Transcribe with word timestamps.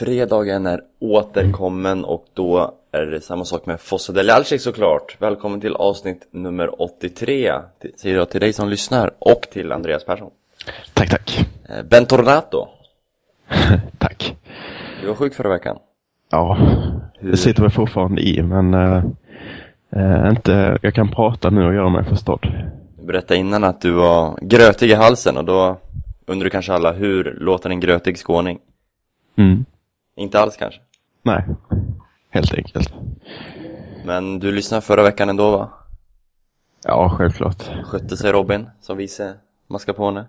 Fredagen 0.00 0.66
är 0.66 0.80
återkommen 0.98 2.04
och 2.04 2.24
då 2.34 2.74
är 2.92 3.06
det 3.06 3.20
samma 3.20 3.44
sak 3.44 3.66
med 3.66 3.80
Fosse 3.80 4.12
Delalcik 4.12 4.60
såklart. 4.60 5.16
Välkommen 5.18 5.60
till 5.60 5.74
avsnitt 5.74 6.28
nummer 6.30 6.82
83, 6.82 7.52
säger 7.96 8.16
jag 8.16 8.30
till 8.30 8.40
dig 8.40 8.52
som 8.52 8.68
lyssnar 8.68 9.10
och 9.18 9.40
till 9.52 9.72
Andreas 9.72 10.04
Persson. 10.04 10.30
Tack, 10.94 11.10
tack. 11.10 11.48
Eh, 11.68 11.82
Ben 11.90 12.06
Tornato, 12.06 12.68
tack. 13.98 14.36
du 15.00 15.06
var 15.06 15.14
sjuk 15.14 15.34
förra 15.34 15.48
veckan. 15.48 15.78
Ja, 16.30 16.56
Hur- 17.18 17.30
det 17.30 17.36
sitter 17.36 17.62
väl 17.62 17.70
fortfarande 17.70 18.22
i, 18.22 18.42
men 18.42 18.74
eh, 18.74 20.30
inte, 20.30 20.78
jag 20.82 20.94
kan 20.94 21.10
prata 21.10 21.50
nu 21.50 21.66
och 21.66 21.74
göra 21.74 21.88
mig 21.88 22.04
förstådd. 22.04 22.46
Du 23.00 23.06
berättade 23.06 23.40
innan 23.40 23.64
att 23.64 23.80
du 23.80 23.90
var 23.90 24.38
grötig 24.42 24.90
i 24.90 24.94
halsen 24.94 25.36
och 25.36 25.44
då 25.44 25.76
undrar 26.26 26.44
du 26.44 26.50
kanske 26.50 26.72
alla 26.72 26.92
hur 26.92 27.36
låter 27.40 27.70
en 27.70 27.80
grötig 27.80 28.18
skåning? 28.18 28.58
Mm. 29.36 29.64
Inte 30.20 30.40
alls 30.40 30.56
kanske. 30.56 30.80
Nej, 31.22 31.44
helt 32.30 32.54
enkelt. 32.54 32.92
Men 34.04 34.38
du 34.38 34.52
lyssnade 34.52 34.80
förra 34.80 35.02
veckan 35.02 35.28
ändå 35.28 35.50
va? 35.50 35.70
Ja, 36.84 37.14
självklart. 37.18 37.70
Skötte 37.84 38.16
sig 38.16 38.32
Robin 38.32 38.70
som 38.80 38.96
vice 38.96 39.34
mascarpone? 39.66 40.24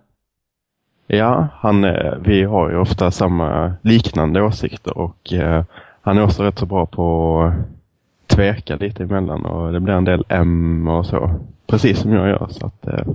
Ja, 1.07 1.47
han, 1.53 1.83
eh, 1.83 2.15
vi 2.19 2.43
har 2.43 2.69
ju 2.69 2.77
ofta 2.77 3.11
samma 3.11 3.73
liknande 3.81 4.41
åsikter 4.41 4.97
och 4.97 5.33
eh, 5.33 5.63
han 6.01 6.17
är 6.17 6.23
också 6.23 6.43
rätt 6.43 6.59
så 6.59 6.65
bra 6.65 6.85
på 6.85 7.41
att 7.41 8.35
tveka 8.35 8.75
lite 8.75 9.03
emellan 9.03 9.45
och 9.45 9.73
det 9.73 9.79
blir 9.79 9.93
en 9.93 10.05
del 10.05 10.25
M 10.29 10.87
och 10.87 11.05
så. 11.05 11.39
Precis 11.67 11.99
som 11.99 12.13
jag 12.13 12.27
gör 12.27 12.47
så 12.51 12.65
att 12.65 12.87
eh, 12.87 13.07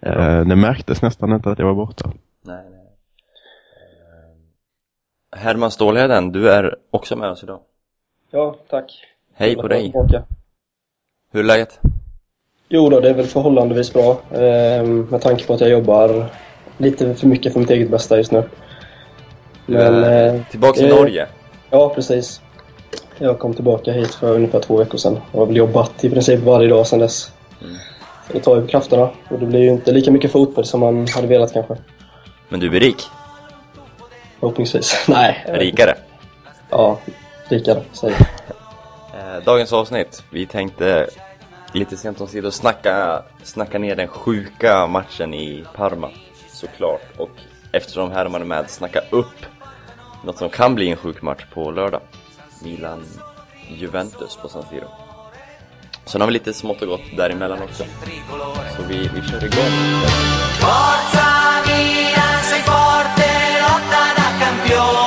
eh, 0.00 0.40
det 0.46 0.56
märktes 0.56 1.02
nästan 1.02 1.32
inte 1.32 1.50
att 1.50 1.58
jag 1.58 1.66
var 1.66 1.74
borta. 1.74 2.12
Nej, 2.42 2.64
nej. 2.70 2.80
Eh, 4.12 4.36
Herman 5.36 5.70
Stålheden, 5.70 6.32
du 6.32 6.50
är 6.50 6.76
också 6.90 7.16
med 7.16 7.30
oss 7.30 7.42
idag. 7.42 7.60
Ja, 8.30 8.56
tack. 8.70 9.04
Hej 9.34 9.56
på 9.56 9.68
dig. 9.68 9.82
tillbaka. 9.82 10.22
Hur 11.32 11.40
är 11.40 11.44
läget? 11.44 11.80
Jo 12.68 12.90
då, 12.90 13.00
det 13.00 13.10
är 13.10 13.14
väl 13.14 13.26
förhållandevis 13.26 13.92
bra. 13.92 14.10
Eh, 14.30 14.82
med 14.84 15.20
tanke 15.22 15.46
på 15.46 15.54
att 15.54 15.60
jag 15.60 15.70
jobbar 15.70 16.26
lite 16.76 17.14
för 17.14 17.26
mycket 17.26 17.52
för 17.52 17.60
mitt 17.60 17.70
eget 17.70 17.90
bästa 17.90 18.16
just 18.16 18.32
nu. 18.32 18.42
Men, 19.66 20.04
eh, 20.04 20.42
tillbaks 20.50 20.80
i 20.80 20.84
eh, 20.84 20.96
Norge. 20.96 21.26
Ja, 21.70 21.92
precis. 21.94 22.40
Jag 23.18 23.38
kom 23.38 23.54
tillbaka 23.54 23.92
hit 23.92 24.14
för 24.14 24.34
ungefär 24.34 24.60
två 24.60 24.76
veckor 24.76 24.98
sedan. 24.98 25.18
Jag 25.32 25.38
har 25.38 25.46
väl 25.46 25.56
jobbat 25.56 26.04
i 26.04 26.10
princip 26.10 26.40
varje 26.40 26.68
dag 26.68 26.86
sedan 26.86 26.98
dess. 26.98 27.32
Mm. 27.62 27.74
Så 28.26 28.32
det 28.32 28.40
tar 28.40 28.56
ju 28.56 28.66
krafterna. 28.66 29.10
Och 29.30 29.38
det 29.38 29.46
blir 29.46 29.60
ju 29.60 29.70
inte 29.70 29.92
lika 29.92 30.10
mycket 30.10 30.32
fotboll 30.32 30.64
som 30.64 30.80
man 30.80 31.06
hade 31.14 31.26
velat 31.26 31.52
kanske. 31.52 31.76
Men 32.48 32.60
du 32.60 32.76
är 32.76 32.80
rik. 32.80 33.02
Förhoppningsvis. 34.40 35.04
Nej. 35.08 35.44
Rikare. 35.48 35.94
Ja, 36.70 36.98
rikare. 37.48 37.82
Säg. 37.92 38.10
Eh, 39.14 39.44
Dagens 39.44 39.72
avsnitt, 39.72 40.22
vi 40.30 40.46
tänkte 40.46 41.06
lite 41.72 41.96
sent 41.96 42.20
om 42.20 42.28
sidor 42.28 42.50
snacka, 42.50 43.22
snacka 43.42 43.78
ner 43.78 43.96
den 43.96 44.08
sjuka 44.08 44.86
matchen 44.86 45.34
i 45.34 45.64
Parma. 45.74 46.10
Såklart. 46.48 47.02
Och 47.16 47.30
eftersom 47.72 48.10
Herman 48.10 48.40
är 48.40 48.46
med, 48.46 48.70
snacka 48.70 49.00
upp 49.10 49.46
något 50.24 50.38
som 50.38 50.48
kan 50.48 50.74
bli 50.74 50.90
en 50.90 50.96
sjuk 50.96 51.22
match 51.22 51.44
på 51.54 51.70
lördag. 51.70 52.00
Milan-Juventus 52.62 54.36
på 54.42 54.48
San 54.48 54.62
Siro. 54.70 54.88
Sen 56.04 56.20
har 56.20 56.28
vi 56.28 56.32
lite 56.32 56.52
smått 56.52 56.82
och 56.82 56.88
gott 56.88 57.16
däremellan 57.16 57.62
också. 57.62 57.84
Så 58.76 58.82
vi, 58.88 58.98
vi 58.98 59.28
kör 59.28 59.44
igång. 59.44 60.00
Forza 60.60 61.26
Milan, 61.66 63.15
주여 64.76 65.05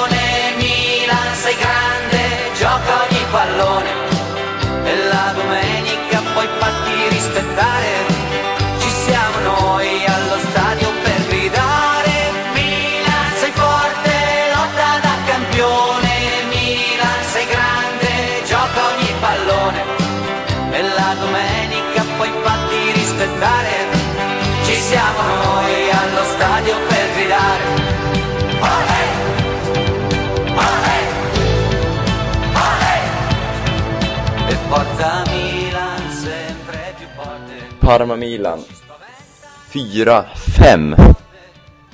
Forza 34.70 35.24
Milan. 35.32 36.00
Sempre 36.12 36.78
più 36.98 37.08
forte. 37.16 37.54
Parma-Milan 37.80 38.60
4-5 39.72 41.16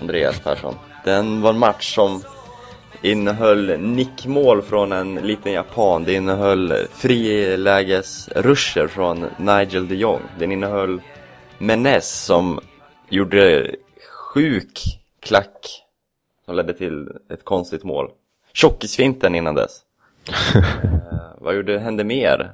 Andreas 0.02 0.40
Persson. 0.40 0.76
Den 1.06 1.42
var 1.42 1.50
en 1.50 1.58
match 1.60 1.96
som 1.96 2.24
innehöll 3.02 3.80
nickmål 3.80 4.62
från 4.62 4.92
en 4.92 5.16
liten 5.16 5.52
japan. 5.52 6.04
Det 6.04 6.14
innehöll 6.14 6.88
frilägesruscher 6.94 8.88
från 8.88 9.26
Nigel 9.38 9.88
de 9.88 9.96
Jong. 9.96 10.22
Den 10.40 10.52
innehöll 10.52 11.02
Menes 11.58 12.24
som 12.26 12.60
gjorde 13.10 13.72
sjuk 14.34 15.00
klack 15.20 15.84
som 16.46 16.56
ledde 16.56 16.74
till 16.74 17.08
ett 17.34 17.46
konstigt 17.46 17.84
mål. 17.84 18.10
Tjockisfinten 18.54 19.36
innan 19.36 19.56
dess. 19.56 19.82
Eh, 21.12 21.18
Vad 21.38 21.56
gjorde, 21.56 21.80
hände 21.80 22.04
mer? 22.04 22.52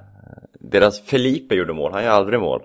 Deras 0.71 1.01
Felipe 1.01 1.55
gjorde 1.55 1.73
mål, 1.73 1.91
han 1.93 2.03
gör 2.03 2.11
aldrig 2.11 2.39
mål 2.39 2.61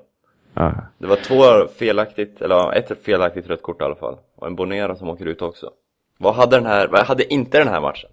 Ja. 0.58 0.74
det 0.98 1.06
var 1.06 1.16
två 1.16 1.68
felaktigt, 1.78 2.42
eller 2.42 2.72
ett 2.72 3.04
felaktigt 3.04 3.46
rött 3.48 3.62
kort 3.62 3.80
i 3.80 3.84
alla 3.84 3.94
fall. 3.94 4.16
Och 4.36 4.46
en 4.46 4.56
Bonera 4.56 4.96
som 4.96 5.08
åker 5.08 5.26
ut 5.26 5.42
också. 5.42 5.70
Vad 6.18 6.34
hade 6.34 6.56
den 6.56 6.66
här, 6.66 6.88
vad 6.88 7.06
hade 7.06 7.32
inte 7.34 7.58
den 7.58 7.68
här 7.68 7.80
matchen? 7.80 8.10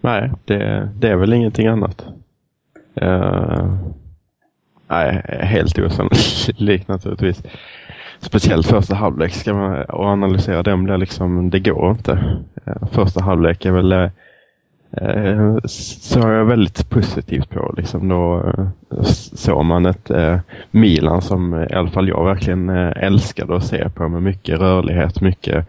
Nej, 0.00 0.30
det, 0.44 0.90
det 0.96 1.08
är 1.08 1.16
väl 1.16 1.32
ingenting 1.32 1.66
annat. 1.66 2.06
Uh, 3.02 3.74
nej, 4.88 5.22
helt 5.42 5.78
osannolikt 5.78 6.88
naturligtvis. 6.88 7.42
Speciellt 8.18 8.66
första 8.66 8.94
halvlek 8.94 9.32
ska 9.32 9.54
man 9.54 9.84
och 9.84 10.04
analysera 10.04 10.62
den 10.62 10.84
blir 10.84 10.96
liksom, 10.96 11.50
det 11.50 11.60
går 11.60 11.90
inte. 11.90 12.42
Eh, 12.66 12.86
första 12.92 13.22
halvlek 13.22 13.64
är 13.64 13.72
väl 13.72 13.92
uh, 13.92 14.10
Eh, 14.92 15.56
så 15.64 16.28
är 16.28 16.32
jag 16.32 16.44
väldigt 16.44 16.90
positivt 16.90 17.50
på. 17.50 17.74
Liksom 17.76 18.08
då 18.08 18.52
eh, 18.56 19.02
såg 19.34 19.64
man 19.64 19.86
ett 19.86 20.10
eh, 20.10 20.38
Milan 20.70 21.22
som 21.22 21.54
eh, 21.54 21.70
i 21.70 21.74
alla 21.74 21.90
fall 21.90 22.08
jag 22.08 22.24
verkligen 22.24 22.68
älskade 22.68 23.56
att 23.56 23.64
se 23.64 23.90
på 23.90 24.08
med 24.08 24.22
mycket 24.22 24.60
rörlighet, 24.60 25.20
mycket 25.20 25.66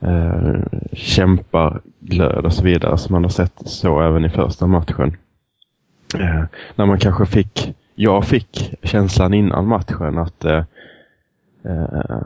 eh, 0.00 0.54
kämpar, 0.92 1.80
glöd 2.00 2.44
och 2.44 2.52
så 2.52 2.64
vidare 2.64 2.98
som 2.98 3.12
man 3.12 3.24
har 3.24 3.30
sett 3.30 3.62
så 3.64 4.00
även 4.00 4.24
i 4.24 4.28
första 4.28 4.66
matchen. 4.66 5.16
Eh, 6.14 6.44
när 6.74 6.86
man 6.86 6.98
kanske 6.98 7.26
fick, 7.26 7.74
jag 7.94 8.24
fick 8.24 8.74
känslan 8.82 9.34
innan 9.34 9.66
matchen 9.66 10.18
att 10.18 10.44
eh, 10.44 10.64
eh, 11.64 12.20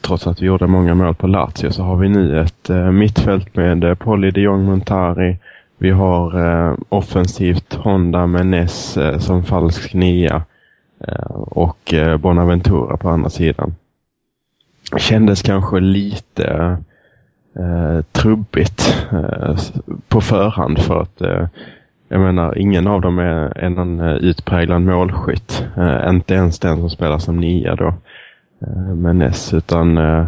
trots 0.00 0.26
att 0.26 0.42
vi 0.42 0.46
gjorde 0.46 0.66
många 0.66 0.94
mål 0.94 1.14
på 1.14 1.26
Lazio 1.26 1.70
så 1.70 1.82
har 1.82 1.96
vi 1.96 2.08
nu 2.08 2.40
ett 2.40 2.70
eh, 2.70 2.90
mittfält 2.90 3.56
med 3.56 3.84
eh, 3.84 3.94
Polly 3.94 4.30
de 4.30 4.40
Jong 4.40 4.64
Montari. 4.64 5.38
Vi 5.82 5.90
har 5.90 6.40
eh, 6.40 6.74
offensivt 6.88 7.74
Honda 7.74 8.26
Menes 8.26 8.96
eh, 8.96 9.18
som 9.18 9.44
falsk 9.44 9.94
nia 9.94 10.42
eh, 11.08 11.30
och 11.34 11.94
eh, 11.94 12.16
Bonaventura 12.16 12.96
på 12.96 13.08
andra 13.08 13.30
sidan. 13.30 13.74
Kändes 14.96 15.42
kanske 15.42 15.80
lite 15.80 16.76
eh, 17.56 18.02
trubbigt 18.12 19.06
eh, 19.12 19.56
på 20.08 20.20
förhand 20.20 20.78
för 20.78 21.02
att 21.02 21.20
eh, 21.20 21.46
jag 22.08 22.20
menar, 22.20 22.58
ingen 22.58 22.86
av 22.86 23.00
dem 23.00 23.18
är, 23.18 23.58
är 23.58 23.70
någon 23.70 24.00
eh, 24.00 24.14
utpräglad 24.14 24.82
målskytt. 24.82 25.66
Eh, 25.76 26.08
inte 26.08 26.34
ens 26.34 26.58
den 26.58 26.76
som 26.76 26.90
spelar 26.90 27.18
som 27.18 27.36
nia 27.36 27.76
då. 27.76 27.94
Eh, 28.60 29.14
Ness, 29.14 29.54
utan 29.54 29.98
eh, 29.98 30.26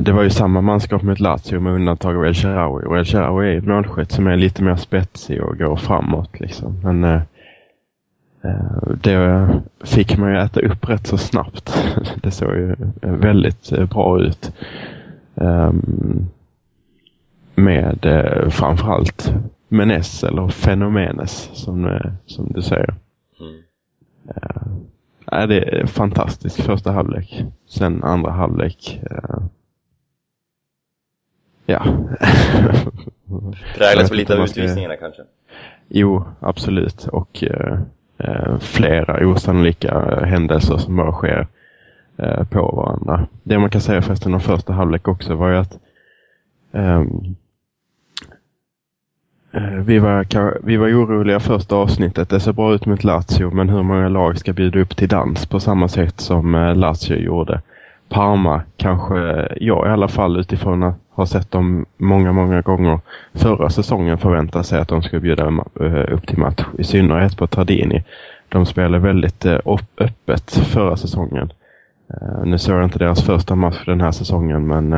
det 0.00 0.12
var 0.12 0.22
ju 0.22 0.30
samma 0.30 0.60
manskap 0.60 1.02
med 1.02 1.20
Lazio 1.20 1.60
med 1.60 1.72
undantag 1.72 2.16
av 2.16 2.26
El 2.26 2.34
Shaarawy. 2.34 2.84
Och 2.84 2.98
El 2.98 3.04
Shaarawy 3.04 3.52
är 3.52 3.58
ett 3.58 3.66
målskytt 3.66 4.12
som 4.12 4.26
är 4.26 4.36
lite 4.36 4.62
mer 4.62 4.76
spetsig 4.76 5.42
och 5.42 5.58
går 5.58 5.76
framåt. 5.76 6.40
Liksom. 6.40 6.80
Men 6.82 7.04
eh, 7.04 7.22
eh, 8.42 8.88
det 9.02 9.48
fick 9.84 10.18
man 10.18 10.30
ju 10.30 10.38
äta 10.38 10.60
upp 10.60 10.88
rätt 10.88 11.06
så 11.06 11.18
snabbt. 11.18 11.84
det 12.22 12.30
såg 12.30 12.54
ju 12.54 12.76
väldigt 13.02 13.72
eh, 13.72 13.88
bra 13.88 14.20
ut. 14.20 14.52
Ehm, 15.34 16.26
med 17.54 18.06
eh, 18.06 18.48
framförallt 18.48 19.32
Menes 19.68 20.24
eller 20.24 20.48
Fenomenes 20.48 21.50
som, 21.52 21.86
eh, 21.86 22.12
som 22.26 22.52
du 22.52 22.62
säger. 22.62 22.94
Mm. 23.40 23.62
Nej, 25.32 25.46
det 25.48 25.80
är 25.80 25.86
fantastiskt 25.86 26.62
första 26.62 26.92
halvlek. 26.92 27.44
Sen 27.66 28.04
andra 28.04 28.30
halvlek. 28.30 29.00
Eh, 29.10 29.42
ja. 31.66 31.86
Präglas 33.76 34.10
väl 34.10 34.16
lite 34.18 34.34
av 34.34 34.44
utvisningarna 34.44 34.96
kanske. 34.96 35.22
Jo, 35.88 36.24
absolut. 36.40 37.06
Och 37.08 37.44
eh, 37.44 37.78
eh, 38.18 38.58
flera 38.58 39.28
osannolika 39.28 39.88
eh, 39.88 40.24
händelser 40.24 40.76
som 40.76 40.96
bara 40.96 41.12
sker 41.12 41.46
eh, 42.16 42.44
på 42.44 42.60
varandra. 42.60 43.26
Det 43.42 43.58
man 43.58 43.70
kan 43.70 43.80
säga 43.80 44.02
förresten 44.02 44.34
om 44.34 44.40
första 44.40 44.72
halvlek 44.72 45.08
också 45.08 45.34
var 45.34 45.50
ju 45.50 45.56
att 45.56 45.78
eh, 46.72 47.04
Eh, 49.56 49.78
vi, 49.84 49.98
var, 49.98 50.26
vi 50.66 50.76
var 50.76 50.88
oroliga 50.88 51.40
första 51.40 51.76
avsnittet. 51.76 52.28
Det 52.28 52.40
ser 52.40 52.52
bra 52.52 52.74
ut 52.74 52.86
mot 52.86 53.04
Lazio, 53.04 53.50
men 53.50 53.68
hur 53.68 53.82
många 53.82 54.08
lag 54.08 54.38
ska 54.38 54.52
bjuda 54.52 54.80
upp 54.80 54.96
till 54.96 55.08
dans 55.08 55.46
på 55.46 55.60
samma 55.60 55.88
sätt 55.88 56.20
som 56.20 56.54
eh, 56.54 56.74
Lazio 56.76 57.16
gjorde? 57.16 57.60
Parma 58.08 58.62
kanske 58.76 59.16
jag 59.60 59.86
i 59.86 59.90
alla 59.90 60.08
fall 60.08 60.40
utifrån 60.40 60.82
att 60.82 60.94
ha 61.10 61.26
sett 61.26 61.50
dem 61.50 61.86
många, 61.96 62.32
många 62.32 62.60
gånger 62.60 63.00
förra 63.34 63.70
säsongen 63.70 64.18
förväntar 64.18 64.62
sig 64.62 64.80
att 64.80 64.88
de 64.88 65.02
ska 65.02 65.20
bjuda 65.20 65.44
eh, 65.80 66.14
upp 66.14 66.26
till 66.26 66.38
match. 66.38 66.64
I 66.78 66.84
synnerhet 66.84 67.36
på 67.36 67.46
Tardini. 67.46 68.04
De 68.48 68.66
spelade 68.66 68.98
väldigt 68.98 69.46
öppet 69.98 70.50
förra 70.50 70.96
säsongen. 70.96 71.52
Nu 72.44 72.58
såg 72.58 72.76
jag 72.76 72.84
inte 72.84 72.98
deras 72.98 73.22
första 73.22 73.54
match 73.54 73.84
den 73.86 74.00
här 74.00 74.12
säsongen 74.12 74.66
men 74.66 74.92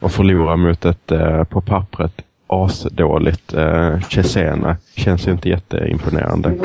att 0.00 0.12
förlora 0.12 0.56
mot 0.56 0.84
ett 0.84 1.12
på 1.48 1.60
pappret 1.60 2.22
asdåligt 2.48 3.54
eh, 3.54 4.00
Cesena 4.00 4.76
känns 4.96 5.28
ju 5.28 5.32
inte 5.32 5.48
jätteimponerande. 5.48 6.54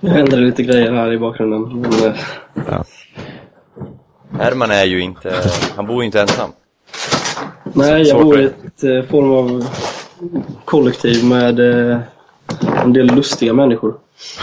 Nu 0.00 0.10
händer 0.10 0.36
det 0.36 0.42
lite 0.44 0.62
grejer 0.62 0.92
här 0.92 1.12
i 1.12 1.18
bakgrunden. 1.18 1.80
Men, 1.80 1.92
eh, 2.10 2.16
Ja. 2.70 2.84
Herman 4.38 4.70
är 4.70 4.84
ju 4.84 5.00
inte, 5.00 5.34
han 5.76 5.86
bor 5.86 6.02
ju 6.02 6.06
inte 6.06 6.20
ensam. 6.20 6.50
nej, 7.64 8.02
jag 8.02 8.22
bor 8.22 8.40
i 8.40 8.44
ett 8.44 8.84
eh, 8.84 9.02
form 9.10 9.32
av 9.32 9.66
kollektiv 10.64 11.24
med 11.24 11.60
eh, 11.90 11.98
en 12.84 12.92
del 12.92 13.06
lustiga 13.06 13.52
människor. 13.52 13.94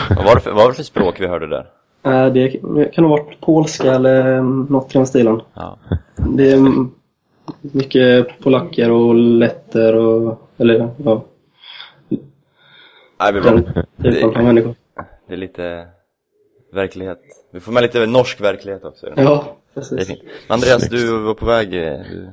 Vad 0.10 0.26
var, 0.26 0.36
det 0.36 0.42
för, 0.42 0.52
vad 0.52 0.64
var 0.64 0.70
det 0.70 0.76
för 0.76 0.84
språk 0.84 1.16
vi 1.20 1.28
hörde 1.28 1.48
där? 1.48 1.66
Eh, 2.04 2.26
det 2.34 2.50
kan 2.94 3.04
ha 3.04 3.12
varit 3.12 3.42
polska 3.42 3.94
eller 3.94 4.42
något 4.72 4.96
i 4.96 4.98
den 4.98 5.08
stilen. 5.08 5.42
Ja. 5.54 5.80
Det 6.38 6.52
är 6.52 6.86
mycket 7.62 8.40
polacker 8.40 8.92
och 8.92 9.16
letter 9.16 9.96
och... 9.96 10.50
Eller 10.58 10.90
ja, 11.04 11.26
Nej, 13.20 13.34
det 13.34 13.42
bra. 13.42 13.62
typen 14.04 14.36
av 14.38 14.44
människor. 14.44 14.76
Det 15.28 15.34
är 15.34 15.38
lite 15.38 15.88
verklighet. 16.74 17.20
Vi 17.54 17.60
får 17.60 17.72
med 17.72 17.84
lite 17.84 18.06
norsk 18.06 18.42
verklighet 18.42 18.84
också. 18.84 19.08
Ja, 19.16 19.46
Det 19.74 19.80
precis. 19.82 20.12
Andreas, 20.48 20.90
du 20.90 21.18
var 21.18 21.34
på 21.34 21.46
väg... 21.46 21.74
eh, 21.74 22.00
Du... 22.12 22.30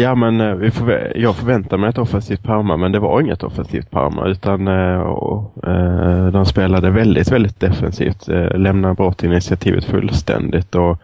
Ja, 0.00 0.14
men 0.14 0.40
eh, 0.40 0.54
vi 0.54 0.68
förvä- 0.68 1.12
jag 1.14 1.36
förväntade 1.36 1.80
mig 1.80 1.90
ett 1.90 1.98
offensivt 1.98 2.42
Parma, 2.42 2.76
men 2.76 2.92
det 2.92 2.98
var 2.98 3.20
inget 3.20 3.42
offensivt 3.42 3.90
Parma. 3.90 4.26
Utan 4.26 4.68
eh, 4.68 4.98
och, 5.00 5.68
eh, 5.68 6.26
de 6.26 6.46
spelade 6.46 6.90
väldigt, 6.90 7.32
väldigt 7.32 7.60
defensivt. 7.60 8.28
Eh, 8.28 8.58
lämnade 8.58 8.94
bort 8.94 9.22
initiativet 9.22 9.84
fullständigt 9.84 10.74
och 10.74 10.98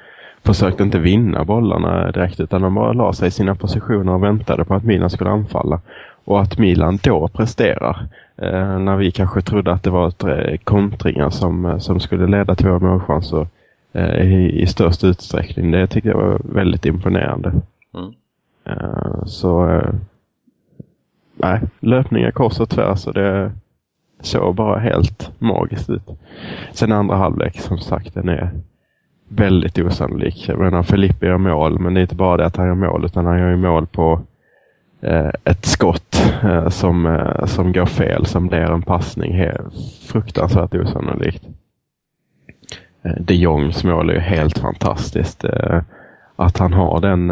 försökte 0.45 0.83
inte 0.83 0.99
vinna 0.99 1.45
bollarna 1.45 2.11
direkt. 2.11 2.41
Utan 2.41 2.63
de 2.63 2.75
bara 2.75 2.93
la 2.93 3.13
sig 3.13 3.29
i 3.29 3.31
sina 3.31 3.55
positioner 3.55 4.13
och 4.13 4.23
väntade 4.25 4.65
på 4.65 4.75
att 4.75 4.85
Milan 4.85 5.11
skulle 5.11 5.31
anfalla. 5.31 5.81
Och 6.25 6.41
att 6.41 6.59
Milan 6.59 6.99
då 7.03 7.29
presterar. 7.29 8.07
Eh, 8.37 8.79
när 8.79 8.97
vi 8.97 9.11
kanske 9.11 9.41
trodde 9.41 9.73
att 9.73 9.83
det 9.83 9.91
var 9.91 10.09
ett, 10.09 10.25
eh, 10.25 10.57
kontringar 10.65 11.31
som, 11.31 11.81
som 11.81 12.01
skulle 12.01 12.27
leda 12.27 12.55
till 12.55 12.69
våra 12.69 12.79
målchanser 12.79 13.47
i, 14.21 14.63
i 14.63 14.67
störst 14.67 15.05
utsträckning. 15.05 15.71
Det 15.71 15.87
tyckte 15.87 16.09
jag 16.09 16.17
var 16.17 16.41
väldigt 16.45 16.87
imponerande. 16.87 17.49
Mm. 17.95 18.13
Eh, 18.67 19.25
så 19.27 19.71
eh, 19.71 19.95
nej, 21.37 21.61
löpningar 21.81 22.31
kors 22.31 22.61
och 22.61 22.69
tvärs 22.69 23.07
och 23.07 23.15
det 23.15 23.53
såg 24.21 24.55
bara 24.55 24.79
helt 24.79 25.31
magiskt 25.39 25.91
ut. 25.91 26.11
Sen 26.73 26.93
andra 26.93 27.17
halvlek, 27.17 27.61
som 27.61 27.79
sagt, 27.79 28.15
den 28.15 28.29
är 28.29 28.51
väldigt 29.29 29.79
osannolik. 29.79 30.49
Jag 30.49 30.59
menar, 30.59 30.83
Felipe 30.83 31.27
gör 31.27 31.37
mål, 31.37 31.79
men 31.79 31.95
det 31.95 32.01
är 32.01 32.03
inte 32.03 32.15
bara 32.15 32.37
det 32.37 32.47
att 32.47 32.57
han 32.57 32.67
gör 32.67 32.75
mål, 32.75 33.05
utan 33.05 33.27
han 33.27 33.39
gör 33.39 33.51
ju 33.51 33.57
mål 33.57 33.87
på 33.87 34.21
eh, 35.01 35.31
ett 35.45 35.65
skott 35.65 36.23
eh, 36.43 36.69
som, 36.69 37.07
eh, 37.07 37.45
som 37.45 37.73
går 37.73 37.87
fel, 37.87 38.27
som 38.27 38.47
blir 38.47 38.59
en 38.59 38.83
passning. 38.83 39.51
Fruktansvärt 40.09 40.75
osannolikt. 40.75 41.45
Eh, 43.03 43.13
de 43.21 43.35
Jongs 43.35 43.85
mål 43.85 44.11
är 44.11 44.15
ju 44.15 44.21
helt 44.21 44.59
fantastiskt. 44.59 45.45
Eh, 45.45 45.83
att 46.37 46.59
han 46.59 46.73
har 46.73 47.01
den 47.01 47.31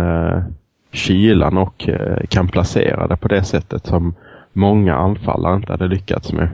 kylan 0.93 1.59
och 1.59 1.89
eh, 1.89 2.27
kan 2.29 2.49
placera 2.49 3.07
det 3.07 3.17
på 3.17 3.29
det 3.29 3.45
sättet 3.45 3.87
som 3.87 4.15
många 4.53 4.95
anfallare 4.95 5.57
inte 5.57 5.73
hade 5.73 5.89
lyckats 5.89 6.33
med. 6.33 6.49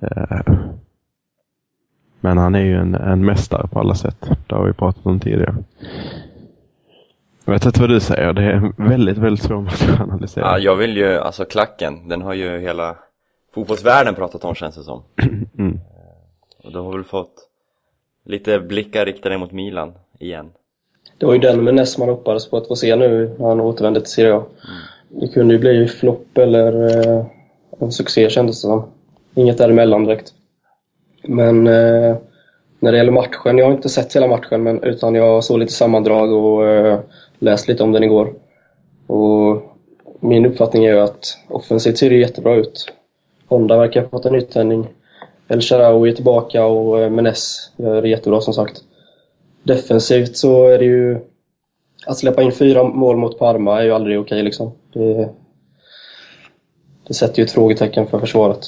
Eh, 0.00 0.54
men 2.20 2.38
han 2.38 2.54
är 2.54 2.64
ju 2.64 2.76
en, 2.76 2.94
en 2.94 3.24
mästare 3.24 3.68
på 3.68 3.80
alla 3.80 3.94
sätt. 3.94 4.30
Det 4.46 4.54
har 4.54 4.66
vi 4.66 4.72
pratat 4.72 5.06
om 5.06 5.20
tidigare. 5.20 5.54
Jag 7.44 7.52
vet 7.52 7.66
inte 7.66 7.80
vad 7.80 7.90
du 7.90 8.00
säger. 8.00 8.32
Det 8.32 8.42
är 8.42 8.72
väldigt, 8.76 9.18
väldigt 9.18 9.44
svårt 9.44 9.68
att 9.68 10.00
analysera. 10.00 10.44
Ja, 10.44 10.58
jag 10.58 10.76
vill 10.76 10.96
ju, 10.96 11.18
alltså 11.18 11.44
klacken, 11.44 12.08
den 12.08 12.22
har 12.22 12.34
ju 12.34 12.58
hela 12.58 12.96
fotbollsvärlden 13.54 14.14
pratat 14.14 14.44
om 14.44 14.54
känns 14.54 14.76
det 14.76 14.82
som. 14.82 15.02
Mm. 15.58 15.80
Och 16.64 16.72
du 16.72 16.78
har 16.78 16.92
väl 16.92 17.04
fått 17.04 17.48
lite 18.24 18.60
blickar 18.60 19.06
riktade 19.06 19.38
mot 19.38 19.52
Milan 19.52 19.92
igen. 20.18 20.50
Det 21.18 21.26
var 21.26 21.32
ju 21.32 21.38
den 21.38 21.64
med 21.64 21.74
Ness 21.74 21.98
man 21.98 22.08
hoppades 22.08 22.50
på 22.50 22.56
att 22.56 22.68
få 22.68 22.76
se 22.76 22.96
nu 22.96 23.34
när 23.38 23.48
han 23.48 23.60
återvände 23.60 24.00
till 24.00 24.10
Serie 24.10 24.34
A. 24.34 24.42
Det 25.08 25.28
kunde 25.28 25.54
ju 25.54 25.60
bli 25.60 25.86
flopp 25.88 26.38
eller 26.38 26.98
eh, 26.98 27.24
en 27.78 27.92
succé 27.92 28.30
kändes 28.30 28.62
det 28.62 28.68
som. 28.68 28.82
Inget 29.34 29.58
däremellan 29.58 30.04
direkt. 30.04 30.32
Men 31.22 31.66
eh, 31.66 32.16
när 32.80 32.92
det 32.92 32.98
gäller 32.98 33.12
matchen, 33.12 33.58
jag 33.58 33.66
har 33.66 33.72
inte 33.72 33.88
sett 33.88 34.16
hela 34.16 34.26
matchen 34.26 34.62
men 34.62 34.82
utan 34.82 35.14
jag 35.14 35.44
såg 35.44 35.58
lite 35.58 35.72
sammandrag 35.72 36.32
och 36.32 36.66
eh, 36.66 37.00
läste 37.38 37.72
lite 37.72 37.82
om 37.82 37.92
den 37.92 38.04
igår. 38.04 38.32
Och 39.06 39.62
min 40.20 40.46
uppfattning 40.46 40.84
är 40.84 40.92
ju 40.92 41.00
att 41.00 41.38
offensivt 41.48 41.98
ser 41.98 42.10
det 42.10 42.16
jättebra 42.16 42.54
ut. 42.54 42.92
Honda 43.48 43.76
verkar 43.76 44.02
ha 44.02 44.08
fått 44.08 44.26
en 44.26 44.32
nytändning. 44.32 44.86
El 45.48 45.60
Sharawi 45.60 46.10
är 46.10 46.14
tillbaka 46.14 46.64
och 46.64 47.00
eh, 47.00 47.10
Menes 47.10 47.72
gör 47.76 48.02
det 48.02 48.08
jättebra 48.08 48.40
som 48.40 48.54
sagt. 48.54 48.82
Defensivt 49.62 50.36
så 50.36 50.66
är 50.66 50.78
det 50.78 50.84
ju... 50.84 51.18
Att 52.06 52.18
släppa 52.18 52.42
in 52.42 52.52
fyra 52.52 52.84
mål 52.84 53.16
mot 53.16 53.38
Parma 53.38 53.80
är 53.80 53.84
ju 53.84 53.92
aldrig 53.92 54.20
okej 54.20 54.42
liksom. 54.42 54.72
Det, 54.92 55.30
det 57.06 57.14
sätter 57.14 57.38
ju 57.38 57.44
ett 57.44 57.50
frågetecken 57.50 58.06
för 58.06 58.18
försvaret. 58.18 58.66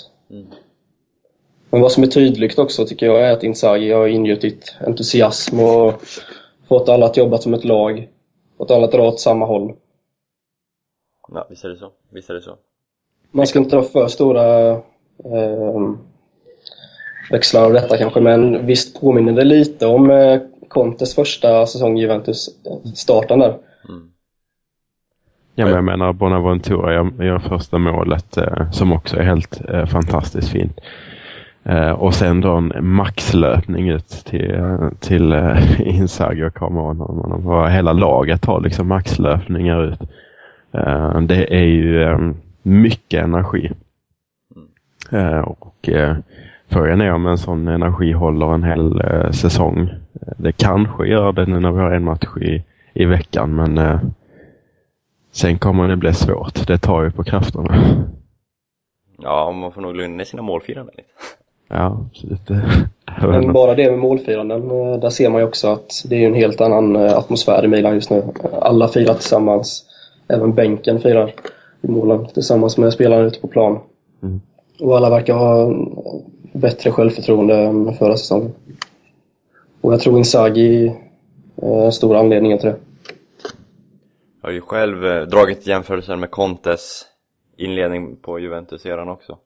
Men 1.70 1.80
vad 1.80 1.92
som 1.92 2.02
är 2.02 2.06
tydligt 2.06 2.58
också 2.58 2.86
tycker 2.86 3.06
jag 3.06 3.20
är 3.20 3.32
att 3.32 3.42
Inzaghi 3.42 3.92
har 3.92 4.06
ingjutit 4.06 4.76
entusiasm 4.86 5.60
och 5.60 6.02
fått 6.68 6.88
alla 6.88 7.06
att 7.06 7.16
jobba 7.16 7.38
som 7.38 7.54
ett 7.54 7.64
lag. 7.64 8.08
Fått 8.58 8.70
alla 8.70 8.84
att 8.84 8.92
dra 8.92 9.08
åt 9.08 9.20
samma 9.20 9.46
håll. 9.46 9.72
Ja, 11.34 11.46
visst 11.50 11.64
är 11.64 11.68
det 11.68 11.76
så. 11.76 11.90
Visst 12.10 12.30
är 12.30 12.34
det 12.34 12.42
så. 12.42 12.56
Man 13.30 13.46
ska 13.46 13.58
inte 13.58 13.76
dra 13.76 13.82
för 13.82 14.08
stora 14.08 14.70
eh, 15.24 15.94
växlar 17.30 17.64
av 17.64 17.72
detta 17.72 17.98
kanske, 17.98 18.20
men 18.20 18.66
visst 18.66 19.00
påminner 19.00 19.32
det 19.32 19.44
lite 19.44 19.86
om 19.86 20.10
eh, 20.10 20.40
Contes 20.72 21.14
första 21.14 21.66
säsong 21.66 21.98
i 21.98 22.00
Juventus, 22.00 22.48
eh, 22.48 22.92
starten 22.92 23.38
där. 23.38 23.56
Ja, 25.54 25.64
men 25.64 25.74
jag 25.74 25.84
menar 25.84 26.12
Bonaventura 26.12 26.94
gör, 26.94 27.24
gör 27.24 27.38
första 27.38 27.78
målet 27.78 28.36
eh, 28.36 28.70
som 28.70 28.92
också 28.92 29.16
är 29.16 29.22
helt 29.22 29.60
eh, 29.68 29.86
fantastiskt 29.86 30.48
fint. 30.48 30.80
Eh, 31.64 31.90
och 31.90 32.14
sen 32.14 32.40
då 32.40 32.52
en 32.52 32.72
maxlöpning 32.80 33.88
ut 33.88 34.08
till, 34.08 34.60
till 35.00 35.32
eh, 35.32 35.80
Inzaghi 35.98 36.44
och. 36.60 37.46
Och 37.46 37.70
hela 37.70 37.92
laget 37.92 38.42
tar 38.42 38.60
liksom 38.60 38.88
maxlöpningar 38.88 39.84
ut. 39.84 40.00
Eh, 40.72 41.20
det 41.20 41.54
är 41.54 41.64
ju 41.64 42.02
eh, 42.02 42.18
mycket 42.62 43.24
energi. 43.24 43.72
Eh, 45.10 45.40
och 45.40 45.88
eh, 45.88 46.16
Frågan 46.72 47.00
är 47.00 47.12
om 47.12 47.26
en 47.26 47.38
sån 47.38 47.68
energi 47.68 48.12
håller 48.12 48.54
en 48.54 48.62
hel 48.62 49.00
eh, 49.00 49.30
säsong. 49.30 49.90
Det 50.36 50.52
kanske 50.52 51.06
gör 51.06 51.32
det 51.32 51.46
nu 51.46 51.60
när 51.60 51.72
vi 51.72 51.80
har 51.80 51.90
en 51.90 52.04
match 52.04 52.36
i, 52.40 52.64
i 52.92 53.04
veckan 53.04 53.54
men 53.54 53.78
eh, 53.78 54.00
Sen 55.32 55.58
kommer 55.58 55.88
det 55.88 55.96
bli 55.96 56.14
svårt. 56.14 56.66
Det 56.66 56.78
tar 56.78 57.02
ju 57.02 57.10
på 57.10 57.24
krafterna. 57.24 57.74
Ja, 59.22 59.52
man 59.52 59.72
får 59.72 59.80
nog 59.80 59.96
lugna 59.96 60.16
ner 60.16 60.24
sina 60.24 60.42
målfiranden 60.42 60.94
lite. 60.96 61.08
Ja, 61.68 62.06
vet 62.22 62.48
Men 63.22 63.52
bara 63.52 63.74
det 63.74 63.90
med 63.90 63.98
målfiranden, 63.98 64.70
eh, 64.70 65.00
där 65.00 65.10
ser 65.10 65.30
man 65.30 65.40
ju 65.40 65.46
också 65.46 65.68
att 65.68 65.90
det 66.04 66.16
är 66.16 66.26
en 66.26 66.34
helt 66.34 66.60
annan 66.60 66.96
eh, 66.96 67.18
atmosfär 67.18 67.64
i 67.64 67.68
Milan 67.68 67.94
just 67.94 68.10
nu. 68.10 68.22
Alla 68.60 68.88
firar 68.88 69.14
tillsammans. 69.14 69.84
Även 70.28 70.54
bänken 70.54 71.00
firar 71.00 71.32
i 71.82 71.88
målen 71.88 72.26
tillsammans 72.26 72.78
med 72.78 72.92
spelarna 72.92 73.22
ute 73.22 73.40
på 73.40 73.48
plan. 73.48 73.78
Mm. 74.22 74.40
Och 74.80 74.96
alla 74.96 75.10
verkar 75.10 75.34
ha 75.34 75.72
bättre 76.52 76.90
självförtroende 76.90 77.56
än 77.56 77.94
förra 77.94 78.16
säsongen. 78.16 78.52
Och 79.82 79.92
jag 79.92 80.00
tror 80.00 80.18
Inzaghi 80.18 80.96
är 81.56 81.90
stor 81.90 82.16
anledningen 82.16 82.58
till 82.58 82.68
det. 82.68 82.76
Jag 84.40 84.48
har 84.48 84.52
ju 84.52 84.60
själv 84.60 85.06
eh, 85.06 85.22
dragit 85.22 85.66
jämförelser 85.66 86.16
med 86.16 86.30
Contes 86.30 87.04
inledning 87.56 88.16
på 88.16 88.38
Juventus-eran 88.38 89.08
också. 89.08 89.38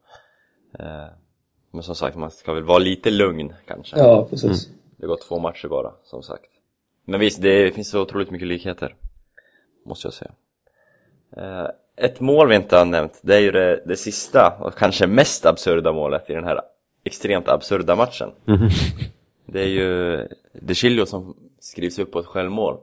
Eh, 0.79 1.05
men 1.71 1.83
som 1.83 1.95
sagt, 1.95 2.17
man 2.17 2.31
ska 2.31 2.53
väl 2.53 2.63
vara 2.63 2.77
lite 2.77 3.09
lugn 3.09 3.53
kanske. 3.67 3.99
Ja, 3.99 4.27
precis. 4.29 4.69
Det 4.97 5.03
har 5.03 5.07
gått 5.07 5.21
två 5.21 5.39
matcher 5.39 5.67
bara, 5.67 5.91
som 6.03 6.23
sagt. 6.23 6.51
Men 7.05 7.19
visst, 7.19 7.41
det 7.41 7.75
finns 7.75 7.89
så 7.89 8.01
otroligt 8.01 8.31
mycket 8.31 8.47
likheter. 8.47 8.95
Måste 9.85 10.07
jag 10.07 10.13
säga. 10.13 10.31
Eh, 11.37 11.69
ett 11.95 12.19
mål 12.19 12.49
vi 12.49 12.55
inte 12.55 12.77
har 12.77 12.85
nämnt, 12.85 13.19
det 13.21 13.35
är 13.35 13.39
ju 13.39 13.51
det, 13.51 13.83
det 13.85 13.97
sista 13.97 14.57
och 14.61 14.75
kanske 14.75 15.07
mest 15.07 15.45
absurda 15.45 15.91
målet 15.91 16.29
i 16.29 16.33
den 16.33 16.43
här 16.43 16.61
extremt 17.03 17.47
absurda 17.47 17.95
matchen. 17.95 18.31
Det 19.47 19.61
är 19.61 19.67
ju 19.67 20.17
De 20.53 20.73
Chilio 20.73 21.05
som 21.05 21.35
skrivs 21.59 21.99
upp 21.99 22.11
på 22.11 22.19
ett 22.19 22.25
självmål. 22.25 22.77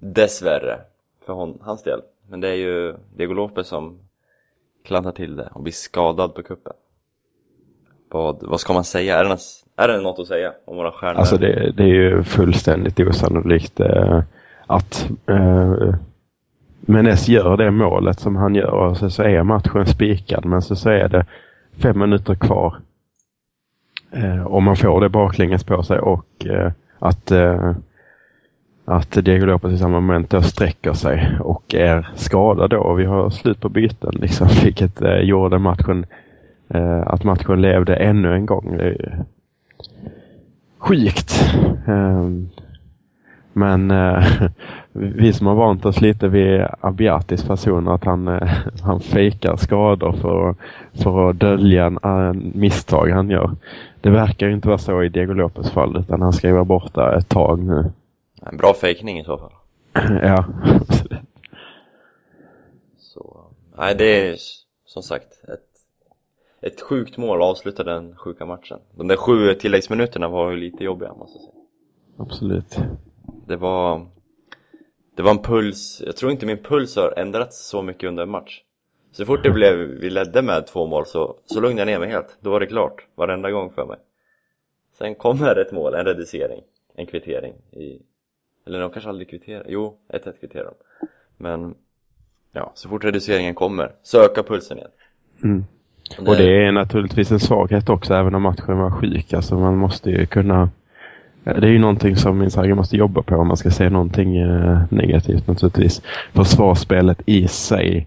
Dessvärre, 0.00 0.80
för 1.26 1.32
hon, 1.32 1.58
hans 1.60 1.82
del. 1.82 2.00
Men 2.28 2.40
det 2.40 2.48
är 2.48 2.54
ju 2.54 2.94
Diego 3.16 3.34
Lopez 3.34 3.66
som 3.66 3.98
klantar 4.84 5.12
till 5.12 5.36
det 5.36 5.48
och 5.52 5.62
blir 5.62 5.72
skadad 5.72 6.34
på 6.34 6.42
kuppen. 6.42 6.72
Vad, 8.10 8.42
vad 8.42 8.60
ska 8.60 8.72
man 8.72 8.84
säga? 8.84 9.18
Är 9.18 9.24
det, 9.24 9.30
något, 9.30 9.64
är 9.76 9.88
det 9.88 10.00
något 10.00 10.18
att 10.18 10.26
säga 10.26 10.52
om 10.64 10.76
våra 10.76 10.92
stjärnor? 10.92 11.18
Alltså 11.18 11.36
det, 11.36 11.72
det 11.76 11.82
är 11.82 11.94
ju 11.94 12.22
fullständigt 12.22 13.00
osannolikt 13.00 13.80
eh, 13.80 14.22
att 14.66 15.10
eh, 15.26 15.94
Menes 16.80 17.28
gör 17.28 17.56
det 17.56 17.70
målet 17.70 18.20
som 18.20 18.36
han 18.36 18.54
gör 18.54 18.70
och 18.70 18.96
så, 18.96 19.10
så 19.10 19.22
är 19.22 19.42
matchen 19.42 19.86
spikad 19.86 20.44
men 20.44 20.62
så, 20.62 20.76
så 20.76 20.90
är 20.90 21.08
det 21.08 21.26
fem 21.82 21.98
minuter 21.98 22.34
kvar. 22.34 22.76
Eh, 24.16 24.46
om 24.46 24.64
man 24.64 24.76
får 24.76 25.00
det 25.00 25.08
baklänges 25.08 25.64
på 25.64 25.82
sig 25.82 25.98
och 25.98 26.46
eh, 26.46 26.72
att, 26.98 27.30
eh, 27.30 27.72
att 28.84 29.12
Diego 29.12 29.46
Lopez 29.46 29.72
i 29.72 29.78
samma 29.78 30.00
moment 30.00 30.30
då 30.30 30.42
sträcker 30.42 30.92
sig 30.92 31.38
och 31.40 31.74
är 31.74 32.08
skadad 32.14 32.70
då. 32.70 32.94
Vi 32.94 33.04
har 33.04 33.30
slut 33.30 33.60
på 33.60 33.68
byten 33.68 34.14
liksom, 34.20 34.48
vilket 34.64 35.02
eh, 35.02 35.18
gjorde 35.18 35.58
matchen 35.58 36.06
eh, 36.68 37.00
att 37.06 37.24
matchen 37.24 37.60
levde 37.60 37.96
ännu 37.96 38.34
en 38.34 38.46
gång. 38.46 38.76
Det 38.76 38.84
är 38.84 38.90
ju 38.90 39.10
sjukt. 40.78 41.54
Ehm, 41.86 42.48
men 43.52 43.90
eh, 43.90 44.24
vi 44.92 45.32
som 45.32 45.46
har 45.46 45.54
vant 45.54 45.84
oss 45.84 46.00
lite 46.00 46.28
vid 46.28 46.66
Abiatis 46.80 47.44
personer, 47.44 47.94
att 47.94 48.04
han, 48.04 48.28
eh, 48.28 48.50
han 48.82 49.00
fejkar 49.00 49.56
skador 49.56 50.12
för, 50.12 50.54
för 50.92 51.30
att 51.30 51.40
dölja 51.40 51.86
en, 51.86 51.98
en 52.02 52.52
misstag 52.54 53.10
han 53.10 53.30
gör. 53.30 53.50
Det 54.04 54.10
verkar 54.10 54.46
ju 54.46 54.52
inte 54.52 54.68
vara 54.68 54.78
så 54.78 55.02
i 55.02 55.08
Diego 55.08 55.32
Lopez 55.32 55.70
fall 55.70 55.96
utan 55.96 56.22
han 56.22 56.32
ska 56.32 56.46
ju 56.46 56.52
vara 56.52 56.64
borta 56.64 57.18
ett 57.18 57.28
tag 57.28 57.58
nu. 57.58 57.92
En 58.42 58.56
bra 58.56 58.74
fejkning 58.74 59.20
i 59.20 59.24
så 59.24 59.38
fall. 59.38 59.52
ja. 60.22 60.44
Så, 62.98 63.50
nej 63.78 63.94
det 63.94 64.28
är 64.28 64.36
som 64.86 65.02
sagt 65.02 65.44
ett, 65.44 65.70
ett 66.62 66.80
sjukt 66.80 67.16
mål 67.16 67.42
avslutar 67.42 67.84
den 67.84 68.16
sjuka 68.16 68.46
matchen. 68.46 68.78
De 68.94 69.08
där 69.08 69.16
sju 69.16 69.54
tilläggsminuterna 69.54 70.28
var 70.28 70.50
ju 70.50 70.56
lite 70.56 70.84
jobbiga 70.84 71.14
måste 71.14 71.38
jag 71.38 71.44
säga. 71.44 71.64
Absolut. 72.16 72.78
Det 73.46 73.56
var, 73.56 74.06
det 75.16 75.22
var 75.22 75.30
en 75.30 75.42
puls, 75.42 76.02
jag 76.06 76.16
tror 76.16 76.32
inte 76.32 76.46
min 76.46 76.62
puls 76.62 76.96
har 76.96 77.14
ändrats 77.16 77.68
så 77.68 77.82
mycket 77.82 78.08
under 78.08 78.22
en 78.22 78.30
match. 78.30 78.60
Så 79.16 79.24
fort 79.24 79.42
det 79.42 79.50
blev, 79.50 79.76
vi 79.76 80.10
ledde 80.10 80.42
med 80.42 80.66
två 80.66 80.86
mål 80.86 81.06
så, 81.06 81.36
så 81.46 81.60
lugnade 81.60 81.90
jag 81.90 82.00
ner 82.00 82.06
mig 82.06 82.10
helt. 82.10 82.36
Då 82.40 82.50
var 82.50 82.60
det 82.60 82.66
klart, 82.66 83.06
varenda 83.14 83.50
gång 83.50 83.70
för 83.70 83.86
mig. 83.86 83.98
Sen 84.98 85.14
kommer 85.14 85.56
ett 85.56 85.72
mål, 85.72 85.94
en 85.94 86.04
reducering, 86.04 86.60
en 86.96 87.06
kvittering 87.06 87.54
i, 87.72 87.98
eller 88.66 88.80
de 88.80 88.90
kanske 88.90 89.08
aldrig 89.08 89.30
kvitterar, 89.30 89.64
jo, 89.68 89.94
1-1 90.08 90.40
kvitterar 90.40 90.64
de. 90.64 91.06
Men, 91.36 91.74
ja, 92.52 92.72
så 92.74 92.88
fort 92.88 93.04
reduceringen 93.04 93.54
kommer, 93.54 93.92
så 94.02 94.24
ökar 94.24 94.42
pulsen 94.42 94.78
igen. 94.78 94.90
Mm. 95.42 95.64
Och 96.18 96.36
det 96.36 96.64
är 96.64 96.72
naturligtvis 96.72 97.30
en 97.30 97.40
svaghet 97.40 97.88
också 97.88 98.14
även 98.14 98.34
om 98.34 98.42
matchen 98.42 98.78
var 98.78 98.90
sjuk. 98.90 99.32
Alltså 99.32 99.58
man 99.58 99.76
måste 99.76 100.10
ju 100.10 100.26
kunna 100.26 100.70
det 101.44 101.66
är 101.66 101.70
ju 101.70 101.78
någonting 101.78 102.16
som 102.16 102.42
Inzaghi 102.42 102.74
måste 102.74 102.96
jobba 102.96 103.22
på 103.22 103.36
om 103.36 103.48
man 103.48 103.56
ska 103.56 103.70
säga 103.70 103.90
någonting 103.90 104.36
eh, 104.36 104.82
negativt 104.88 105.46
naturligtvis. 105.46 106.02
Försvarsspelet 106.32 107.22
i 107.26 107.48
sig. 107.48 108.06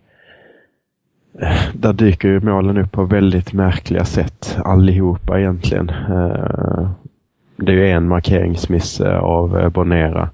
Eh, 1.41 1.58
Där 1.74 1.94
dyker 1.94 2.27
ju 2.27 2.39
målen 2.39 2.77
upp 2.77 2.91
på 2.91 3.03
väldigt 3.03 3.53
märkliga 3.53 4.06
sätt 4.06 4.58
allihopa 4.65 5.39
egentligen. 5.39 5.89
Eh, 5.89 6.89
Det 7.58 7.72
är 7.72 7.75
ju 7.75 7.89
en 7.89 8.08
markeringsmiss 8.08 9.01
av 9.01 9.58
eh, 9.60 9.70
Bonera. 9.70 10.29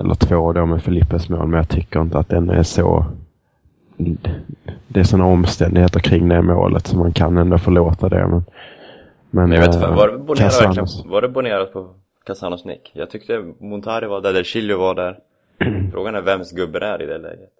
Eller 0.00 0.14
två 0.14 0.52
då 0.52 0.66
med 0.66 0.82
Filippes 0.82 1.28
mål, 1.28 1.46
men 1.48 1.56
jag 1.56 1.68
tycker 1.68 2.00
inte 2.00 2.18
att 2.18 2.28
den 2.28 2.50
är 2.50 2.62
så... 2.62 3.06
Det 4.88 5.00
är 5.00 5.04
sådana 5.04 5.26
omständigheter 5.26 6.00
kring 6.00 6.28
det 6.28 6.42
målet 6.42 6.86
så 6.86 6.98
man 6.98 7.12
kan 7.12 7.36
ändå 7.36 7.58
förlåta 7.58 8.08
det. 8.08 8.26
Men, 8.26 8.30
men, 8.30 9.48
Men 9.48 9.52
jag 9.52 9.60
vet 9.66 9.74
inte, 9.74 9.86
var 9.86 10.08
det 10.08 10.18
Bonera 10.18 10.48
Casanos- 10.48 11.08
var 11.08 11.22
det 11.22 11.28
Bonera 11.28 11.64
på 11.64 11.88
Casanos 12.26 12.64
nick? 12.64 12.90
Jag 12.94 13.10
tyckte 13.10 13.44
Montari 13.60 14.06
var 14.06 14.20
där, 14.20 14.32
Del 14.32 14.44
Chilio 14.44 14.78
var 14.78 14.94
där. 14.94 15.18
Frågan 15.92 16.14
är 16.14 16.22
vems 16.22 16.52
gubbe 16.52 16.78
det 16.78 16.86
är 16.86 17.02
i 17.02 17.06
det 17.06 17.18
läget. 17.18 17.50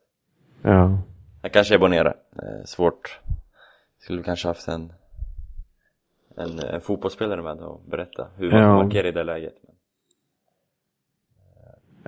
Ja. 0.63 0.99
Han 1.47 1.51
kanske 1.51 1.75
är 1.75 1.79
Bonera. 1.79 2.09
Eh, 2.43 2.65
svårt. 2.65 3.21
Skulle 3.99 4.23
kanske 4.23 4.49
haft 4.49 4.69
en, 4.69 4.93
en, 6.37 6.59
en 6.59 6.81
fotbollsspelare 6.81 7.43
med 7.43 7.59
och 7.59 7.81
berätta 7.91 8.27
hur 8.37 8.51
man 8.51 8.61
Ja. 8.61 8.83
markerar 8.83 9.07
i 9.09 9.13
det 9.13 9.25
läget. 9.25 9.55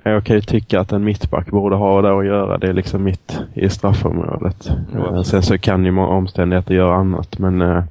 Jag 0.03 0.25
kan 0.25 0.35
ju 0.35 0.41
tycka 0.41 0.79
att 0.79 0.91
en 0.91 1.03
mittback 1.03 1.47
borde 1.51 1.75
ha 1.75 2.01
där 2.01 2.19
att 2.19 2.25
göra. 2.25 2.57
Det 2.57 2.67
är 2.67 2.73
liksom 2.73 3.03
mitt 3.03 3.39
i 3.53 3.69
straffområdet. 3.69 4.69
Jo, 4.93 5.15
Eh, 5.15 5.21
Sen 5.21 5.43
så 5.43 5.57
kan 5.57 5.85
ju 5.85 5.99
omständigheter 5.99 6.73
göra 6.73 6.95
annat, 6.95 7.39
men 7.39 7.61
eh, 7.61 7.83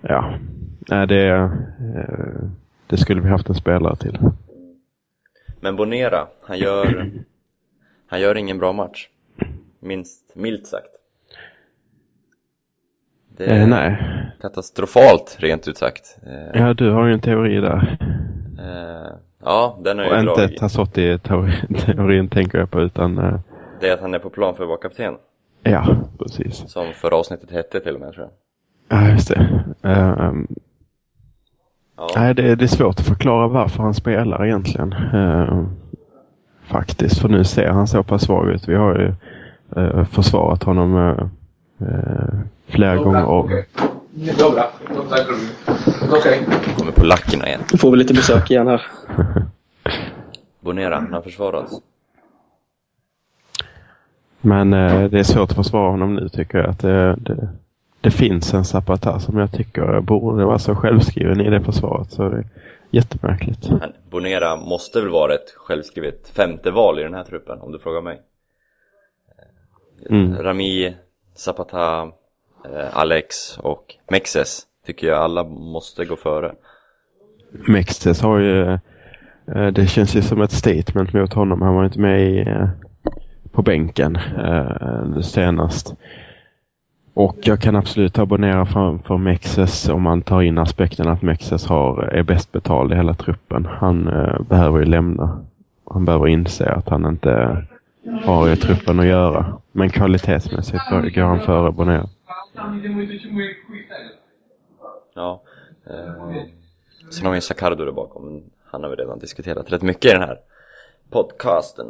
ja. 0.00 0.34
Nej, 0.88 1.06
det, 1.06 1.28
eh, 1.28 1.50
det 2.86 2.96
skulle 2.96 3.20
vi 3.20 3.28
haft 3.28 3.48
en 3.48 3.54
spelare 3.54 3.96
till. 3.96 4.18
men 5.60 5.76
Bonera, 5.76 6.26
han 6.42 6.58
gör, 6.58 7.10
han 8.06 8.20
gör 8.20 8.36
ingen 8.36 8.58
bra 8.58 8.72
match. 8.72 9.08
Minst, 9.82 10.34
milt 10.36 10.66
sagt. 10.66 10.90
Det 13.36 13.44
är 13.44 13.60
Eh, 13.60 13.66
nej. 13.68 13.96
katastrofalt 14.40 15.36
rent 15.38 15.68
ut 15.68 15.76
sagt. 15.78 16.18
Eh, 16.26 16.60
Ja, 16.62 16.74
du 16.74 16.90
har 16.90 17.06
ju 17.06 17.12
en 17.12 17.20
teori 17.20 17.60
där. 17.60 17.98
eh, 18.58 19.12
ja, 19.44 19.78
den 19.84 19.98
har 19.98 20.06
Och 20.06 20.12
jag 20.12 20.20
inte 20.20 20.34
dragit. 20.40 20.58
Tassotti-teorin 20.60 22.28
tänker 22.30 22.58
jag 22.58 22.70
på, 22.70 22.80
utan 22.80 23.18
eh, 23.18 23.38
Det 23.80 23.88
är 23.88 23.94
att 23.94 24.00
han 24.00 24.14
är 24.14 24.18
på 24.18 24.30
plan 24.30 24.54
för 24.54 24.62
att 24.62 24.68
vara 24.68 24.78
kapten. 24.78 25.14
ja, 25.62 25.96
precis. 26.18 26.54
Som 26.70 26.92
förra 26.94 27.16
avsnittet 27.16 27.50
hette 27.50 27.80
till 27.80 27.94
och 27.94 28.00
med 28.00 28.12
tror 28.12 28.28
jag. 28.88 28.98
Ja, 28.98 29.10
just 29.12 29.28
det. 29.28 29.64
Ehm, 29.82 30.46
Ja. 31.96 32.08
Nej, 32.16 32.34
det, 32.34 32.54
det 32.54 32.64
är 32.64 32.68
svårt 32.68 33.00
att 33.00 33.06
förklara 33.06 33.48
varför 33.48 33.82
han 33.82 33.94
spelar 33.94 34.46
egentligen. 34.46 34.92
Eh, 34.92 35.64
faktiskt, 36.62 37.18
för 37.18 37.28
nu 37.28 37.44
ser 37.44 37.68
han 37.68 37.86
så 37.86 38.02
pass 38.02 38.22
svag 38.22 38.50
ut. 38.50 38.68
Vi 38.68 38.74
har 38.74 38.94
ju 38.98 39.14
eh, 39.76 40.04
försvarat 40.04 40.62
honom 40.62 40.96
eh, 40.96 41.88
eh, 41.88 42.38
flera 42.66 42.96
gånger 42.96 43.24
om. 43.24 43.62
Dobra, 44.38 44.64
tak 45.10 45.28
robimy. 45.28 45.50
Okej. 46.12 46.46
Kommer 46.78 46.92
på 46.92 47.04
lackerna 47.04 47.46
igen. 47.46 47.60
Nu 47.72 47.78
får 47.78 47.90
vi 47.90 47.96
lite 47.96 48.14
besök 48.14 48.50
igen 48.50 48.66
här. 48.66 48.82
Bonera, 50.60 50.94
han 50.94 51.12
har 51.12 51.22
försvarats. 51.22 51.72
Men 54.40 54.72
eh, 54.72 55.04
det 55.04 55.18
är 55.18 55.22
svårt 55.22 55.50
att 55.50 55.56
försvara 55.56 55.90
honom 55.90 56.14
nu 56.14 56.28
tycker 56.28 56.58
jag. 56.58 56.70
Att 56.70 56.78
det, 56.78 57.16
det, 57.16 57.48
det 58.00 58.10
finns 58.10 58.54
en 58.54 58.64
Zapata 58.64 59.20
som 59.20 59.38
jag 59.38 59.52
tycker 59.52 60.00
borde 60.00 60.44
vara 60.44 60.58
så 60.58 60.74
självskriven 60.74 61.40
i 61.40 61.50
det 61.50 61.60
försvaret. 61.60 62.12
Så 62.12 62.28
det 62.28 62.36
är 62.36 62.44
jättemärkligt. 62.90 63.66
Han, 63.66 63.92
Bonera 64.10 64.56
måste 64.56 65.00
väl 65.00 65.10
vara 65.10 65.34
ett 65.34 65.50
självskrivet 65.56 66.28
femte 66.28 66.70
val 66.70 66.98
i 66.98 67.02
den 67.02 67.14
här 67.14 67.24
truppen 67.24 67.60
om 67.60 67.72
du 67.72 67.78
frågar 67.78 68.02
mig. 68.02 68.20
Mm. 70.10 70.36
Rami, 70.36 70.94
Zapata, 71.34 72.02
eh, 72.64 72.96
Alex 72.96 73.58
och 73.58 73.94
Mexes 74.10 74.62
tycker 74.86 75.06
jag 75.06 75.18
alla 75.18 75.44
måste 75.44 76.04
gå 76.04 76.16
före. 76.16 76.54
Mextes 77.68 78.20
har 78.20 78.38
ju, 78.38 78.72
eh, 79.54 79.66
det 79.72 79.86
känns 79.86 80.16
ju 80.16 80.22
som 80.22 80.42
ett 80.42 80.52
statement 80.52 81.12
mot 81.12 81.32
honom. 81.32 81.62
Han 81.62 81.74
var 81.74 81.84
inte 81.84 82.00
med 82.00 82.20
i, 82.20 82.40
eh, 82.40 82.68
på 83.52 83.62
bänken 83.62 84.18
senast. 85.22 85.94
Och 87.14 87.36
jag 87.42 87.60
kan 87.60 87.76
absolut 87.76 88.18
abonnera 88.18 88.66
framför 88.66 89.16
Mexes 89.16 89.88
om 89.88 90.02
man 90.02 90.22
tar 90.22 90.42
in 90.42 90.58
aspekten 90.58 91.08
att 91.08 91.22
Mexes 91.22 91.66
har, 91.66 92.02
är 92.02 92.22
bäst 92.22 92.52
betald 92.52 92.92
i 92.92 92.96
hela 92.96 93.14
truppen. 93.14 93.68
Han 93.70 94.08
eh, 94.08 94.42
behöver 94.42 94.78
ju 94.78 94.84
lämna. 94.84 95.44
Han 95.90 96.04
behöver 96.04 96.28
inse 96.28 96.72
att 96.72 96.88
han 96.88 97.06
inte 97.06 97.64
har 98.24 98.48
i 98.52 98.56
truppen 98.56 99.00
att 99.00 99.06
göra. 99.06 99.60
Men 99.72 99.90
kvalitetsmässigt 99.90 100.82
går 100.90 101.22
han 101.22 101.40
före 101.40 101.72
Bonera. 101.72 102.08
Ja. 105.14 105.42
Eh, 105.86 106.44
Sen 107.10 107.26
har 107.26 107.32
vi 107.32 107.40
Sacardo 107.40 107.84
där 107.84 107.92
bakom, 107.92 108.42
han 108.64 108.82
har 108.82 108.90
vi 108.90 108.96
redan 108.96 109.18
diskuterat 109.18 109.72
rätt 109.72 109.82
mycket 109.82 110.04
i 110.04 110.12
den 110.12 110.22
här 110.22 110.38
podcasten. 111.10 111.86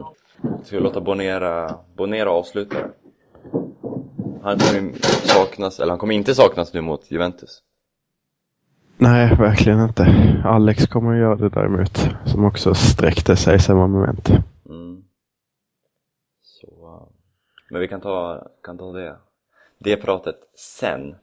Ska 0.65 0.77
vi 0.77 0.83
låta 0.83 1.01
Bonera, 1.01 1.75
Bonera 1.97 2.31
avsluta? 2.31 2.77
Han 4.43 4.59
kommer 4.59 4.81
ju 4.81 4.93
saknas, 5.23 5.81
eller 5.81 5.91
han 5.93 5.99
kommer 5.99 6.15
inte 6.15 6.35
saknas 6.35 6.75
nu 6.75 6.81
mot 6.81 7.11
Juventus. 7.11 7.63
Nej, 8.99 9.37
verkligen 9.37 9.81
inte. 9.81 10.07
Alex 10.45 10.87
kommer 10.87 11.13
att 11.13 11.19
göra 11.19 11.37
det 11.37 11.49
däremot. 11.49 12.09
Som 12.25 12.45
också 12.45 12.75
sträckte 12.75 13.37
sig 13.37 13.57
i 13.57 13.59
samma 13.59 13.87
moment. 13.87 14.29
Mm. 14.69 15.03
Så, 16.43 16.67
uh, 16.67 17.09
men 17.73 17.81
vi 17.81 17.89
kan 17.89 18.01
ta, 18.01 18.47
kan 18.63 18.79
ta 18.79 18.93
det, 18.93 19.17
det 19.79 19.97
pratet 19.97 20.37
sen. 20.57 21.15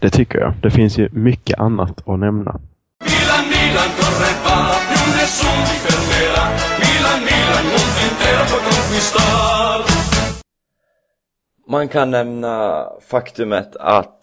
Det 0.00 0.10
tycker 0.10 0.38
jag. 0.38 0.54
Det 0.62 0.70
finns 0.70 0.98
ju 0.98 1.08
mycket 1.12 1.58
annat 1.58 2.08
att 2.08 2.18
nämna. 2.18 2.60
Milan, 3.00 3.44
Milan 3.52 3.90
corre 3.98 4.32
va, 4.44 4.58
più 4.88 5.06
nessuno 5.18 5.62
ti 5.68 5.76
fermerà. 5.86 6.44
Milan, 6.82 7.20
Milan, 7.28 7.64
mondo 7.72 8.00
intero 8.08 8.42
può 8.50 8.58
conquistar. 8.68 9.78
Man 11.68 11.88
kan 11.88 12.10
nämna 12.10 12.86
faktumet 13.00 13.76
att 13.76 14.18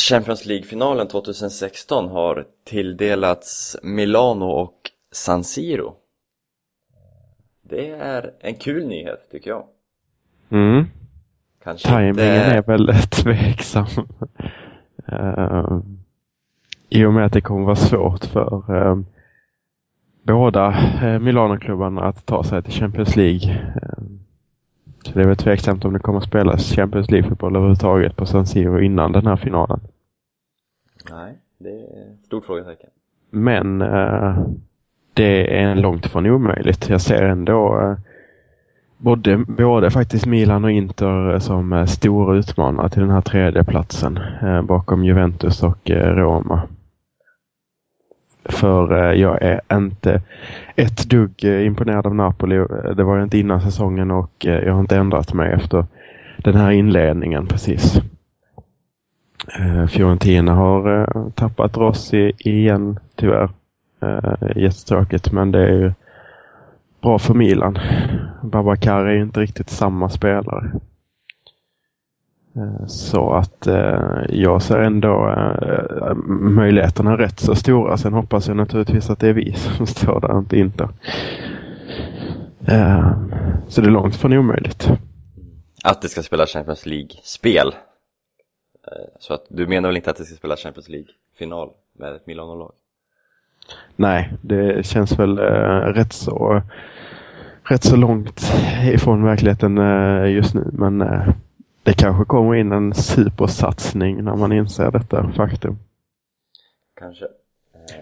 Champions 0.00 0.46
League-finalen 0.46 1.08
2016 1.08 2.08
har 2.08 2.44
tilldelats 2.64 3.76
Milano 3.82 4.46
och 4.46 4.80
San 5.12 5.44
Siro. 5.44 5.94
Det 7.62 7.88
är 7.88 8.34
en 8.40 8.54
kul 8.54 8.86
nyhet 8.86 9.30
tycker 9.30 9.50
jag. 9.50 9.66
Mm. 10.50 10.84
Kanske 11.64 11.88
Timingen 11.88 12.08
inte... 12.08 12.24
är 12.24 12.62
väldigt 12.62 13.10
tveksam. 13.22 13.86
uh, 15.12 15.80
I 16.88 17.04
och 17.04 17.12
med 17.12 17.26
att 17.26 17.32
det 17.32 17.40
kommer 17.40 17.64
vara 17.64 17.76
svårt 17.76 18.24
för 18.24 18.76
uh, 18.76 19.00
båda 20.22 20.68
uh, 21.02 21.18
Milano-klubbarna 21.18 22.04
att 22.04 22.26
ta 22.26 22.44
sig 22.44 22.62
till 22.62 22.72
Champions 22.72 23.16
League. 23.16 23.54
Uh, 23.54 24.04
så 25.02 25.12
det 25.12 25.20
är 25.20 25.26
väl 25.26 25.36
tveksamt 25.36 25.84
om 25.84 25.92
det 25.92 25.98
kommer 25.98 26.18
att 26.18 26.24
spelas 26.24 26.72
Champions 26.72 27.10
League-fotboll 27.10 27.56
överhuvudtaget 27.56 28.16
på 28.16 28.26
San 28.26 28.46
Siro 28.46 28.80
innan 28.80 29.12
den 29.12 29.26
här 29.26 29.36
finalen. 29.36 29.80
Nej, 31.10 31.38
det 31.58 31.70
är 31.70 32.12
ett 32.12 32.26
stort 32.26 32.44
frågetecken. 32.44 32.90
Men 33.30 33.78
det 35.14 35.60
är 35.60 35.74
långt 35.74 36.06
från 36.06 36.26
omöjligt. 36.26 36.88
Jag 36.88 37.00
ser 37.00 37.22
ändå 37.22 37.96
både, 38.98 39.36
både 39.36 39.90
faktiskt 39.90 40.26
Milan 40.26 40.64
och 40.64 40.70
Inter 40.70 41.38
som 41.38 41.72
eh, 41.72 41.84
stora 41.84 42.36
utmanare 42.36 42.88
till 42.88 43.00
den 43.00 43.10
här 43.10 43.20
tredje 43.20 43.64
platsen 43.64 44.18
eh, 44.42 44.62
bakom 44.62 45.04
Juventus 45.04 45.62
och 45.62 45.90
eh, 45.90 46.14
Roma. 46.14 46.62
För 48.44 49.12
jag 49.12 49.42
är 49.42 49.60
inte 49.72 50.22
ett 50.76 51.10
dugg 51.10 51.44
imponerad 51.44 52.06
av 52.06 52.14
Napoli. 52.14 52.56
Det 52.96 53.04
var 53.04 53.16
jag 53.16 53.26
inte 53.26 53.38
innan 53.38 53.60
säsongen 53.60 54.10
och 54.10 54.32
jag 54.38 54.72
har 54.72 54.80
inte 54.80 54.96
ändrat 54.96 55.32
mig 55.32 55.52
efter 55.52 55.84
den 56.38 56.54
här 56.54 56.70
inledningen 56.70 57.46
precis. 57.46 58.00
Fiorentina 59.88 60.54
har 60.54 61.06
tappat 61.30 61.76
Rossi 61.76 62.32
igen 62.38 62.98
tyvärr. 63.14 63.48
Jättetråkigt 64.56 65.32
men 65.32 65.52
det 65.52 65.68
är 65.68 65.72
ju 65.72 65.92
bra 67.06 67.18
för 67.18 67.34
Milan. 67.34 67.78
Babacar 68.42 69.04
är 69.04 69.14
ju 69.14 69.22
inte 69.22 69.40
riktigt 69.40 69.70
samma 69.70 70.08
spelare. 70.08 70.72
Så 72.86 73.32
att 73.32 73.66
eh, 73.66 74.20
jag 74.28 74.62
ser 74.62 74.78
ändå 74.78 75.28
eh, 75.62 76.14
möjligheterna 76.40 77.18
rätt 77.18 77.40
så 77.40 77.54
stora. 77.54 77.96
Sen 77.96 78.12
hoppas 78.12 78.48
jag 78.48 78.56
naturligtvis 78.56 79.10
att 79.10 79.18
det 79.18 79.28
är 79.28 79.32
vi 79.32 79.52
som 79.52 79.86
står 79.96 80.20
där, 80.20 80.38
inte 80.38 80.58
inte. 80.58 80.88
Eh, 82.68 83.12
så 83.68 83.80
det 83.80 83.86
är 83.86 83.90
långt 83.90 84.16
från 84.16 84.32
omöjligt. 84.32 84.90
Att 85.84 86.02
det 86.02 86.08
ska 86.08 86.22
spela 86.22 86.46
Champions 86.46 86.86
League-spel. 86.86 87.74
Så 89.18 89.34
att 89.34 89.46
du 89.48 89.66
menar 89.66 89.88
väl 89.88 89.96
inte 89.96 90.10
att 90.10 90.16
det 90.16 90.24
ska 90.24 90.36
spela 90.36 90.56
Champions 90.56 90.88
League-final 90.88 91.70
med 91.98 92.14
ett 92.14 92.26
Milano-lag? 92.26 92.72
Nej, 93.96 94.32
det 94.42 94.86
känns 94.86 95.18
väl 95.18 95.38
eh, 95.38 95.92
rätt 95.94 96.12
så 96.12 96.62
rätt 97.68 97.84
så 97.84 97.96
långt 97.96 98.52
ifrån 98.92 99.24
verkligheten 99.24 99.78
eh, 99.78 100.30
just 100.30 100.54
nu. 100.54 100.70
Men 100.72 101.00
eh, 101.00 101.28
det 101.82 101.92
kanske 101.92 102.24
kommer 102.24 102.54
in 102.54 102.72
en 102.72 102.94
supersatsning 102.94 104.24
när 104.24 104.36
man 104.36 104.52
inser 104.52 104.90
detta 104.90 105.28
faktum. 105.32 105.78
Kanske. 107.00 107.24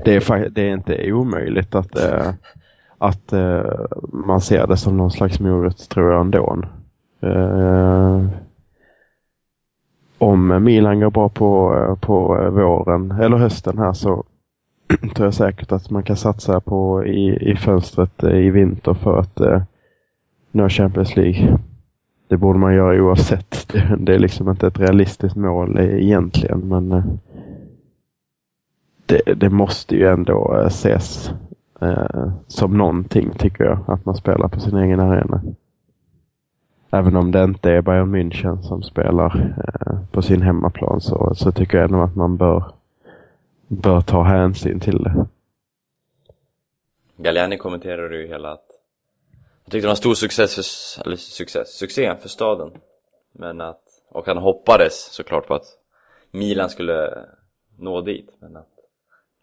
Det 0.04 0.16
är, 0.30 0.48
det 0.48 0.62
är 0.62 0.72
inte 0.72 1.12
omöjligt 1.12 1.74
att, 1.74 1.98
äh, 1.98 2.32
att 2.98 3.32
man 4.12 4.40
ser 4.40 4.66
det 4.66 4.76
som 4.76 4.96
någon 4.96 5.10
slags 5.10 5.40
morot 5.40 5.88
tror 5.88 6.12
jag 6.12 6.20
ändå. 6.20 6.62
Om 10.18 10.64
Milan 10.64 11.00
går 11.00 11.10
bra 11.10 11.28
på, 11.28 11.98
på 12.00 12.50
våren 12.50 13.10
eller 13.10 13.36
hösten 13.36 13.78
här 13.78 13.92
så 13.92 14.24
tror 15.14 15.26
jag 15.26 15.34
säkert 15.34 15.72
att 15.72 15.90
man 15.90 16.02
kan 16.02 16.16
satsa 16.16 16.60
på 16.60 17.04
i, 17.06 17.50
i 17.50 17.56
fönstret 17.56 18.22
eh, 18.22 18.36
i 18.36 18.50
vinter 18.50 18.94
för 18.94 19.18
att 19.18 19.40
eh, 19.40 19.62
nå 20.52 20.68
Champions 20.68 21.16
League. 21.16 21.58
Det 22.28 22.36
borde 22.36 22.58
man 22.58 22.74
göra 22.74 23.02
oavsett. 23.02 23.68
Det, 23.72 23.96
det 23.98 24.14
är 24.14 24.18
liksom 24.18 24.48
inte 24.48 24.66
ett 24.66 24.80
realistiskt 24.80 25.36
mål 25.36 25.78
eh, 25.78 26.04
egentligen 26.04 26.60
men 26.60 27.02
det, 29.06 29.34
det, 29.34 29.50
måste 29.50 29.96
ju 29.96 30.08
ändå 30.08 30.62
ses 30.66 31.32
eh, 31.80 32.32
som 32.46 32.78
någonting 32.78 33.30
tycker 33.30 33.64
jag. 33.64 33.78
Att 33.86 34.04
man 34.04 34.14
spelar 34.14 34.48
på 34.48 34.60
sin 34.60 34.76
egen 34.76 35.00
arena. 35.00 35.42
Även 36.90 37.16
om 37.16 37.30
det 37.30 37.44
inte 37.44 37.70
är 37.70 37.82
Bayern 37.82 38.16
München 38.16 38.62
som 38.62 38.82
spelar 38.82 39.54
eh, 39.58 39.98
på 40.12 40.22
sin 40.22 40.42
hemmaplan 40.42 41.00
så, 41.00 41.34
så 41.34 41.52
tycker 41.52 41.78
jag 41.78 41.84
ändå 41.84 42.02
att 42.02 42.16
man 42.16 42.36
bör, 42.36 42.64
bör 43.68 44.00
ta 44.00 44.22
hänsyn 44.22 44.80
till 44.80 45.02
det. 45.02 45.26
Galliani 47.16 47.56
kommenterade 47.56 48.16
ju 48.16 48.26
hela 48.26 48.52
att 48.52 48.66
jag 49.64 49.72
tyckte 49.72 49.78
det 49.78 49.86
var 49.86 49.90
en 49.90 49.96
stor 49.96 50.14
success 50.14 50.54
för, 50.54 51.06
eller 51.06 51.16
success, 51.16 51.78
succé 51.78 52.16
för 52.16 52.28
staden. 52.28 52.70
Men 53.32 53.60
att, 53.60 53.82
och 54.10 54.26
han 54.26 54.36
hoppades 54.36 55.12
såklart 55.12 55.46
på 55.46 55.54
att 55.54 55.66
Milan 56.30 56.70
skulle 56.70 57.24
nå 57.78 58.00
dit. 58.00 58.30
Men 58.38 58.56
att 58.56 58.68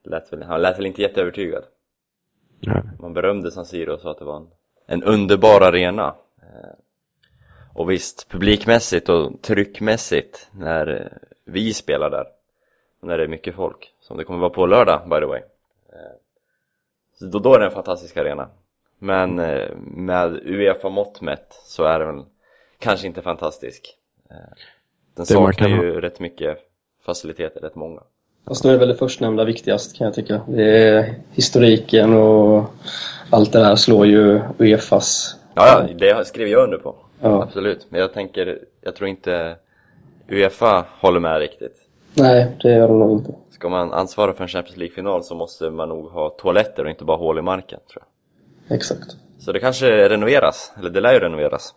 lät 0.04 0.34
väl, 0.34 0.44
han 0.44 0.62
lät 0.62 0.78
väl 0.78 0.86
inte 0.86 1.02
jätteövertygad. 1.02 1.64
Nej. 2.60 2.84
Man 3.00 3.14
berömde 3.14 3.52
San 3.52 3.66
Siro 3.66 3.94
och 3.94 4.02
sa 4.02 4.12
att 4.12 4.20
det 4.20 4.26
var 4.26 4.38
en, 4.38 4.48
en 4.86 5.04
underbar 5.04 5.62
arena. 5.62 6.16
Eh, 6.42 6.74
och 7.74 7.92
visst, 7.92 8.30
publikmässigt 8.30 9.10
och 9.10 9.42
tryckmässigt 9.42 10.50
när 10.52 11.18
vi 11.46 11.74
spelar 11.74 12.10
där, 12.10 12.28
när 13.02 13.18
det 13.18 13.24
är 13.24 13.28
mycket 13.28 13.56
folk, 13.56 13.94
som 14.00 14.18
det 14.18 14.24
kommer 14.24 14.40
vara 14.40 14.50
på 14.50 14.66
lördag 14.66 15.02
by 15.10 15.20
the 15.20 15.26
way. 15.26 15.42
Eh, 15.90 16.18
så 17.20 17.26
då, 17.26 17.40
då 17.40 17.56
är 17.56 17.60
det 17.60 17.66
en 17.66 17.72
fantastisk 17.72 18.18
arena. 18.18 18.50
Men 19.00 19.40
eh, 19.40 19.70
med 19.78 20.40
Uefa-mått 20.46 21.22
mätt 21.22 21.62
så 21.64 21.84
är 21.84 22.00
den 22.00 22.26
kanske 22.80 23.08
inte 23.08 23.22
fantastisk. 23.22 23.98
Den 25.16 25.26
saknar 25.26 25.68
ju 25.68 25.94
ha... 25.94 26.02
rätt 26.02 26.20
mycket 26.20 26.58
faciliteter, 27.06 27.62
rätt 27.62 27.76
många. 27.76 28.02
Fast 28.48 28.64
nu 28.64 28.74
är 28.74 28.78
väl 28.78 28.88
det 28.88 28.96
förstnämnda 28.96 29.44
viktigast 29.44 29.98
kan 29.98 30.06
jag 30.06 30.14
tycka. 30.14 30.42
Det 30.48 30.64
är 30.64 31.16
historiken 31.32 32.14
och 32.14 32.66
allt 33.30 33.52
det 33.54 33.60
där 33.60 33.76
slår 33.76 34.06
ju 34.06 34.42
Uefas. 34.58 35.36
Ja, 35.54 35.86
ja 35.88 35.94
det 35.94 36.28
skrev 36.28 36.48
jag 36.48 36.64
under 36.64 36.78
på. 36.78 36.96
Ja. 37.20 37.44
Absolut. 37.44 37.86
Men 37.90 38.02
jag 38.02 38.14
tänker, 38.14 38.60
jag 38.82 38.96
tror 38.96 39.10
inte 39.10 39.56
Uefa 40.28 40.86
håller 41.00 41.20
med 41.20 41.40
riktigt. 41.40 41.76
Nej, 42.14 42.58
det 42.62 42.72
gör 42.72 42.88
de 42.88 43.00
nog 43.00 43.12
inte. 43.12 43.34
Ska 43.50 43.70
man 43.70 43.94
ansvara 43.94 44.34
för 44.34 44.44
en 44.44 44.48
Champions 44.48 44.78
League-final 44.78 45.24
så 45.24 45.36
måste 45.36 45.70
man 45.70 45.90
nog 45.90 46.06
ha 46.06 46.30
toaletter 46.30 46.84
och 46.84 46.90
inte 46.90 47.06
bara 47.06 47.18
hål 47.18 47.40
i 47.40 47.42
marken, 47.42 47.80
tror 47.92 48.04
jag. 48.68 48.76
Exakt. 48.76 49.16
Så 49.40 49.52
det 49.52 49.60
kanske 49.60 50.10
renoveras, 50.10 50.74
eller 50.80 50.90
det 50.90 51.02
lär 51.02 51.14
ju 51.14 51.20
renoveras. 51.20 51.74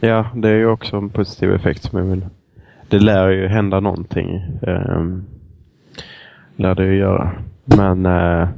Ja, 0.00 0.30
det 0.34 0.48
är 0.48 0.54
ju 0.54 0.66
också 0.66 0.96
en 0.96 1.10
positiv 1.10 1.54
effekt 1.54 1.82
som 1.82 1.98
jag 1.98 2.06
vill. 2.06 2.26
Det 2.88 2.98
lär 2.98 3.28
ju 3.28 3.48
hända 3.48 3.80
någonting. 3.80 4.42
Um 4.62 5.26
lär 6.56 6.74
det 6.74 6.86
ju 6.86 6.96
göra. 6.96 7.32
Men 7.64 8.06
äh, 8.06 8.48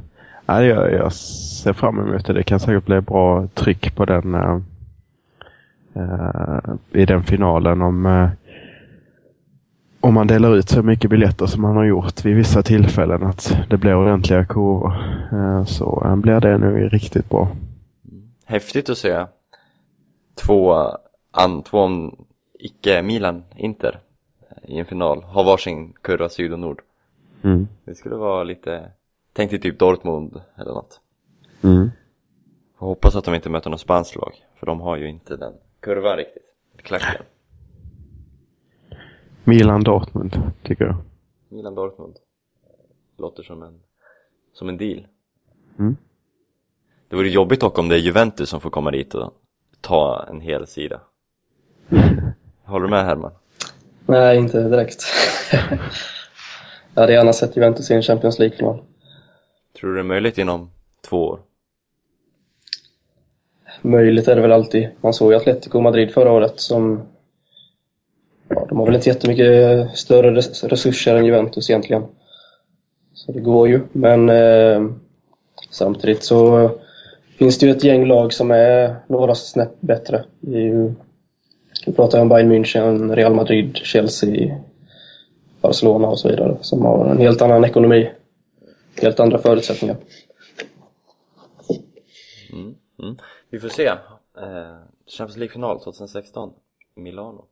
jag, 0.47 0.93
jag 0.93 1.13
ser 1.13 1.73
fram 1.73 1.99
emot 1.99 2.25
det. 2.25 2.33
Det 2.33 2.43
kan 2.43 2.59
säkert 2.59 2.85
bli 2.85 3.01
bra 3.01 3.47
tryck 3.53 3.95
på 3.95 4.05
den 4.05 4.35
äh, 4.35 4.59
i 6.91 7.05
den 7.05 7.23
finalen 7.23 7.81
om 7.81 8.05
om 10.05 10.13
man 10.13 10.27
delar 10.27 10.55
ut 10.55 10.69
så 10.69 10.83
mycket 10.83 11.09
biljetter 11.09 11.45
som 11.45 11.61
man 11.61 11.75
har 11.75 11.85
gjort 11.85 12.25
vid 12.25 12.35
vissa 12.35 12.63
tillfällen 12.63 13.23
att 13.23 13.57
det 13.69 13.77
blir 13.77 13.95
ordentliga 13.95 14.45
kurvor 14.45 14.93
så 15.65 16.17
blir 16.17 16.39
det 16.39 16.57
nu 16.57 16.89
riktigt 16.89 17.29
bra. 17.29 17.47
Häftigt 18.45 18.89
att 18.89 18.97
se 18.97 19.25
två, 20.35 20.73
an, 21.31 21.63
två 21.63 21.89
icke-Milan-Inter 22.59 23.99
i 24.63 24.79
en 24.79 24.85
final 24.85 25.23
ha 25.23 25.43
varsin 25.43 25.93
kurva 26.01 26.29
syd 26.29 26.53
och 26.53 26.59
nord. 26.59 26.81
Mm. 27.41 27.67
Det 27.85 27.95
skulle 27.95 28.15
vara 28.15 28.43
lite 28.43 28.91
Tänk 29.33 29.51
dig 29.51 29.59
typ 29.59 29.79
Dortmund 29.79 30.41
eller 30.55 30.71
något. 30.71 30.99
Mm. 31.63 31.91
Hoppas 32.75 33.15
att 33.15 33.25
de 33.25 33.35
inte 33.35 33.49
möter 33.49 33.69
något 33.69 33.81
spanskt 33.81 34.15
lag, 34.15 34.33
för 34.59 34.65
de 34.65 34.81
har 34.81 34.97
ju 34.97 35.09
inte 35.09 35.35
den 35.37 35.53
kurvan 35.79 36.17
riktigt. 36.17 36.43
Klacken. 36.83 37.25
Milan-Dortmund, 39.45 40.41
tycker 40.63 40.85
jag. 40.85 40.95
Milan-Dortmund. 41.49 42.15
Låter 43.17 43.43
som 43.43 43.63
en, 43.63 43.79
som 44.53 44.69
en 44.69 44.77
deal. 44.77 45.07
Mm. 45.79 45.97
Det 47.09 47.15
vore 47.15 47.29
jobbigt 47.29 47.59
dock 47.59 47.79
om 47.79 47.89
det 47.89 47.95
är 47.95 47.99
Juventus 47.99 48.49
som 48.49 48.61
får 48.61 48.69
komma 48.69 48.91
dit 48.91 49.13
och 49.13 49.33
ta 49.81 50.25
en 50.29 50.41
hel 50.41 50.67
sida. 50.67 51.01
Håller 52.63 52.85
du 52.85 52.89
med 52.89 53.05
Herman? 53.05 53.31
Nej, 54.05 54.37
inte 54.37 54.69
direkt. 54.69 55.03
jag 56.93 57.01
hade 57.01 57.13
gärna 57.13 57.33
sett 57.33 57.57
Juventus 57.57 57.91
i 57.91 57.93
en 57.93 58.01
Champions 58.01 58.39
League-final. 58.39 58.83
Tror 59.79 59.89
du 59.89 59.95
det 59.95 60.01
är 60.01 60.03
möjligt 60.03 60.37
inom 60.37 60.71
två 61.01 61.27
år? 61.27 61.39
Möjligt 63.81 64.27
är 64.27 64.35
det 64.35 64.41
väl 64.41 64.51
alltid. 64.51 64.89
Man 65.01 65.13
såg 65.13 65.31
ju 65.31 65.37
Atletico 65.37 65.81
Madrid 65.81 66.13
förra 66.13 66.31
året 66.31 66.59
som... 66.59 67.07
Ja, 68.47 68.65
de 68.69 68.77
har 68.77 68.85
väl 68.85 68.95
inte 68.95 69.09
jättemycket 69.09 69.97
större 69.97 70.31
resurser 70.67 71.15
än 71.15 71.25
Juventus 71.25 71.69
egentligen. 71.69 72.03
Så 73.13 73.31
det 73.31 73.39
går 73.39 73.67
ju, 73.67 73.81
men 73.91 74.29
eh, 74.29 74.89
samtidigt 75.69 76.23
så 76.23 76.69
finns 77.37 77.57
det 77.57 77.65
ju 77.65 77.71
ett 77.71 77.83
gäng 77.83 78.05
lag 78.05 78.33
som 78.33 78.51
är 78.51 78.95
några 79.07 79.35
snäpp 79.35 79.81
bättre. 79.81 80.25
Det 80.39 80.57
är 80.57 80.61
ju, 80.61 80.93
vi 81.85 81.93
pratar 81.93 82.21
om 82.21 82.29
Bayern 82.29 82.51
München, 82.51 83.15
Real 83.15 83.33
Madrid, 83.33 83.77
Chelsea, 83.77 84.57
Barcelona 85.61 86.07
och 86.07 86.19
så 86.19 86.29
vidare 86.29 86.57
som 86.61 86.85
har 86.85 87.05
en 87.05 87.17
helt 87.17 87.41
annan 87.41 87.65
ekonomi. 87.65 88.11
Helt 89.01 89.19
andra 89.19 89.37
förutsättningar. 89.37 89.97
Mm. 92.53 92.75
mm. 93.03 93.17
Vi 93.49 93.59
får 93.59 93.69
se. 93.69 93.85
Eh, 93.87 93.97
Champions 95.07 95.37
League-final 95.37 95.79
2016, 95.79 96.53
Milano. 96.95 97.45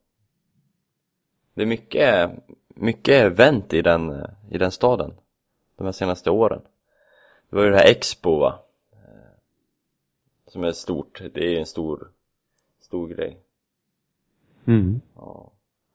Det 1.54 1.62
är 1.62 1.66
mycket, 1.66 2.32
mycket 2.68 3.32
vänt 3.32 3.74
i 3.74 3.82
den, 3.82 4.28
i 4.50 4.58
den 4.58 4.72
staden 4.72 5.14
de 5.76 5.84
här 5.84 5.92
senaste 5.92 6.32
åren. 6.32 6.62
Det 7.50 7.56
var 7.56 7.64
ju 7.64 7.70
det 7.70 7.78
här 7.78 7.90
Expo 7.90 8.40
va? 8.40 8.60
Eh, 8.92 9.32
Som 10.48 10.64
är 10.64 10.72
stort, 10.72 11.22
det 11.34 11.46
är 11.46 11.50
ju 11.50 11.58
en 11.58 11.66
stor, 11.66 12.12
stor 12.82 13.08
grej. 13.08 13.38
Mm. 14.66 15.02
Ja, 15.16 15.52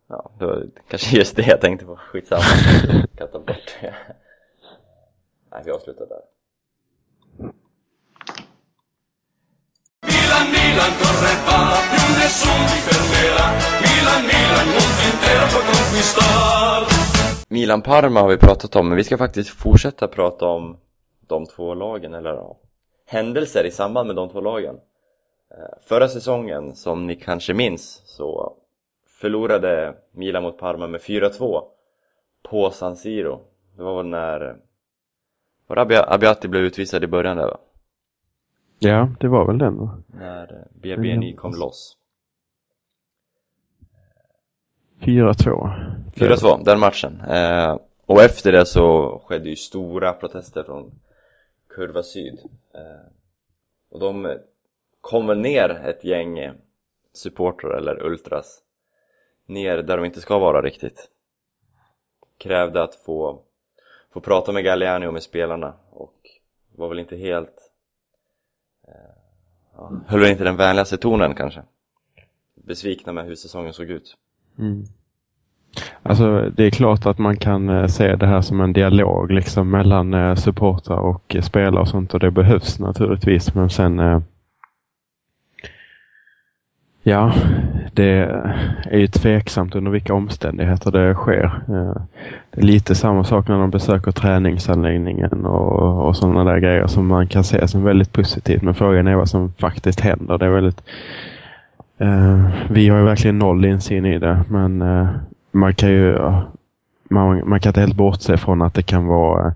ja 0.07 0.31
det 0.38 0.47
var 0.47 0.66
kanske 0.88 1.16
just 1.16 1.37
det 1.37 1.47
jag 1.47 1.61
tänkte 1.61 1.87
på, 1.87 1.97
skitsamma. 1.97 2.42
Kan 3.16 3.29
ta 3.29 3.38
bort 3.38 3.77
det. 3.81 3.94
Nej, 5.51 5.62
vi 5.64 5.71
avslutar 5.71 6.07
där. 6.07 6.23
Milan, 10.79 10.91
Milan 10.91 11.01
corre 11.03 11.35
va, 11.47 11.61
più 11.91 12.07
nessuno 12.21 12.64
ti 12.71 12.79
fermerà. 12.87 13.47
Milan, 13.85 14.23
Milan, 14.31 14.67
il 14.67 14.73
mondo 14.77 15.03
intero 15.11 15.45
può 15.53 15.61
conquistar. 15.73 16.87
Milan-Parma 17.49 18.21
har 18.21 18.29
vi 18.29 18.37
pratat 18.37 18.77
om, 18.77 18.88
men 18.88 18.97
vi 18.97 19.05
ska 19.05 19.17
faktiskt 19.19 19.51
fortsätta 19.51 20.09
prata 20.09 20.47
om 20.47 20.77
de 21.29 21.47
två 21.47 21.75
lagen, 21.75 22.14
eller 22.14 22.31
ja, 22.35 22.57
händelser 23.07 23.64
i 23.64 23.71
samband 23.71 24.07
med 24.07 24.17
de 24.17 24.29
två 24.29 24.41
lagen. 24.41 24.77
Eh, 25.51 25.79
förra 25.88 26.09
säsongen, 26.09 26.75
som 26.75 27.07
ni 27.07 27.17
kanske 27.17 27.55
minns, 27.55 28.03
så 28.05 28.53
förlorade 29.21 29.95
Milan 30.12 30.43
mot 30.43 30.59
Parma 30.59 30.87
med 30.87 31.01
4-2 31.01 31.62
på 32.51 32.71
San 32.71 32.97
Siro. 32.97 33.41
Det 33.77 33.83
var 33.83 33.97
väl 33.97 34.07
när 34.07 34.57
var 35.67 35.85
det 35.85 36.05
Abbiati 36.09 36.49
blev 36.49 36.62
utvisad 36.62 37.05
i 37.05 37.07
början 37.07 37.37
där 37.37 37.47
va? 37.47 37.59
Ja, 38.79 39.09
det 39.21 39.29
var 39.29 39.47
väl 39.47 39.59
den 39.59 39.79
va? 39.79 40.03
När 40.07 40.53
eh, 40.53 40.81
BBNI 40.81 41.35
kom 41.35 41.55
loss. 41.55 41.97
4-2. 45.01 45.71
4-2, 46.14 46.64
den 46.64 46.81
matchen. 46.81 47.21
Eh, 47.21 47.79
och 48.07 48.23
efter 48.23 48.53
det 48.53 48.67
så 48.67 49.19
skedde 49.25 49.49
ju 49.49 49.57
stora 49.57 50.12
protester 50.12 50.62
från 50.62 50.91
Kurva 51.69 52.03
Syd. 52.03 52.38
Eh, 52.75 53.12
och 53.91 54.01
de 54.01 54.38
kom 55.01 55.27
väl 55.27 55.38
ner 55.38 55.71
ett 55.71 56.05
gäng 56.05 56.53
supportrar 57.12 57.79
eller 57.79 58.03
ultras 58.03 58.62
ner 59.47 59.77
där 59.77 59.97
de 59.97 60.07
inte 60.07 60.21
ska 60.21 60.38
vara 60.38 60.62
riktigt. 60.62 61.09
Krävde 62.38 62.83
att 62.83 62.95
få, 62.95 63.43
få 64.12 64.21
prata 64.21 64.53
med 64.53 64.64
Galliani 64.64 65.07
och 65.07 65.12
med 65.12 65.23
spelarna 65.23 65.75
och 65.91 66.14
var 66.77 66.88
väl 66.88 66.99
inte 66.99 67.17
helt 67.17 67.67
Eh, 68.88 69.11
ja, 69.77 69.92
höll 70.07 70.24
inte 70.24 70.44
den 70.44 70.57
vänligaste 70.57 70.96
tonen 70.96 71.35
kanske. 71.35 71.62
Besvikna 72.66 73.12
med 73.12 73.24
hur 73.24 73.35
säsongen 73.35 73.72
såg 73.72 73.90
ut. 73.90 74.16
Mm. 74.59 74.85
Alltså 76.03 76.51
det 76.57 76.64
är 76.64 76.70
klart 76.70 77.07
att 77.07 77.18
man 77.18 77.37
kan 77.37 77.68
eh, 77.68 77.87
se 77.87 78.16
det 78.16 78.27
här 78.27 78.40
som 78.40 78.61
en 78.61 78.72
dialog 78.72 79.31
liksom 79.31 79.70
mellan 79.70 80.14
eh, 80.14 80.35
supportrar 80.35 80.98
och 80.98 81.37
eh, 81.37 81.42
spelare 81.42 81.81
och 81.81 81.88
sånt 81.88 82.14
och 82.14 82.20
det 82.20 82.31
behövs 82.31 82.79
naturligtvis 82.79 83.55
men 83.55 83.70
sen 83.70 83.98
eh, 83.98 84.20
Ja, 87.09 87.33
det 87.92 88.05
är 88.90 88.99
ju 88.99 89.07
tveksamt 89.07 89.75
under 89.75 89.90
vilka 89.90 90.14
omständigheter 90.14 90.90
det 90.90 91.14
sker. 91.14 91.44
Eh, 91.44 92.03
det 92.51 92.61
är 92.61 92.64
lite 92.64 92.94
samma 92.94 93.25
sak 93.25 93.49
när 93.49 93.59
de 93.59 93.71
besöker 93.71 94.11
träningsanläggningen 94.11 95.47
och, 95.47 96.07
och 96.07 96.16
sådana 96.16 96.44
där 96.44 96.59
grejer 96.59 96.87
som 96.87 97.07
man 97.07 97.27
kan 97.27 97.44
se 97.44 97.68
som 97.68 97.85
väldigt 97.85 98.12
positivt. 98.12 98.62
Men 98.62 98.75
frågan 98.75 99.07
är 99.07 99.14
vad 99.14 99.29
som 99.29 99.53
faktiskt 99.53 100.01
händer. 100.01 100.38
Det 100.38 100.47
är 100.47 100.51
väldigt 100.51 100.83
Eh, 102.01 102.51
vi 102.71 102.88
har 102.88 102.99
ju 102.99 103.05
verkligen 103.05 103.38
noll 103.38 103.64
insyn 103.64 104.07
i 104.07 104.18
det, 104.18 104.44
men 104.49 104.83
eh, 104.83 105.09
man 105.53 105.75
kan 105.75 105.88
ju 105.88 106.18
man, 107.11 107.49
man 107.49 107.61
kan 107.61 107.71
inte 107.71 107.81
helt 107.81 107.97
bortse 107.97 108.37
från 108.37 108.62
att 108.62 108.75
det 108.75 108.83
kan 108.83 109.07
vara 109.07 109.47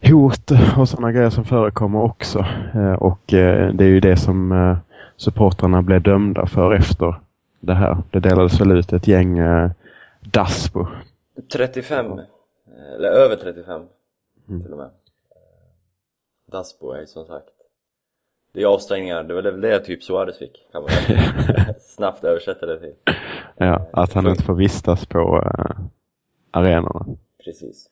eh, 0.00 0.10
hot 0.10 0.50
och 0.76 0.88
sådana 0.88 1.12
grejer 1.12 1.30
som 1.30 1.44
förekommer 1.44 2.02
också. 2.02 2.46
Eh, 2.74 2.92
och 2.92 3.34
eh, 3.34 3.74
det 3.74 3.84
är 3.84 3.88
ju 3.88 4.00
det 4.00 4.16
som 4.16 4.52
eh, 4.52 4.76
supportrarna 5.16 5.82
blev 5.82 6.02
dömda 6.02 6.46
för 6.46 6.74
efter 6.74 7.20
det 7.60 7.74
här. 7.74 8.02
Det 8.10 8.20
delades 8.20 8.60
väl 8.60 8.72
ut 8.72 8.92
ett 8.92 9.08
gäng 9.08 9.38
eh, 9.38 9.70
daspo. 10.20 10.86
35, 11.52 12.20
eller 12.96 13.08
över 13.08 13.36
35 13.36 13.82
till 14.46 14.72
och 14.72 14.78
med. 14.78 14.90
Daspo 16.46 16.92
är 16.92 17.00
ju 17.00 17.06
som 17.06 17.26
sagt 17.26 17.48
Det 18.52 18.62
är 18.62 18.66
avstängningar, 18.66 19.22
det 19.22 19.34
var 19.34 19.42
väl 19.42 19.60
det 19.60 19.80
typ 19.80 20.02
Suarez 20.02 20.38
fick 20.38 20.68
kan 20.72 20.82
man. 20.82 20.90
Snabbt 21.80 22.24
översätta 22.24 22.66
det 22.66 22.80
till 22.80 22.94
Ja, 23.56 23.86
att 23.92 24.12
han 24.12 24.26
inte 24.26 24.42
får 24.42 24.54
vistas 24.54 25.06
på 25.06 25.42
eh, 25.46 25.76
arenorna. 26.50 27.06
Precis 27.44 27.90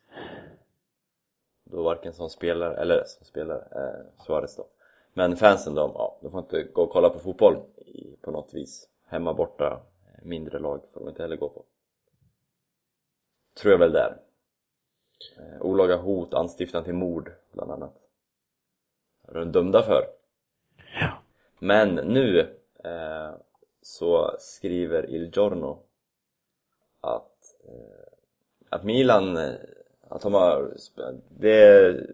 Då 1.65 1.83
varken 1.83 2.13
som 2.13 2.29
spelare, 2.29 2.77
eller 2.77 3.05
som 3.07 3.27
spelare, 3.27 3.63
eh, 3.71 4.25
Suarez 4.25 4.57
då 4.57 4.67
Men 5.13 5.37
fansen 5.37 5.75
de, 5.75 5.93
ja, 5.95 6.19
de 6.23 6.31
får 6.31 6.41
inte 6.41 6.63
gå 6.63 6.83
och 6.83 6.91
kolla 6.91 7.11
på 7.11 7.19
fotboll 7.19 7.57
i, 7.77 8.17
på 8.21 8.31
något 8.31 8.55
vis. 8.55 8.89
Hemma, 9.07 9.35
borta, 9.35 9.81
mindre 10.23 10.59
lag 10.59 10.81
får 10.93 11.01
de 11.01 11.09
inte 11.09 11.23
heller 11.23 11.37
gå 11.37 11.49
på. 11.49 11.65
Tror 13.55 13.73
jag 13.73 13.79
väl 13.79 13.93
där 13.93 14.17
eh, 15.39 15.63
Olaga 15.63 15.97
hot, 15.97 16.35
anstiftan 16.35 16.85
till 16.85 16.95
mord 16.95 17.33
bland 17.53 17.71
annat. 17.71 17.95
Är 19.29 19.35
de 19.35 19.53
dömda 19.53 19.83
för. 19.83 20.05
Men 21.59 21.95
nu 21.95 22.41
eh, 22.85 23.31
så 23.83 24.37
skriver 24.39 25.11
Il 25.11 25.31
Giorno 25.35 25.79
att, 27.01 27.55
eh, 27.65 28.13
att 28.69 28.85
Milan, 28.85 29.37
eh, 29.37 29.55
att 30.09 30.23
de 30.23 30.35
har, 30.35 30.77
det 31.29 31.51
är 31.51 32.07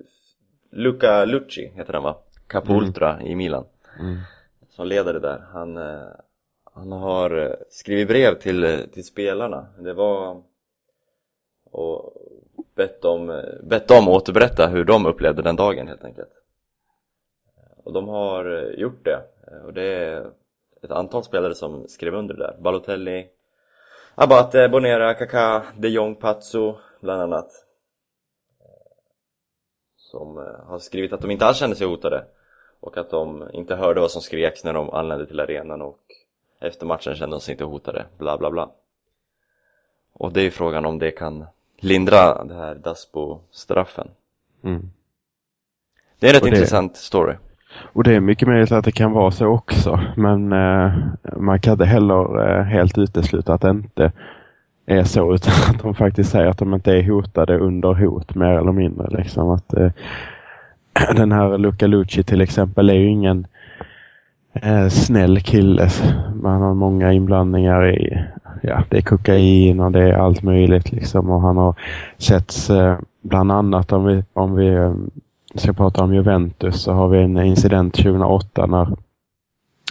Luca 0.70 1.24
Lucci 1.24 1.72
heter 1.74 1.92
han 1.92 2.02
va? 2.02 2.22
Capo 2.48 2.74
Ultra 2.74 3.22
i 3.22 3.34
Milan. 3.34 3.64
Som 4.68 4.87
leder 4.87 5.12
det 5.12 5.20
där, 5.20 5.38
han, 5.52 5.76
eh, 5.76 6.08
han 6.64 6.92
har 6.92 7.38
eh, 7.38 7.52
skrivit 7.70 8.08
brev 8.08 8.34
till, 8.34 8.64
eh, 8.64 8.78
till 8.78 9.04
spelarna, 9.04 9.66
det 9.78 9.92
var 9.92 10.42
och 11.70 12.12
bett 12.74 13.02
dem, 13.02 13.42
bett 13.62 13.88
dem 13.88 14.08
återberätta 14.08 14.66
hur 14.66 14.84
de 14.84 15.06
upplevde 15.06 15.42
den 15.42 15.56
dagen 15.56 15.88
helt 15.88 16.04
enkelt. 16.04 16.30
Och 17.84 17.92
de 17.92 18.08
har 18.08 18.72
gjort 18.76 19.04
det. 19.04 19.22
Och 19.64 19.72
det 19.72 19.82
är 19.82 20.30
ett 20.82 20.90
antal 20.90 21.24
spelare 21.24 21.54
som 21.54 21.88
skrev 21.88 22.14
under 22.14 22.34
det 22.34 22.40
där. 22.40 22.56
Balotelli, 22.61 23.28
Abate, 24.14 24.68
Bonera, 24.68 25.14
Kaká, 25.14 25.62
de 25.76 25.88
Jong, 25.88 26.14
Pazzo 26.14 26.78
bland 27.00 27.22
annat. 27.22 27.50
Som 29.96 30.37
har 30.66 30.78
skrivit 30.78 31.12
att 31.12 31.20
de 31.20 31.30
inte 31.30 31.46
alls 31.46 31.58
kände 31.58 31.76
sig 31.76 31.87
hotade 31.87 32.24
och 32.81 32.97
att 32.99 33.11
de 33.11 33.45
inte 33.53 33.77
hörde 33.77 34.01
vad 34.01 34.11
som 34.11 34.23
skreks 34.23 34.64
när 34.64 34.73
de 34.73 34.91
anlände 34.91 35.27
till 35.27 35.41
arenan 35.41 35.83
och 35.83 35.99
efter 36.61 36.87
matchen 36.87 37.14
kände 37.14 37.37
de 37.37 37.41
sig 37.41 37.53
inte 37.53 37.64
hotade, 37.64 38.05
bla 38.19 38.38
bla 38.38 38.51
bla 38.51 38.71
och 40.12 40.33
det 40.33 40.41
är 40.41 40.45
ju 40.45 40.51
frågan 40.51 40.85
om 40.87 40.99
det 40.99 41.11
kan 41.11 41.45
lindra 41.81 42.45
det 42.45 42.55
här 42.55 42.75
Daspo-straffen 42.75 44.09
Mm. 44.64 44.91
Det 46.19 46.27
är 46.27 46.31
en 46.31 46.35
rätt 46.35 46.43
det- 46.43 46.49
intressant 46.49 46.97
story. 46.97 47.35
Och 47.93 48.05
det 48.05 48.14
är 48.14 48.21
mycket 48.21 48.49
möjligt 48.49 48.73
att 48.73 48.85
det 48.85 48.93
kan 48.93 49.12
vara 49.12 49.31
så 49.31 49.47
också. 49.47 50.01
Men 50.17 50.53
eh, 50.53 50.93
man 51.37 51.61
kan 51.61 51.73
inte 51.73 51.85
heller 51.85 52.49
eh, 52.59 52.62
helt 52.64 52.99
utesluta 52.99 53.55
att 53.55 53.61
det 53.61 53.71
inte 53.71 54.12
är 54.87 55.05
så. 55.05 55.35
Utan 55.35 55.53
att 55.75 55.83
de 55.83 55.95
faktiskt 55.95 56.31
säger 56.31 56.47
att 56.47 56.59
de 56.59 56.75
inte 56.75 56.93
är 56.93 57.03
hotade 57.03 57.59
under 57.59 57.95
hot 57.95 58.35
mer 58.35 58.53
eller 58.59 58.73
mindre. 58.73 59.07
Liksom 59.19 59.51
att 59.51 59.75
eh, 59.75 59.91
Den 61.16 61.32
här 61.32 61.58
Luca 61.58 61.87
Lucci 61.87 62.22
till 62.22 62.40
exempel 62.40 62.90
är 62.90 62.94
ju 62.94 63.08
ingen 63.08 63.46
eh, 64.52 64.88
snäll 64.88 65.40
kille. 65.40 65.88
Man 66.42 66.62
har 66.62 66.74
många 66.74 67.12
inblandningar 67.12 67.88
i 67.88 68.24
ja, 68.62 68.84
det 68.88 68.96
är 68.96 69.02
kokain 69.02 69.80
och 69.80 69.92
det 69.92 70.02
är 70.02 70.12
allt 70.12 70.42
möjligt. 70.42 70.92
Liksom. 70.92 71.30
Och 71.30 71.40
han 71.40 71.56
har 71.56 71.74
setts 72.18 72.70
eh, 72.70 72.98
bland 73.22 73.52
annat 73.52 73.92
om 73.92 74.04
vi, 74.04 74.24
om 74.32 74.54
vi 74.54 74.68
eh, 74.68 74.94
ska 75.54 75.72
prata 75.72 76.04
om 76.04 76.14
Juventus 76.14 76.82
så 76.82 76.92
har 76.92 77.08
vi 77.08 77.22
en 77.22 77.38
incident 77.38 77.94
2008 77.94 78.66
när 78.66 78.96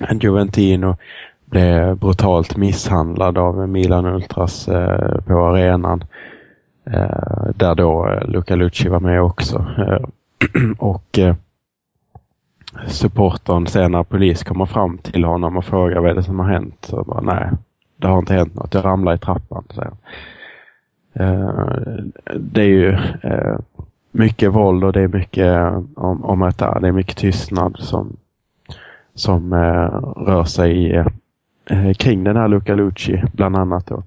en 0.08 0.20
Juventino 0.20 0.96
blev 1.46 1.98
brutalt 1.98 2.58
misshandlad 2.58 3.38
av 3.38 3.70
Milan 3.70 4.06
Ultras 4.06 4.68
eh, 4.68 5.22
på 5.22 5.46
arenan. 5.46 6.04
Eh, 6.92 7.50
där 7.56 7.76
då 7.76 8.10
eh, 8.10 8.30
Luca 8.30 8.56
Lucci 8.56 8.90
var 8.90 9.00
med 9.00 9.22
också. 9.22 9.66
Eh, 9.78 10.08
Och 10.78 11.20
eh, 11.20 11.36
supportern 12.88 13.68
sen 13.68 13.92
när 13.92 14.04
polis 14.04 14.44
kommer 14.44 14.66
fram 14.66 14.98
till 14.98 15.24
honom 15.24 15.58
och 15.58 15.66
frågar 15.66 16.00
vad 16.00 16.10
är 16.12 16.16
det 16.16 16.24
som 16.24 16.40
har 16.40 16.48
hänt. 16.48 16.86
Så 16.90 17.04
bara, 17.04 17.22
nej, 17.22 17.50
det 17.98 18.08
har 18.08 18.20
inte 18.20 18.34
hänt 18.34 18.56
något. 18.56 18.74
Jag 18.74 18.86
ramlade 18.86 19.16
i 19.16 19.20
trappan. 19.20 19.64
säger 19.70 19.92
han. 19.92 19.98
Eh, 21.20 22.04
det 22.36 22.62
är 22.62 22.66
ju 22.66 22.92
eh, 23.24 23.58
mycket 24.12 24.54
våld 24.54 24.84
och 24.84 24.94
det 24.94 25.02
är 25.02 25.08
mycket 25.08 25.48
eh, 25.48 25.82
om, 25.96 26.26
om 26.26 26.42
att 26.42 26.58
Det 26.58 26.88
är 26.88 26.92
mycket 26.92 27.18
tystnad 27.18 27.76
som, 27.80 28.18
som 29.14 29.54
eh, 29.54 30.02
rör 30.26 30.44
sig 30.44 30.86
i, 30.86 30.96
eh, 31.70 31.94
kring 31.94 32.24
den 32.24 32.36
här 32.36 32.48
Luca 32.48 32.76
Lucci 32.76 33.24
bland 33.34 33.56
annat. 33.56 33.86
Då. 33.86 34.04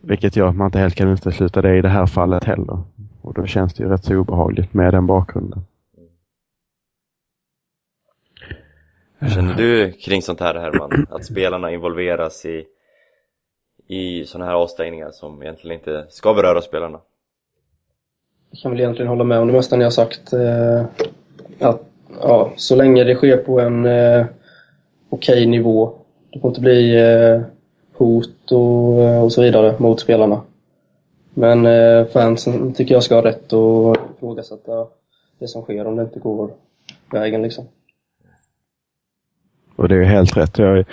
Vilket 0.00 0.36
gör 0.36 0.48
att 0.48 0.56
man 0.56 0.66
inte 0.66 0.78
helt 0.78 0.94
kan 0.94 1.08
utesluta 1.08 1.62
det 1.62 1.76
i 1.76 1.82
det 1.82 1.88
här 1.88 2.06
fallet 2.06 2.44
heller. 2.44 2.78
Och 3.22 3.34
då 3.34 3.46
känns 3.46 3.74
det 3.74 3.84
ju 3.84 3.90
rätt 3.90 4.04
så 4.04 4.16
obehagligt 4.16 4.74
med 4.74 4.94
den 4.94 5.06
bakgrunden. 5.06 5.60
Hur 9.20 9.28
känner 9.28 9.54
du 9.54 9.92
kring 9.92 10.22
sånt 10.22 10.40
här 10.40 10.54
Herman? 10.54 11.06
Att 11.10 11.24
spelarna 11.24 11.72
involveras 11.72 12.44
i, 12.44 12.64
i 13.88 14.24
sådana 14.24 14.50
här 14.50 14.56
avstängningar 14.56 15.10
som 15.10 15.42
egentligen 15.42 15.78
inte 15.78 16.06
ska 16.08 16.34
beröra 16.34 16.60
spelarna? 16.60 17.00
Jag 18.50 18.60
kan 18.60 18.70
väl 18.70 18.80
egentligen 18.80 19.08
hålla 19.08 19.24
med 19.24 19.38
om 19.38 19.46
det 19.46 19.52
mesta 19.52 19.76
ni 19.76 19.84
har 19.84 19.90
sagt. 19.90 20.32
Eh, 20.32 20.84
att 21.58 21.82
ja, 22.20 22.52
så 22.56 22.76
länge 22.76 23.04
det 23.04 23.14
sker 23.14 23.36
på 23.36 23.60
en 23.60 23.84
eh, 23.86 24.26
okej 25.08 25.46
nivå. 25.46 25.92
Det 26.30 26.40
får 26.40 26.48
inte 26.48 26.60
bli 26.60 26.96
eh, 26.96 27.40
hot 27.92 28.52
och, 28.52 29.02
eh, 29.02 29.24
och 29.24 29.32
så 29.32 29.42
vidare 29.42 29.74
mot 29.78 30.00
spelarna. 30.00 30.40
Men 31.34 31.66
eh, 31.66 32.06
fansen 32.06 32.72
tycker 32.72 32.94
jag 32.94 33.02
ska 33.02 33.14
ha 33.14 33.24
rätt 33.24 33.52
att 33.52 33.98
ifrågasätta 34.16 34.86
det 35.38 35.48
som 35.48 35.62
sker 35.62 35.86
om 35.86 35.96
det 35.96 36.02
inte 36.02 36.18
går 36.18 36.50
vägen 37.10 37.42
liksom. 37.42 37.64
Och 39.78 39.88
det 39.88 39.96
är 39.96 40.04
helt 40.04 40.36
rätt. 40.36 40.58
Jag 40.58 40.78
är 40.78 40.84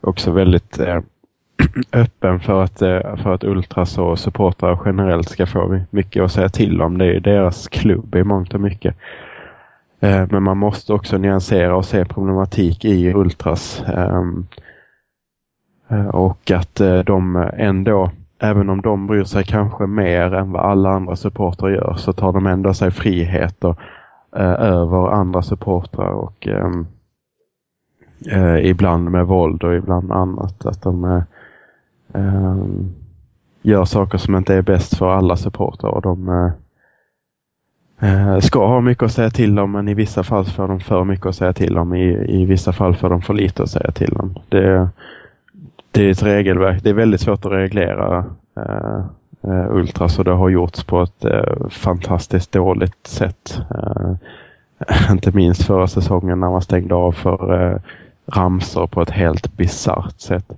också 0.00 0.30
väldigt 0.30 0.80
eh, 0.80 1.00
öppen 1.92 2.40
för 2.40 2.62
att, 2.62 2.82
eh, 2.82 3.16
för 3.16 3.34
att 3.34 3.44
Ultras 3.44 3.98
och 3.98 4.18
supportrar 4.18 4.80
generellt 4.84 5.28
ska 5.28 5.46
få 5.46 5.80
mycket 5.90 6.22
att 6.22 6.32
säga 6.32 6.48
till 6.48 6.82
om. 6.82 6.98
Det 6.98 7.04
är 7.04 7.12
ju 7.12 7.20
deras 7.20 7.68
klubb 7.68 8.14
i 8.14 8.24
mångt 8.24 8.54
och 8.54 8.60
mycket. 8.60 8.96
Eh, 10.00 10.26
men 10.30 10.42
man 10.42 10.58
måste 10.58 10.92
också 10.92 11.18
nyansera 11.18 11.76
och 11.76 11.84
se 11.84 12.04
problematik 12.04 12.84
i 12.84 13.12
Ultras. 13.14 13.82
Ehm, 13.86 14.46
eh, 15.88 16.08
och 16.08 16.50
att 16.50 16.80
eh, 16.80 16.98
de 16.98 17.50
ändå, 17.56 18.10
även 18.38 18.70
om 18.70 18.80
de 18.82 19.06
bryr 19.06 19.24
sig 19.24 19.44
kanske 19.44 19.86
mer 19.86 20.34
än 20.34 20.52
vad 20.52 20.62
alla 20.62 20.90
andra 20.90 21.16
supportrar 21.16 21.70
gör, 21.70 21.94
så 21.94 22.12
tar 22.12 22.32
de 22.32 22.46
ändå 22.46 22.74
sig 22.74 22.90
friheter 22.90 23.76
eh, 24.36 24.60
över 24.60 25.12
andra 25.12 25.42
supportrar 25.42 26.10
och 26.10 26.46
ehm, 26.46 26.86
eh, 28.30 28.70
ibland 28.70 29.10
med 29.10 29.26
våld 29.26 29.64
och 29.64 29.74
ibland 29.74 30.12
annat. 30.12 30.66
Att 30.66 30.82
de 30.82 31.04
eh, 31.04 31.22
eh, 32.14 32.64
gör 33.62 33.84
saker 33.84 34.18
som 34.18 34.36
inte 34.36 34.54
är 34.54 34.62
bäst 34.62 34.96
för 34.96 35.10
alla 35.10 35.36
supportrar. 35.36 35.90
Och 35.90 36.02
de 36.02 36.28
eh, 36.28 36.50
eh, 38.10 38.38
ska 38.38 38.66
ha 38.66 38.80
mycket 38.80 39.02
att 39.02 39.12
säga 39.12 39.30
till 39.30 39.58
om 39.58 39.72
men 39.72 39.88
i 39.88 39.94
vissa 39.94 40.22
fall 40.22 40.44
får 40.44 40.68
de 40.68 40.80
för 40.80 41.04
mycket 41.04 41.26
att 41.26 41.36
säga 41.36 41.52
till 41.52 41.78
om. 41.78 41.94
I, 41.94 42.40
i 42.42 42.44
vissa 42.44 42.72
fall 42.72 42.96
får 42.96 43.10
de 43.10 43.22
för 43.22 43.34
lite 43.34 43.62
att 43.62 43.70
säga 43.70 43.90
till 43.90 44.16
om. 44.16 44.34
Det, 44.48 44.88
det 45.90 46.04
är 46.04 46.10
ett 46.10 46.22
regelverk. 46.22 46.82
Det 46.82 46.90
är 46.90 46.94
väldigt 46.94 47.20
svårt 47.20 47.46
att 47.46 47.52
reglera 47.52 48.24
eh, 48.56 49.04
eh, 49.44 49.70
Ultras 49.70 50.18
och 50.18 50.24
det 50.24 50.32
har 50.32 50.48
gjorts 50.48 50.84
på 50.84 51.02
ett 51.02 51.24
eh, 51.24 51.68
fantastiskt 51.68 52.52
dåligt 52.52 53.06
sätt. 53.06 53.60
Eh, 53.70 54.12
inte 55.10 55.30
minst 55.30 55.62
förra 55.62 55.86
säsongen 55.86 56.40
när 56.40 56.50
man 56.50 56.62
stängde 56.62 56.94
av 56.94 57.12
för 57.12 57.62
eh, 57.62 57.78
ramsor 58.26 58.86
på 58.86 59.02
ett 59.02 59.10
helt 59.10 59.56
bisarrt 59.56 60.20
sätt. 60.20 60.52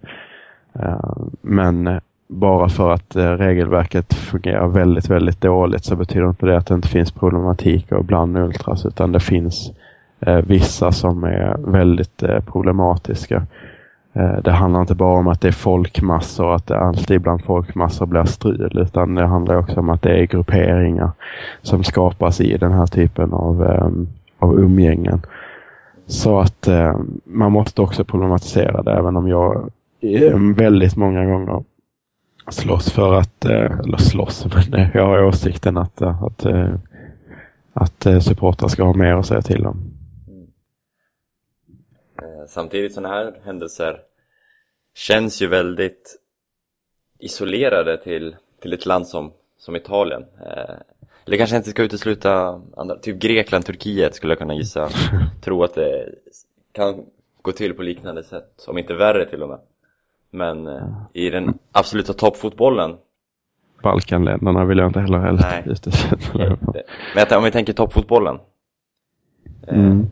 Eh, 0.81 1.17
men 1.41 2.01
bara 2.29 2.69
för 2.69 2.91
att 2.91 3.17
eh, 3.17 3.31
regelverket 3.31 4.15
fungerar 4.15 4.69
väldigt, 4.69 5.11
väldigt 5.11 5.41
dåligt 5.41 5.85
så 5.85 5.97
betyder 5.97 6.29
inte 6.29 6.47
det 6.47 6.57
att 6.57 6.67
det 6.67 6.75
inte 6.75 6.89
finns 6.89 7.13
problematik 7.13 7.89
bland 8.01 8.37
ultras 8.37 8.87
utan 8.87 9.13
det 9.13 9.21
finns 9.21 9.73
eh, 10.21 10.37
vissa 10.37 10.93
som 10.93 11.25
är 11.25 11.57
väldigt 11.59 12.23
problematiska. 12.47 13.47
Det 14.43 14.53
handlar 14.53 14.81
inte 14.81 14.95
bara 14.95 15.19
om 15.19 15.29
att 15.29 15.41
det 15.41 15.49
är 15.49 15.53
folkmassor 15.53 16.47
och 16.47 16.55
att 16.55 16.67
det 16.67 16.79
alltid 16.79 17.21
bland 17.21 17.45
folkmassor 17.45 18.07
blir 18.07 18.25
strul 18.25 18.79
utan 18.79 19.15
det 19.15 19.27
handlar 19.27 19.57
också 19.57 19.81
om 19.81 19.91
att 19.91 20.03
det 20.03 20.21
är 20.21 20.27
grupperingar 20.27 21.11
som 21.63 21.85
skapas 21.85 22.41
i 22.41 22.57
den 22.57 22.73
här 22.73 22.87
typen 22.87 23.33
av, 23.33 23.63
av 24.39 24.61
umgängen. 24.61 25.23
Så 26.07 26.41
att 26.41 26.69
eh, 26.69 26.99
man 27.25 27.53
måste 27.53 27.83
också 27.83 28.05
problematisera 28.05 28.83
det 28.83 28.93
även 28.93 29.17
om 29.17 29.29
jag 29.29 29.71
eh, 30.01 30.39
väldigt 30.57 30.97
många 30.97 31.25
gånger 31.25 31.65
slåss 32.49 32.91
för 32.91 33.15
att, 33.15 33.45
eh, 33.45 33.79
eller 33.81 33.99
slåss, 33.99 34.47
men 34.55 34.81
eh, 34.81 34.89
jag 34.95 35.07
har 35.07 35.23
åsikten 35.23 35.77
att, 35.77 36.01
eh, 36.01 36.23
att, 36.23 36.45
eh, 36.45 36.75
att, 37.73 38.07
att 38.07 38.25
supportrar 38.25 38.69
ska 38.69 38.85
ha 38.85 38.95
mer 38.95 39.15
att 39.15 39.27
säga 39.27 39.43
till 39.43 39.67
om. 39.67 39.91
Samtidigt 42.49 42.95
sådana 42.95 43.15
här 43.15 43.35
händelser 43.45 44.01
känns 44.95 45.43
ju 45.43 45.47
väldigt 45.47 46.21
isolerade 47.19 47.97
till, 48.03 48.37
till 48.61 48.73
ett 48.73 48.87
land 48.87 49.07
som, 49.07 49.33
som 49.59 49.77
Italien. 49.77 50.25
Eller 51.27 51.37
kanske 51.37 51.57
inte 51.57 51.71
ska 51.71 51.83
utesluta 51.83 52.61
andra, 52.77 52.97
typ 52.97 53.19
Grekland, 53.21 53.67
Turkiet 53.67 54.15
skulle 54.15 54.31
jag 54.31 54.39
kunna 54.39 54.55
gissa. 54.55 54.89
Tro 55.43 55.65
att 55.65 55.75
det 55.75 56.09
kan 56.73 57.07
gå 57.43 57.53
till 57.53 57.75
på 57.75 57.83
liknande 57.83 58.25
sätt, 58.25 58.65
om 58.69 58.79
inte 58.79 58.95
värre 58.95 59.27
till 59.27 59.43
och 59.43 59.49
med. 59.49 59.59
Men 60.31 60.67
eh, 60.67 60.89
i 61.13 61.31
den 61.31 61.59
absoluta 61.73 62.13
toppfotbollen 62.13 62.97
Balkanländerna 63.83 64.65
vill 64.65 64.79
jag 64.79 64.87
inte 64.89 65.01
heller 65.01 65.19
helt 65.19 65.41
Nej. 65.41 65.63
utesluta. 65.67 66.57
Men 67.15 67.39
om 67.39 67.45
vi 67.45 67.51
tänker 67.51 67.73
toppfotbollen. 67.73 68.39
Eh, 69.67 69.75
Mm. 69.79 70.07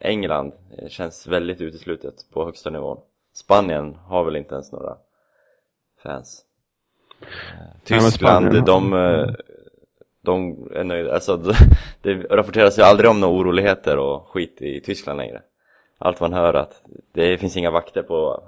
England 0.00 0.52
eh, 0.78 0.88
känns 0.88 1.26
väldigt 1.26 1.60
uteslutet 1.60 2.14
på 2.32 2.44
högsta 2.44 2.70
nivån. 2.70 2.98
Spanien 3.34 3.94
har 4.06 4.24
väl 4.24 4.36
inte 4.36 4.54
ens 4.54 4.72
några 4.72 4.96
fans. 6.02 6.44
Tyskland, 7.84 8.12
Spanien 8.12 8.56
har- 8.56 8.66
de, 8.66 8.92
de 10.28 10.68
är 10.74 10.84
nöjda. 10.84 11.14
Alltså, 11.14 11.36
det, 12.02 12.14
rapporteras 12.14 12.78
ju 12.78 12.82
aldrig 12.82 13.10
om 13.10 13.20
några 13.20 13.34
oroligheter 13.34 13.96
och 13.98 14.28
skit 14.28 14.62
i 14.62 14.80
Tyskland 14.80 15.18
längre. 15.18 15.42
Allt 15.98 16.20
man 16.20 16.32
hör 16.32 16.54
att 16.54 16.82
det 17.12 17.38
finns 17.38 17.56
inga 17.56 17.70
vakter 17.70 18.02
på 18.02 18.42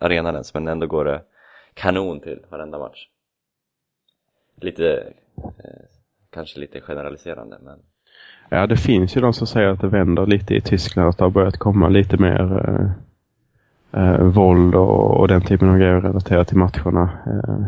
arenan 0.00 0.34
ens, 0.34 0.54
men 0.54 0.68
ändå 0.68 0.86
går 0.86 1.04
det 1.04 1.20
kanon 1.74 2.20
till 2.20 2.40
varenda 2.50 2.78
match. 2.78 3.08
Lite, 4.60 5.12
eh, 5.36 5.84
kanske 6.30 6.60
lite 6.60 6.80
generaliserande, 6.80 7.58
men 7.62 7.78
Ja, 8.50 8.66
det 8.66 8.76
finns 8.76 9.16
ju 9.16 9.20
de 9.20 9.32
som 9.32 9.46
säger 9.46 9.68
att 9.68 9.80
det 9.80 9.88
vänder 9.88 10.26
lite 10.26 10.54
i 10.54 10.60
Tyskland. 10.60 11.08
Att 11.08 11.18
det 11.18 11.24
har 11.24 11.30
börjat 11.30 11.58
komma 11.58 11.88
lite 11.88 12.16
mer 12.16 12.68
eh, 13.92 14.02
eh, 14.02 14.22
våld 14.22 14.74
och, 14.74 15.20
och 15.20 15.28
den 15.28 15.42
typen 15.42 15.68
av 15.68 15.78
grejer 15.78 16.00
relaterat 16.00 16.48
till 16.48 16.56
matcherna. 16.56 17.10
Eh, 17.26 17.66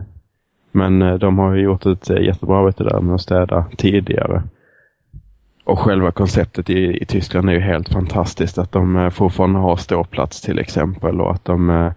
men 0.72 1.02
eh, 1.02 1.14
de 1.14 1.38
har 1.38 1.54
ju 1.54 1.62
gjort 1.62 1.87
ett 1.87 2.11
eh, 2.11 2.22
jättebra 2.22 2.59
arbete 2.59 2.85
där 2.85 3.00
med 3.00 3.14
att 3.14 3.20
städa 3.20 3.64
tidigare. 3.76 4.42
Och 5.64 5.78
själva 5.78 6.11
konceptet 6.11 6.70
i, 6.70 7.02
i 7.02 7.04
Tyskland 7.04 7.48
är 7.48 7.54
ju 7.54 7.61
helt 7.61 7.88
fantastiskt. 7.88 8.59
Att 8.59 8.72
de 8.72 8.96
eh, 8.96 9.11
fortfarande 9.11 9.59
har 9.59 9.76
ståplats 9.76 10.40
till 10.40 10.59
exempel 10.59 11.20
och 11.20 11.33
att 11.33 11.44
de 11.44 11.92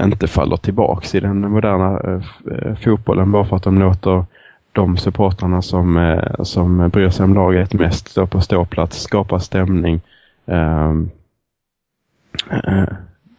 inte 0.00 0.26
faller 0.26 0.56
tillbaks 0.56 1.14
i 1.14 1.20
den 1.20 1.50
moderna 1.50 2.00
eh, 2.00 2.74
fotbollen 2.74 3.32
bara 3.32 3.44
för 3.44 3.56
att 3.56 3.62
de 3.62 3.78
låter 3.78 4.24
de 4.72 4.96
supportrarna 4.96 5.62
som, 5.62 5.96
eh, 5.96 6.42
som 6.42 6.88
bryr 6.88 7.10
sig 7.10 7.24
om 7.24 7.34
laget 7.34 7.72
mest 7.72 8.08
stå 8.08 8.26
på 8.26 8.40
ståplats, 8.40 9.02
skapa 9.02 9.40
stämning. 9.40 10.00
Ehm, 10.46 11.10
eh, 12.50 12.84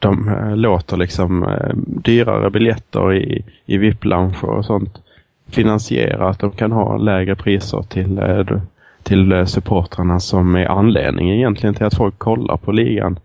de 0.06 0.28
eh, 0.30 0.56
låter 0.56 0.98
liksom 0.98 1.44
eh, 1.44 1.76
dyrare 1.76 2.50
biljetter 2.50 3.14
i, 3.14 3.46
i 3.66 3.78
VIP-lounge 3.78 4.44
och 4.44 4.66
sånt 4.66 5.02
finansiera 5.48 6.30
att 6.30 6.40
de 6.40 6.52
kan 6.52 6.72
ha 6.72 6.98
lägre 6.98 7.36
priser 7.36 7.82
till, 7.82 8.18
eh, 8.18 8.62
till 9.04 9.48
supportrarna 9.48 10.20
som 10.20 10.56
är 10.56 10.66
anledningen 10.66 11.36
egentligen 11.36 11.76
till 11.76 11.86
att 11.86 11.98
folk 11.98 12.18
kollar 12.18 12.58
på 12.58 12.72
ligan. 12.72 13.20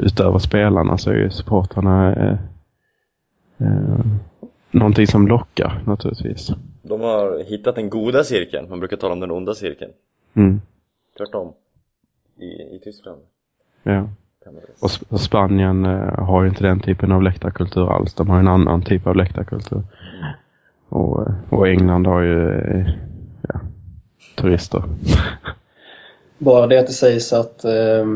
Utöver 0.00 0.38
spelarna 0.38 0.98
så 0.98 1.10
är 1.10 1.14
ju 1.14 1.30
supportrarna 1.30 2.14
någonting 4.70 5.06
som 5.06 5.28
lockar 5.28 5.82
naturligtvis. 5.86 6.50
De 6.82 7.00
har 7.00 7.44
hittat 7.44 7.74
den 7.74 7.90
goda 7.90 8.24
cirkeln, 8.24 8.68
man 8.70 8.78
brukar 8.78 8.96
tala 8.96 9.12
om 9.12 9.20
den 9.20 9.30
onda 9.30 9.54
cirkeln. 9.54 9.92
Mm. 10.34 10.60
Tvärtom. 11.16 11.52
I, 12.36 12.76
i 12.76 12.80
Tyskland. 12.84 13.20
Ja. 13.82 14.08
Och, 14.80 14.88
Sp- 14.88 15.04
och 15.08 15.20
Spanien 15.20 15.84
eh, 15.84 16.24
har 16.24 16.42
ju 16.42 16.48
inte 16.48 16.64
den 16.64 16.80
typen 16.80 17.12
av 17.12 17.22
läktarkultur 17.22 17.92
alls. 17.92 18.14
De 18.14 18.30
har 18.30 18.38
en 18.38 18.48
annan 18.48 18.82
typ 18.82 19.06
av 19.06 19.16
läktarkultur. 19.16 19.82
Och, 20.88 21.26
eh, 21.26 21.34
och 21.50 21.68
England 21.68 22.06
har 22.06 22.20
ju 22.20 22.50
eh, 22.50 22.86
ja, 23.48 23.60
turister. 24.36 24.82
Bara 26.38 26.66
det 26.66 26.78
att 26.78 26.86
det 26.86 26.92
sägs 26.92 27.32
att 27.32 27.64
eh, 27.64 28.06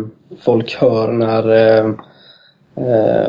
folk 0.40 0.76
hör 0.80 1.12
när, 1.12 1.42
eh, 1.48 1.94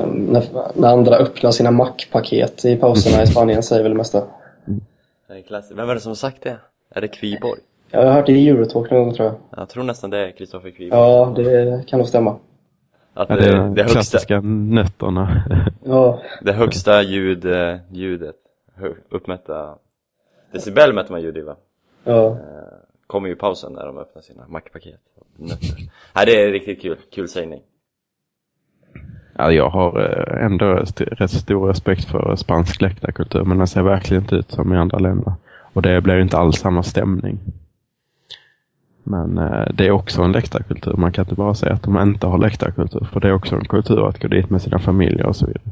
när, 0.06 0.44
när 0.76 0.88
andra 0.88 1.16
öppnar 1.16 1.52
sina 1.52 1.72
mackpaket 1.72 2.66
i 2.66 2.76
pauserna 2.76 3.24
i 3.24 3.28
Spanien 3.28 3.64
säger 3.64 3.84
väl 3.84 3.92
det 3.92 3.98
mesta. 3.98 4.24
Det 5.28 5.74
Vem 5.76 5.90
är 5.90 5.94
det 5.94 6.00
som 6.02 6.10
har 6.10 6.16
sagt 6.16 6.44
det? 6.44 6.58
Är 6.96 7.02
det 7.02 7.08
Kviborg? 7.08 7.60
Jag 7.92 8.06
har 8.06 8.12
hört 8.12 8.26
det 8.26 8.32
i 8.32 8.50
Eurotalk 8.50 8.92
någon 8.92 9.04
gång 9.04 9.14
tror 9.14 9.28
jag. 9.28 9.36
Jag 9.60 9.70
tror 9.70 9.84
nästan 9.84 10.10
det 10.10 10.18
är 10.18 10.32
Kristoffer 10.32 10.70
Kviborg. 10.72 11.02
Ja, 11.02 11.34
det 11.36 11.84
kan 11.88 12.00
nog 12.00 12.08
stämma. 12.08 12.36
Att 13.20 13.30
Ja, 13.30 13.36
det, 13.36 13.42
det 13.42 13.52
det, 13.52 13.58
de 13.58 13.82
högsta, 13.82 13.94
klassiska 13.94 14.42
nötterna. 14.42 15.44
Ja, 15.86 16.22
det 16.42 16.54
högsta 16.54 17.02
ljud, 17.02 17.46
eh, 17.46 17.78
ljudet, 17.92 18.36
uppmätta 19.10 19.76
decibel 20.52 20.94
mäter 20.94 21.12
man 21.12 21.22
ljud 21.22 21.38
i 21.38 21.42
va? 21.42 21.56
ja. 22.04 22.38
Kommer 23.08 23.30
ju 23.30 23.36
pausen 23.36 23.74
när 23.74 23.86
de 23.86 23.98
öppnar 23.98 24.22
sina 24.22 24.48
mackpaket 24.48 25.00
nötter. 25.38 25.76
Nej 26.16 26.26
det 26.26 26.44
är 26.44 26.52
riktigt 26.52 26.82
kul, 26.82 26.98
kul 27.12 27.28
sägning. 27.28 27.62
ja, 29.38 29.52
jag 29.52 29.70
har 29.70 30.02
eh, 30.02 30.46
ändå 30.46 30.66
rätt 30.98 31.32
stor 31.32 31.68
respekt 31.68 32.06
för 32.06 32.36
spansk 32.36 32.82
läktarkultur 32.82 33.44
men 33.44 33.58
den 33.58 33.68
ser 33.68 33.84
verkligen 33.84 34.24
inte 34.24 34.36
ut 34.36 34.52
som 34.52 34.74
i 34.74 34.78
andra 34.78 35.00
länder. 35.00 35.34
Och 35.74 35.82
det 35.82 36.02
blir 36.02 36.20
inte 36.20 36.38
alls 36.38 36.60
samma 36.60 36.84
stämning. 36.84 37.40
Men 39.10 39.38
eh, 39.38 39.68
det 39.74 39.88
är 39.88 39.92
också 39.92 40.22
en 40.22 40.32
läktarkultur. 40.32 40.94
Man 40.94 41.12
kan 41.12 41.26
inte 41.26 41.36
bara 41.36 41.54
säga 41.54 41.74
att 41.74 41.84
de 41.84 42.00
inte 42.00 42.28
har 42.28 42.38
läktarkultur. 42.38 43.08
För 43.14 43.20
det 43.20 43.28
är 43.28 43.34
också 43.34 43.56
en 43.56 43.66
kultur 43.66 44.08
att 44.08 44.20
gå 44.20 44.28
dit 44.28 44.50
med 44.50 44.62
sina 44.62 44.80
familjer 44.80 45.26
och 45.26 45.36
så 45.36 45.46
vidare. 45.46 45.64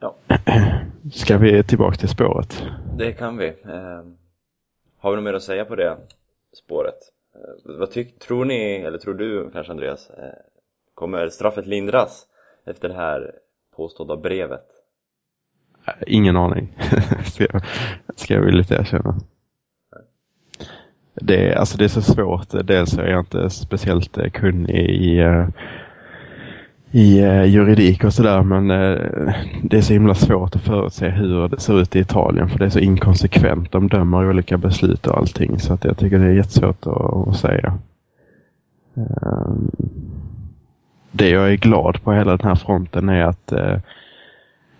Ja. 0.00 0.14
Ska 1.12 1.38
vi 1.38 1.62
tillbaka 1.62 1.96
till 1.96 2.08
spåret? 2.08 2.64
Det 2.96 3.12
kan 3.12 3.36
vi. 3.36 3.46
Eh, 3.46 4.02
har 4.98 5.10
vi 5.10 5.16
något 5.16 5.24
mer 5.24 5.34
att 5.34 5.42
säga 5.42 5.64
på 5.64 5.76
det 5.76 5.96
spåret? 6.64 6.98
Eh, 7.34 7.78
vad 7.78 7.90
tyck, 7.90 8.18
tror 8.18 8.44
ni, 8.44 8.74
eller 8.74 8.98
tror 8.98 9.14
du 9.14 9.50
kanske 9.52 9.72
Andreas, 9.72 10.10
eh, 10.10 10.24
kommer 10.94 11.28
straffet 11.28 11.66
lindras 11.66 12.26
efter 12.66 12.88
det 12.88 12.94
här 12.94 13.32
påstådda 13.76 14.16
brevet? 14.16 14.66
Ingen 16.06 16.36
aning. 16.36 16.76
ska, 17.24 17.46
jag, 17.52 17.62
ska 18.16 18.34
jag 18.34 18.40
villigt 18.40 18.70
erkänna. 18.70 19.14
Det 21.20 21.50
är, 21.50 21.56
alltså 21.56 21.78
det 21.78 21.84
är 21.84 21.88
så 21.88 22.02
svårt. 22.02 22.48
Dels 22.64 22.98
är 22.98 23.06
jag 23.06 23.20
inte 23.20 23.50
speciellt 23.50 24.32
kunnig 24.32 24.90
i, 24.90 25.18
eh, 25.18 25.46
i 26.90 27.20
eh, 27.20 27.44
juridik 27.44 28.04
och 28.04 28.14
sådär 28.14 28.42
men 28.42 28.70
eh, 28.70 29.34
det 29.62 29.76
är 29.76 29.82
så 29.82 29.92
himla 29.92 30.14
svårt 30.14 30.56
att 30.56 30.62
förutse 30.62 31.08
hur 31.08 31.48
det 31.48 31.60
ser 31.60 31.80
ut 31.80 31.96
i 31.96 31.98
Italien 31.98 32.48
för 32.48 32.58
det 32.58 32.64
är 32.64 32.70
så 32.70 32.78
inkonsekvent. 32.78 33.72
De 33.72 33.88
dömer 33.88 34.28
olika 34.28 34.58
beslut 34.58 35.06
och 35.06 35.18
allting 35.18 35.58
så 35.58 35.72
att 35.72 35.84
jag 35.84 35.98
tycker 35.98 36.18
det 36.18 36.24
är 36.24 36.32
jättesvårt 36.32 36.86
att, 36.86 37.28
att 37.28 37.36
säga. 37.36 37.78
Ehm, 38.96 39.70
det 41.12 41.28
jag 41.28 41.52
är 41.52 41.56
glad 41.56 42.02
på 42.02 42.12
hela 42.12 42.36
den 42.36 42.48
här 42.48 42.54
fronten 42.54 43.08
är 43.08 43.22
att 43.24 43.52
eh, 43.52 43.76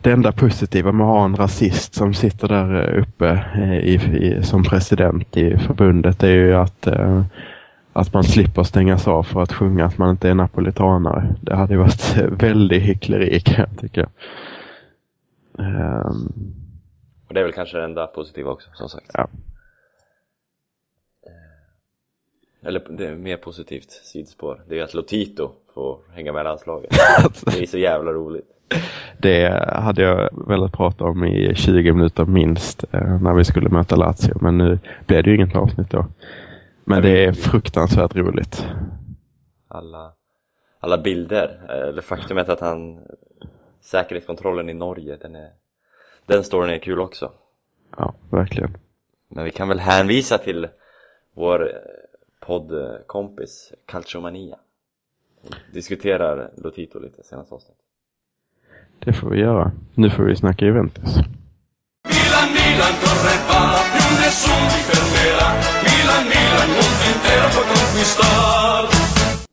det 0.03 0.11
enda 0.13 0.33
positiva 0.33 0.93
med 0.93 1.07
att 1.07 1.13
ha 1.13 1.25
en 1.25 1.37
rasist 1.37 1.95
som 1.95 2.15
sitter 2.15 2.49
där 2.49 2.95
eh, 2.97 3.03
uppe 3.03 3.29
eh, 3.55 3.79
i, 3.79 3.95
i, 3.95 4.43
som 4.43 4.63
president 4.65 5.37
i 5.37 5.59
förbundet 5.59 6.23
är 6.23 6.33
ju 6.33 6.55
att, 6.55 6.87
eh, 6.87 7.23
att 7.93 8.13
man 8.13 8.25
slipper 8.25 8.63
stängas 8.63 9.09
av 9.09 9.23
för 9.23 9.43
att 9.43 9.53
sjunga 9.53 9.85
att 9.85 9.99
man 9.99 10.11
inte 10.11 10.29
är 10.29 10.35
napolitanare. 10.35 11.37
Det 11.43 11.55
hade 11.55 11.73
ju 11.75 11.79
varit 11.79 12.17
väldigt 12.43 12.83
hyckleri 12.83 13.41
kan 13.41 13.67
jag 13.69 13.81
tycka. 13.81 14.09
Ehm, 15.59 16.29
Och 17.29 17.35
det 17.35 17.41
är 17.41 17.45
väl 17.45 17.53
kanske 17.53 17.79
det 17.79 17.85
enda 17.85 18.07
positiva 18.07 18.51
också, 18.51 18.71
som 18.75 18.89
sagt. 18.89 19.11
Ja. 19.15 19.29
Eller 22.63 22.87
det 22.91 23.07
är 23.07 23.15
mer 23.17 23.37
positivt 23.37 23.91
sidospår. 23.91 24.63
Det 24.69 24.79
är 24.79 24.85
att 24.85 24.95
Lotito 24.95 25.53
får 25.75 26.01
hänga 26.13 26.33
med 26.33 26.45
landslaget. 26.45 26.91
Det 27.47 27.63
är 27.63 27.67
så 27.67 27.79
jävla 27.79 28.13
roligt. 28.13 28.58
Det 29.19 29.69
hade 29.75 30.03
jag 30.03 30.29
velat 30.49 30.73
prata 30.73 31.05
om 31.05 31.25
i 31.25 31.55
20 31.55 31.93
minuter 31.93 32.25
minst 32.25 32.85
eh, 32.93 33.23
när 33.23 33.35
vi 33.35 33.45
skulle 33.45 33.69
möta 33.69 33.97
Lazio. 33.97 34.39
Men 34.41 34.59
nu 34.59 34.79
blev 35.07 35.23
det 35.23 35.31
ju 35.31 35.37
inget 35.37 35.57
avsnitt 35.57 35.91
då. 35.91 36.07
Men 36.85 37.03
det 37.03 37.25
är 37.25 37.33
fruktansvärt 37.33 38.17
roligt. 38.17 38.67
Alla, 39.69 40.13
alla 40.81 40.99
bilder, 40.99 41.71
eller 41.89 42.03
faktumet 42.03 42.49
att 42.49 42.61
han 42.61 42.99
säkerhetskontrollen 43.81 44.69
i 44.69 44.75
Norge, 44.75 45.17
den 45.17 45.35
är 45.35 45.51
den 46.27 46.45
storyn 46.45 46.71
är 46.71 46.79
kul 46.79 47.01
också. 47.01 47.33
Ja, 47.97 48.15
verkligen. 48.31 48.77
Men 49.29 49.45
vi 49.45 49.51
kan 49.51 49.69
väl 49.69 49.79
hänvisa 49.79 50.39
till 50.39 50.69
vår 51.35 51.69
eh, 51.69 51.81
poddkompis 52.41 53.73
Calciomania. 53.87 54.59
Diskuterar 55.73 56.51
Lotito 56.57 56.99
lite 56.99 57.23
senaste 57.23 57.55
avsnitt. 57.55 57.77
Det 59.05 59.13
får 59.13 59.31
vi 59.31 59.39
göra. 59.41 59.71
Nu 59.95 60.11
får 60.11 60.23
vi 60.23 60.37
snacka 60.37 60.65
Juventus. 60.65 61.17
Milan, 62.15 62.49
Milan 62.59 62.95
corre 63.03 63.35
va, 63.49 63.61
più 63.93 64.09
nessuno 64.23 64.67
ti 64.75 64.81
fermerà. 64.91 65.49
Milan, 65.89 66.25
Milan, 66.35 66.69
mondo 66.77 67.05
intero 67.13 67.47
può 67.55 67.63
conquistar. 67.73 68.83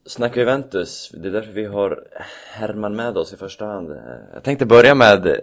Snacka 0.05 0.39
Juventus, 0.39 1.11
det 1.21 1.27
är 1.27 1.31
därför 1.31 1.51
vi 1.51 1.65
har 1.65 1.99
Herman 2.53 2.95
med 2.95 3.17
oss 3.17 3.33
i 3.33 3.37
första 3.37 3.65
hand. 3.65 3.91
Eh, 3.91 3.97
Jag 4.33 4.43
tänkte 4.43 4.65
börja 4.65 4.95
med 4.95 5.39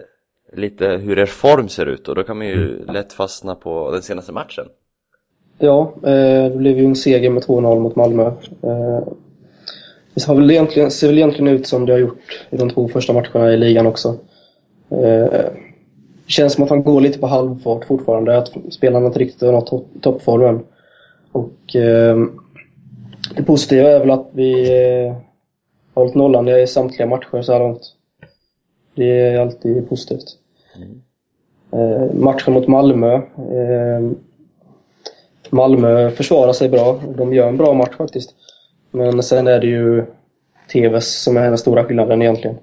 lite 0.53 0.87
hur 0.87 1.19
er 1.19 1.25
form 1.25 1.69
ser 1.69 1.85
ut 1.85 2.07
och 2.07 2.15
då 2.15 2.23
kan 2.23 2.37
man 2.37 2.47
ju 2.47 2.85
lätt 2.85 3.13
fastna 3.13 3.55
på 3.55 3.91
den 3.91 4.01
senaste 4.01 4.31
matchen. 4.31 4.65
Ja, 5.57 5.93
eh, 6.03 6.51
det 6.51 6.57
blev 6.57 6.77
ju 6.77 6.85
en 6.85 6.95
seger 6.95 7.29
med 7.29 7.43
2-0 7.43 7.79
mot 7.79 7.95
Malmö. 7.95 8.31
Det 10.13 10.19
ser 10.19 10.35
väl 10.35 10.51
egentligen, 10.51 10.91
ser 10.91 11.07
väl 11.07 11.17
egentligen 11.17 11.53
ut 11.53 11.67
som 11.67 11.85
det 11.85 11.93
har 11.93 11.99
gjort 11.99 12.47
i 12.49 12.57
de 12.57 12.69
två 12.69 12.87
första 12.87 13.13
matcherna 13.13 13.53
i 13.53 13.57
ligan 13.57 13.87
också. 13.87 14.17
Eh, 14.89 15.27
det 16.25 16.31
känns 16.31 16.53
som 16.53 16.63
att 16.63 16.69
han 16.69 16.83
går 16.83 17.01
lite 17.01 17.19
på 17.19 17.27
halvfart 17.27 17.85
fortfarande, 17.85 18.37
att 18.37 18.51
spelarna 18.71 19.05
inte 19.05 19.19
riktigt 19.19 19.41
har 19.41 19.51
nått 19.51 19.83
toppformen. 20.01 20.63
Och 21.31 21.75
eh, 21.75 22.17
det 23.35 23.43
positiva 23.43 23.89
är 23.89 23.99
väl 23.99 24.11
att 24.11 24.27
vi 24.31 24.61
eh, 24.61 25.13
har 25.93 26.01
hållit 26.01 26.15
nollan 26.15 26.47
i 26.47 26.67
samtliga 26.67 27.07
matcher 27.07 27.41
så 27.41 27.51
här 27.53 27.59
långt. 27.59 27.81
Det 28.95 29.19
är 29.19 29.39
alltid 29.39 29.89
positivt. 29.89 30.37
Eh, 31.71 32.13
matchen 32.13 32.53
mot 32.53 32.67
Malmö. 32.67 33.13
Eh, 33.15 34.11
Malmö 35.49 36.11
försvarar 36.11 36.53
sig 36.53 36.69
bra. 36.69 36.99
De 37.15 37.33
gör 37.33 37.47
en 37.47 37.57
bra 37.57 37.73
match 37.73 37.95
faktiskt. 37.97 38.35
Men 38.93 39.23
sen 39.23 39.47
är 39.47 39.59
det 39.59 39.67
ju 39.67 40.05
TVs 40.71 41.23
som 41.23 41.37
är 41.37 41.49
den 41.49 41.57
stora 41.57 41.83
skillnaden 41.83 42.21
egentligen. 42.21 42.57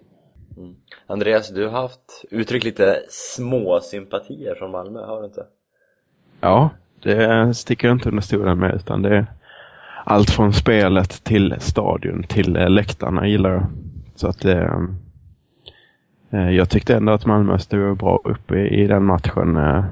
Andreas, 1.07 1.49
du 1.49 1.66
har 1.66 1.83
haft 1.83 2.24
uttryckt 2.31 2.64
lite 2.64 3.03
små 3.09 3.81
sympatier 3.81 4.55
från 4.55 4.70
Malmö, 4.70 5.01
har 5.01 5.20
du 5.20 5.26
inte? 5.26 5.45
Ja, 6.41 6.70
det 7.03 7.55
sticker 7.55 7.89
jag 7.89 7.95
inte 7.95 8.09
under 8.09 8.22
stolen 8.22 8.59
med 8.59 8.74
utan 8.74 9.03
det 9.03 9.16
är 9.16 9.26
allt 10.05 10.31
från 10.31 10.53
spelet 10.53 11.24
till 11.24 11.55
stadion 11.59 12.22
till 12.22 12.57
eh, 12.57 12.70
läktarna 12.70 13.28
gillar 13.28 13.51
jag. 13.51 13.66
Så 14.14 14.28
att 14.28 14.41
det, 14.41 14.89
eh, 16.31 16.51
jag 16.51 16.70
tyckte 16.70 16.97
ändå 16.97 17.12
att 17.12 17.26
Malmö 17.26 17.59
stod 17.59 17.97
bra 17.97 18.20
upp 18.24 18.53
i, 18.53 18.68
i 18.68 18.87
den 18.87 19.05
matchen. 19.05 19.57
Eh, 19.57 19.85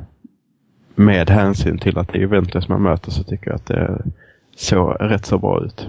med 0.95 1.31
hänsyn 1.31 1.79
till 1.79 1.99
att 1.99 2.09
det 2.09 2.19
är 2.19 2.21
Juventus 2.21 2.69
man 2.69 2.83
möter 2.83 3.11
så 3.11 3.25
tycker 3.25 3.47
jag 3.47 3.55
att 3.55 3.67
det 3.67 4.03
såg 4.57 4.97
rätt 5.01 5.27
så 5.27 5.39
bra 5.39 5.65
ut. 5.65 5.89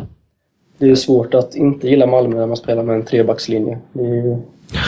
Det 0.79 0.89
är 0.89 0.95
svårt 0.95 1.33
att 1.33 1.55
inte 1.55 1.87
gilla 1.87 2.05
Malmö 2.05 2.35
när 2.35 2.47
man 2.47 2.57
spelar 2.57 2.83
med 2.83 2.95
en 2.95 3.05
trebackslinje. 3.05 3.79
Det 3.93 4.03
är 4.03 4.13
ju 4.13 4.37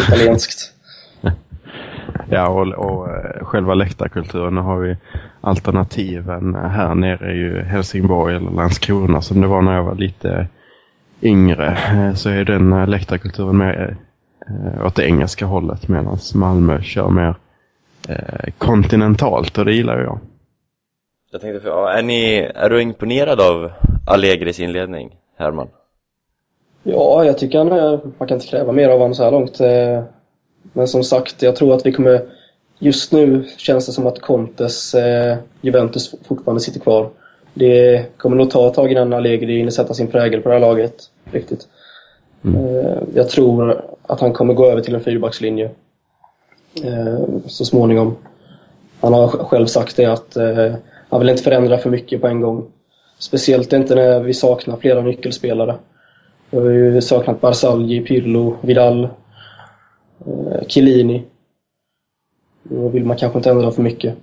italienskt. 0.07 0.73
Ja, 2.29 2.47
och, 2.47 2.67
och 2.67 3.09
eh, 3.09 3.43
själva 3.45 3.73
läktarkulturen. 3.73 4.55
Nu 4.55 4.61
har 4.61 4.79
vi 4.79 4.97
alternativen. 5.41 6.55
Här 6.55 6.95
nere 6.95 7.25
är 7.25 7.33
ju 7.33 7.61
Helsingborg 7.61 8.35
eller 8.35 8.51
Landskrona 8.51 9.21
som 9.21 9.41
det 9.41 9.47
var 9.47 9.61
när 9.61 9.75
jag 9.75 9.83
var 9.83 9.95
lite 9.95 10.47
yngre. 11.21 11.67
Eh, 11.67 12.13
Så 12.13 12.29
är 12.29 12.45
den 12.45 12.73
eh, 12.73 12.87
läktarkulturen 12.87 13.57
mer 13.57 13.95
åt 14.85 14.95
det 14.95 15.05
engelska 15.05 15.45
hållet 15.45 15.87
medan 15.87 16.17
Malmö 16.35 16.81
kör 16.81 17.09
mer 17.09 17.35
kontinentalt 18.57 19.57
och 19.57 19.65
det 19.65 19.73
gillar 19.73 19.99
jag. 19.99 20.19
Jag 21.31 21.41
tänkte, 21.41 21.69
är, 21.69 22.01
ni, 22.01 22.51
är 22.55 22.69
du 22.69 22.81
imponerad 22.81 23.41
av 23.41 23.71
Allegris 24.07 24.59
inledning, 24.59 25.15
Herman? 25.37 25.67
Ja, 26.83 27.25
jag 27.25 27.37
tycker 27.37 27.57
han 27.57 27.71
är, 27.71 27.99
man 28.17 28.27
kan 28.27 28.35
inte 28.37 28.47
kräva 28.47 28.71
mer 28.71 28.89
av 28.89 28.99
honom 28.99 29.15
så 29.15 29.23
här 29.23 29.31
långt. 29.31 29.59
Eh, 29.59 30.03
Men 30.73 30.87
som 30.87 31.03
sagt, 31.03 31.41
jag 31.41 31.55
tror 31.55 31.73
att 31.75 31.85
vi 31.85 31.91
kommer... 31.91 32.21
Just 32.79 33.11
nu 33.11 33.43
känns 33.57 33.85
det 33.85 33.91
som 33.91 34.07
att 34.07 34.21
Contes 34.21 34.93
eh, 34.95 35.37
Juventus 35.61 36.15
fortfarande 36.27 36.61
sitter 36.61 36.79
kvar. 36.79 37.09
Det 37.53 38.05
kommer 38.17 38.35
nog 38.37 38.51
ta 38.51 38.67
ett 38.67 38.73
tag 38.73 38.91
innan 38.91 39.13
Allegri 39.13 39.57
hinner 39.57 39.71
sätta 39.71 39.93
sin 39.93 40.07
prägel 40.07 40.41
på 40.41 40.49
det 40.49 40.55
här 40.55 40.59
laget. 40.59 40.95
Riktigt. 41.31 41.67
Eh, 42.45 42.97
Jag 43.13 43.29
tror 43.29 43.85
att 44.03 44.19
han 44.21 44.33
kommer 44.33 44.53
gå 44.53 44.65
över 44.65 44.81
till 44.81 44.95
en 44.95 45.01
fyrbackslinje 45.03 45.69
så 47.47 47.65
småningom. 47.65 48.15
Han 49.01 49.13
har 49.13 49.27
själv 49.27 49.65
sagt 49.65 49.95
det 49.97 50.05
att 50.05 50.37
han 51.09 51.19
vill 51.19 51.29
inte 51.29 51.43
förändra 51.43 51.77
för 51.77 51.89
mycket 51.89 52.21
på 52.21 52.27
en 52.27 52.41
gång. 52.41 52.65
Speciellt 53.19 53.73
inte 53.73 53.95
när 53.95 54.19
vi 54.19 54.33
saknar 54.33 54.77
flera 54.77 55.01
nyckelspelare. 55.01 55.75
Vi 56.53 56.57
har 56.57 56.71
ju 56.71 57.01
saknat 57.01 57.41
Barzagli, 57.41 58.01
Pirlo, 58.01 58.57
Vidal, 58.61 59.03
eh, 60.25 60.67
Chiellini. 60.67 61.23
Då 62.63 62.87
vill 62.87 63.05
man 63.05 63.17
kanske 63.17 63.39
inte 63.39 63.49
ändra 63.49 63.71
för 63.71 63.81
mycket. 63.81 64.15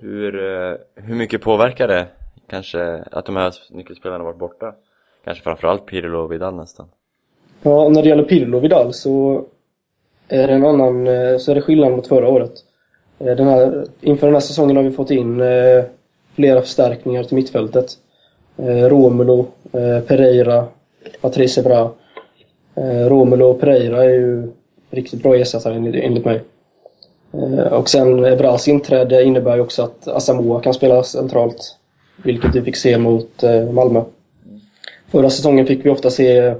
Hur, 0.00 0.34
eh, 0.34 0.76
hur 0.94 1.14
mycket 1.14 1.42
påverkar 1.42 1.88
det 1.88 2.06
kanske 2.46 3.04
att 3.12 3.26
de 3.26 3.36
här 3.36 3.54
nyckelspelarna 3.70 4.24
varit 4.24 4.38
borta? 4.38 4.74
Kanske 5.24 5.44
framförallt 5.44 5.86
Pirlo 5.86 6.18
och 6.18 6.32
Vidal 6.32 6.54
nästan. 6.54 6.86
Ja, 7.62 7.88
när 7.88 8.02
det 8.02 8.08
gäller 8.08 8.24
Pirlo 8.24 8.56
och 8.56 8.64
Vidal 8.64 8.92
så 8.92 9.44
är 10.28 10.46
det 10.46 10.54
en 10.54 10.66
annan, 10.66 11.06
eh, 11.06 11.38
så 11.38 11.50
är 11.50 11.54
det 11.54 11.62
skillnad 11.62 11.92
mot 11.92 12.06
förra 12.06 12.28
året. 12.28 12.52
Den 13.18 13.48
här, 13.48 13.86
inför 14.00 14.26
den 14.26 14.34
här 14.34 14.40
säsongen 14.40 14.76
har 14.76 14.82
vi 14.82 14.90
fått 14.90 15.10
in 15.10 15.42
flera 16.34 16.60
förstärkningar 16.60 17.24
till 17.24 17.36
mittfältet. 17.36 17.98
Eh, 18.58 18.88
Romulo, 18.88 19.46
eh, 19.72 20.00
Pereira, 20.00 20.66
Patrice 21.20 21.62
Bra. 21.62 21.92
Eh, 22.74 23.08
Romulo 23.08 23.46
och 23.46 23.60
Pereira 23.60 24.04
är 24.04 24.08
ju 24.08 24.52
riktigt 24.90 25.22
bra 25.22 25.36
ersättare 25.36 25.74
enligt 25.74 26.24
mig. 26.24 26.40
Eh, 27.32 27.72
Och 27.72 27.88
sen 27.90 28.20
Bras 28.20 28.68
inträde 28.68 29.24
innebär 29.24 29.56
ju 29.56 29.62
också 29.62 29.82
att 29.82 30.08
Asamoah 30.08 30.60
kan 30.62 30.74
spela 30.74 31.02
centralt. 31.02 31.76
Vilket 32.24 32.54
vi 32.54 32.62
fick 32.62 32.76
se 32.76 32.98
mot 32.98 33.42
eh, 33.42 33.70
Malmö. 33.70 34.02
Förra 35.10 35.30
säsongen 35.30 35.66
fick 35.66 35.84
vi 35.84 35.90
ofta 35.90 36.10
se 36.10 36.54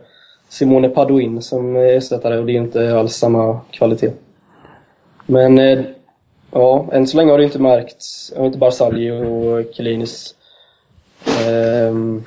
Simone 0.48 0.88
Padoin 0.88 1.42
som 1.42 1.76
ersättare 1.76 2.38
och 2.38 2.46
det 2.46 2.52
är 2.52 2.56
inte 2.56 2.98
alls 2.98 3.16
samma 3.16 3.60
kvalitet. 3.70 4.10
Men 5.26 5.58
eh, 5.58 5.78
ja, 6.50 6.86
än 6.92 7.06
så 7.06 7.16
länge 7.16 7.30
har 7.30 7.38
det 7.38 7.44
inte 7.44 7.58
märkts. 7.58 8.32
Jag 8.34 8.40
har 8.40 8.46
inte 8.46 8.58
Barzalji 8.58 9.10
och 9.10 9.74
Kelinis 9.74 10.34
Ehm, 11.26 12.24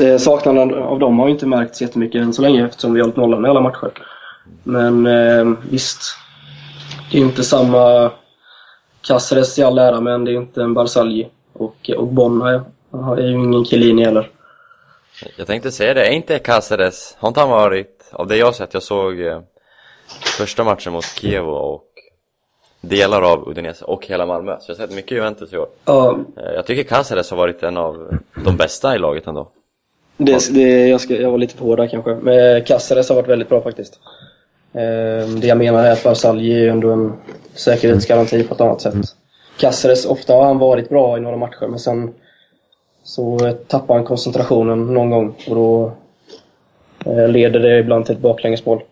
eh, 0.00 0.18
saknaden 0.18 0.74
av 0.74 0.98
dem 0.98 1.18
har 1.18 1.26
ju 1.26 1.32
inte 1.32 1.46
märkts 1.46 1.82
jättemycket 1.82 2.22
än 2.22 2.32
så 2.32 2.42
länge 2.42 2.66
eftersom 2.66 2.92
vi 2.92 3.00
har 3.00 3.04
hållit 3.04 3.16
nollan 3.16 3.46
i 3.46 3.48
alla 3.48 3.60
matcher. 3.60 3.90
Men 4.62 5.06
eh, 5.06 5.52
visst, 5.70 6.02
det 7.10 7.18
är 7.18 7.22
inte 7.22 7.44
samma 7.44 8.10
Caceres 9.02 9.58
i 9.58 9.62
all 9.62 9.78
ära, 9.78 10.00
men 10.00 10.24
det 10.24 10.30
är 10.30 10.36
inte 10.36 10.62
en 10.62 10.74
Barzalji 10.74 11.28
Och, 11.52 11.90
eh, 11.90 11.96
och 11.96 12.06
Bonna 12.06 12.64
är 12.92 13.22
ju 13.22 13.32
ingen 13.32 13.64
Chiellini 13.64 14.04
heller. 14.04 14.30
Jag 15.36 15.46
tänkte 15.46 15.72
säga 15.72 15.94
det, 15.94 16.06
är 16.06 16.12
inte 16.12 16.38
Caceres, 16.38 17.16
har 17.18 17.28
inte 17.28 17.40
han 17.40 17.50
varit, 17.50 18.10
av 18.12 18.26
det 18.26 18.36
jag 18.36 18.54
sett, 18.54 18.74
jag 18.74 18.82
såg 18.82 19.20
eh, 19.20 19.40
första 20.38 20.64
matchen 20.64 20.92
mot 20.92 21.04
Kiev 21.04 21.48
och 21.48 21.84
delar 22.80 23.22
av 23.32 23.48
Udinese 23.48 23.84
och 23.84 24.06
hela 24.06 24.26
Malmö, 24.26 24.56
så 24.60 24.70
jag 24.70 24.76
har 24.76 24.86
sett 24.86 24.96
mycket 24.96 25.10
Juventus 25.12 25.52
i 25.52 25.56
år. 25.58 25.68
Ja, 25.84 26.18
Eh, 26.36 26.52
Jag 26.54 26.66
tycker 26.66 26.82
Caceres 26.82 27.30
har 27.30 27.36
varit 27.36 27.62
en 27.62 27.76
av 27.76 28.18
de 28.44 28.56
bästa 28.56 28.94
i 28.94 28.98
laget 28.98 29.26
ändå. 29.26 29.48
Det, 30.16 30.54
det, 30.54 30.88
jag, 30.88 31.00
ska, 31.00 31.14
jag 31.14 31.30
var 31.30 31.38
lite 31.38 31.56
på 31.56 31.64
hård 31.64 31.78
där 31.78 31.86
kanske. 31.86 32.14
Men 32.14 32.64
Caceres 32.64 33.08
har 33.08 33.16
varit 33.16 33.28
väldigt 33.28 33.48
bra 33.48 33.60
faktiskt. 33.60 33.98
Ehm, 34.72 35.40
det 35.40 35.46
jag 35.46 35.58
menar 35.58 35.84
är 35.84 35.92
att 35.92 36.04
Barzagli 36.04 36.64
är 36.64 36.68
ändå 36.70 36.90
en 36.90 37.12
säkerhetsgaranti 37.54 38.42
på 38.42 38.54
ett 38.54 38.60
annat 38.60 38.80
sätt. 38.80 38.94
Caceres, 39.58 40.06
ofta 40.06 40.34
har 40.34 40.44
han 40.44 40.58
varit 40.58 40.88
bra 40.88 41.18
i 41.18 41.20
några 41.20 41.36
matcher 41.36 41.66
men 41.68 41.78
sen 41.78 42.14
så 43.02 43.46
eh, 43.46 43.52
tappar 43.52 43.94
han 43.94 44.04
koncentrationen 44.04 44.94
någon 44.94 45.10
gång 45.10 45.34
och 45.48 45.54
då 45.54 45.92
eh, 47.06 47.28
leder 47.28 47.60
det 47.60 47.78
ibland 47.78 48.06
till 48.06 48.14
ett 48.14 48.20
baklängesmål. 48.20 48.82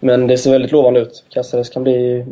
Men 0.00 0.26
det 0.26 0.38
ser 0.38 0.50
väldigt 0.50 0.72
lovande 0.72 1.00
ut. 1.00 1.24
Caceres 1.28 1.70
kan 1.70 1.82
bli 1.82 2.24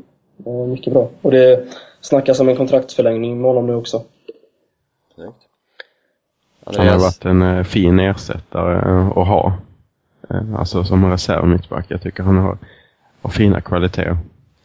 eh, 0.46 0.52
mycket 0.52 0.92
bra. 0.92 1.08
Och 1.22 1.30
det 1.30 1.64
snackas 2.00 2.40
om 2.40 2.48
en 2.48 2.56
kontraktsförlängning 2.56 3.40
med 3.40 3.50
honom 3.50 3.66
nu 3.66 3.74
också. 3.74 4.02
Snyggt. 5.14 5.36
Han 6.64 6.88
har 6.88 6.98
varit 6.98 7.24
en 7.24 7.42
eh, 7.42 7.62
fin 7.62 8.00
ersättare 8.00 8.74
eh, 8.74 9.08
att 9.08 9.26
ha. 9.28 9.52
Alltså 10.58 10.84
som 10.84 11.10
reserv 11.10 11.46
mittback. 11.46 11.86
Jag 11.88 12.02
tycker 12.02 12.22
han 12.22 12.38
har, 12.38 12.58
har 13.22 13.30
fina 13.30 13.60
kvaliteter. 13.60 14.16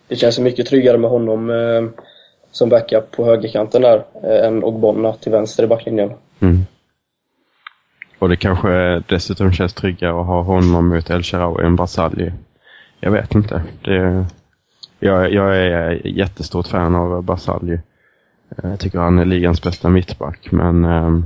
Det 0.07 0.15
känns 0.15 0.39
mycket 0.39 0.67
tryggare 0.67 0.97
med 0.97 1.09
honom 1.09 1.49
eh, 1.49 2.03
som 2.51 2.69
backup 2.69 3.11
på 3.11 3.25
högerkanten 3.25 3.81
där 3.81 4.03
eh, 4.23 4.47
än 4.47 4.63
Ogbonna 4.63 5.13
till 5.13 5.31
vänster 5.31 5.63
i 5.63 5.67
backlinjen. 5.67 6.13
Mm. 6.39 6.65
Och 8.19 8.29
det 8.29 8.35
kanske 8.35 9.03
dessutom 9.07 9.51
känns 9.51 9.73
tryggare 9.73 10.19
att 10.19 10.27
ha 10.27 10.41
honom 10.41 10.89
mot 10.89 11.09
El 11.09 11.23
Shaarawy 11.23 11.65
än 11.65 11.75
Barzagli. 11.75 12.31
Jag 13.03 13.11
vet 13.11 13.35
inte. 13.35 13.63
Det, 13.81 14.25
jag, 14.99 15.33
jag 15.33 15.57
är 15.57 16.07
jättestort 16.07 16.67
fan 16.67 16.95
av. 16.95 17.29
Eh, 17.69 17.79
Jag 18.63 18.79
tycker 18.79 18.99
han 18.99 19.19
är 19.19 19.25
ligans 19.25 19.61
bästa 19.61 19.89
mittback, 19.89 20.51
men 20.51 20.85
ehm, 20.85 21.25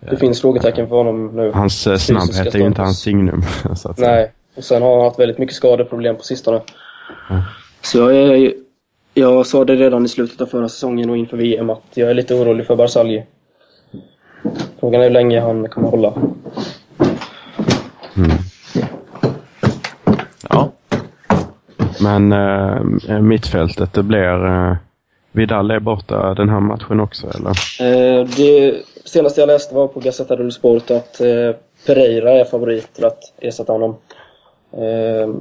Det 0.00 0.16
finns 0.16 0.40
frågetecken 0.40 0.88
för 0.88 0.96
honom 0.96 1.26
nu. 1.36 1.52
hans 1.52 1.86
eh, 1.86 1.96
snabbhet 1.96 2.54
är 2.54 2.58
ju 2.58 2.66
inte 2.66 2.82
hans 2.82 3.00
signum. 3.00 3.42
Så 3.76 3.90
att 3.90 3.98
säga. 3.98 4.10
Nej, 4.10 4.32
och 4.56 4.64
sen 4.64 4.82
har 4.82 4.96
han 4.96 5.04
haft 5.04 5.18
väldigt 5.18 5.38
mycket 5.38 5.56
skadeproblem 5.56 6.16
på 6.16 6.22
sistone. 6.22 6.60
Så 7.80 7.98
jag, 7.98 8.14
är, 8.16 8.54
jag 9.14 9.46
sa 9.46 9.64
det 9.64 9.76
redan 9.76 10.04
i 10.04 10.08
slutet 10.08 10.40
av 10.40 10.46
förra 10.46 10.68
säsongen 10.68 11.10
och 11.10 11.16
inför 11.16 11.36
VM 11.36 11.70
att 11.70 11.82
jag 11.94 12.10
är 12.10 12.14
lite 12.14 12.34
orolig 12.34 12.66
för 12.66 12.76
Barzagli. 12.76 13.24
Frågan 14.80 15.00
är 15.00 15.04
hur 15.04 15.10
länge 15.10 15.40
han 15.40 15.68
kommer 15.68 15.88
hålla. 15.88 16.12
Men 22.08 22.32
eh, 22.32 23.20
mittfältet, 23.20 23.92
det 23.92 24.02
blir... 24.02 24.46
Eh, 24.46 24.76
Vidal 25.32 25.70
är 25.70 25.80
borta 25.80 26.34
den 26.34 26.48
här 26.48 26.60
matchen 26.60 27.00
också, 27.00 27.26
eller? 27.26 27.50
Eh, 27.80 28.26
det 28.36 28.82
senaste 29.04 29.40
jag 29.40 29.46
läste 29.46 29.74
var 29.74 29.88
på 29.88 30.00
Gazzetta 30.00 30.36
dello 30.36 30.50
Sport 30.50 30.90
att 30.90 31.20
eh, 31.20 31.56
Pereira 31.86 32.30
är 32.30 32.44
favorit 32.44 32.94
till 32.94 33.04
att 33.04 33.18
ersätta 33.40 33.72
honom. 33.72 33.96
Eh, 34.72 35.34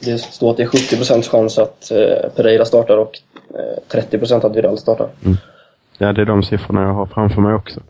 det 0.00 0.18
står 0.18 0.50
att 0.50 0.56
det 0.56 0.62
är 0.62 0.66
70% 0.66 1.22
chans 1.30 1.58
att 1.58 1.90
eh, 1.90 2.30
Pereira 2.36 2.64
startar 2.64 2.98
och 2.98 3.18
eh, 3.54 4.00
30% 4.00 4.46
att 4.46 4.56
Vidal 4.56 4.78
startar. 4.78 5.08
Ja, 5.98 6.12
det 6.12 6.20
är 6.20 6.26
de 6.26 6.42
siffrorna 6.42 6.82
jag 6.82 6.94
har 6.94 7.06
framför 7.06 7.40
mig 7.40 7.54
också. 7.54 7.80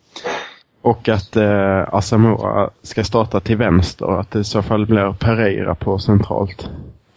Och 0.82 1.08
att 1.08 1.36
eh, 1.36 1.94
Asamoah 1.94 2.70
ska 2.82 3.04
starta 3.04 3.40
till 3.40 3.56
vänster, 3.56 4.20
att 4.20 4.30
det 4.30 4.38
i 4.38 4.44
så 4.44 4.62
fall 4.62 4.86
blir 4.86 5.12
Pereira 5.12 5.74
på 5.74 5.98
centralt 5.98 6.68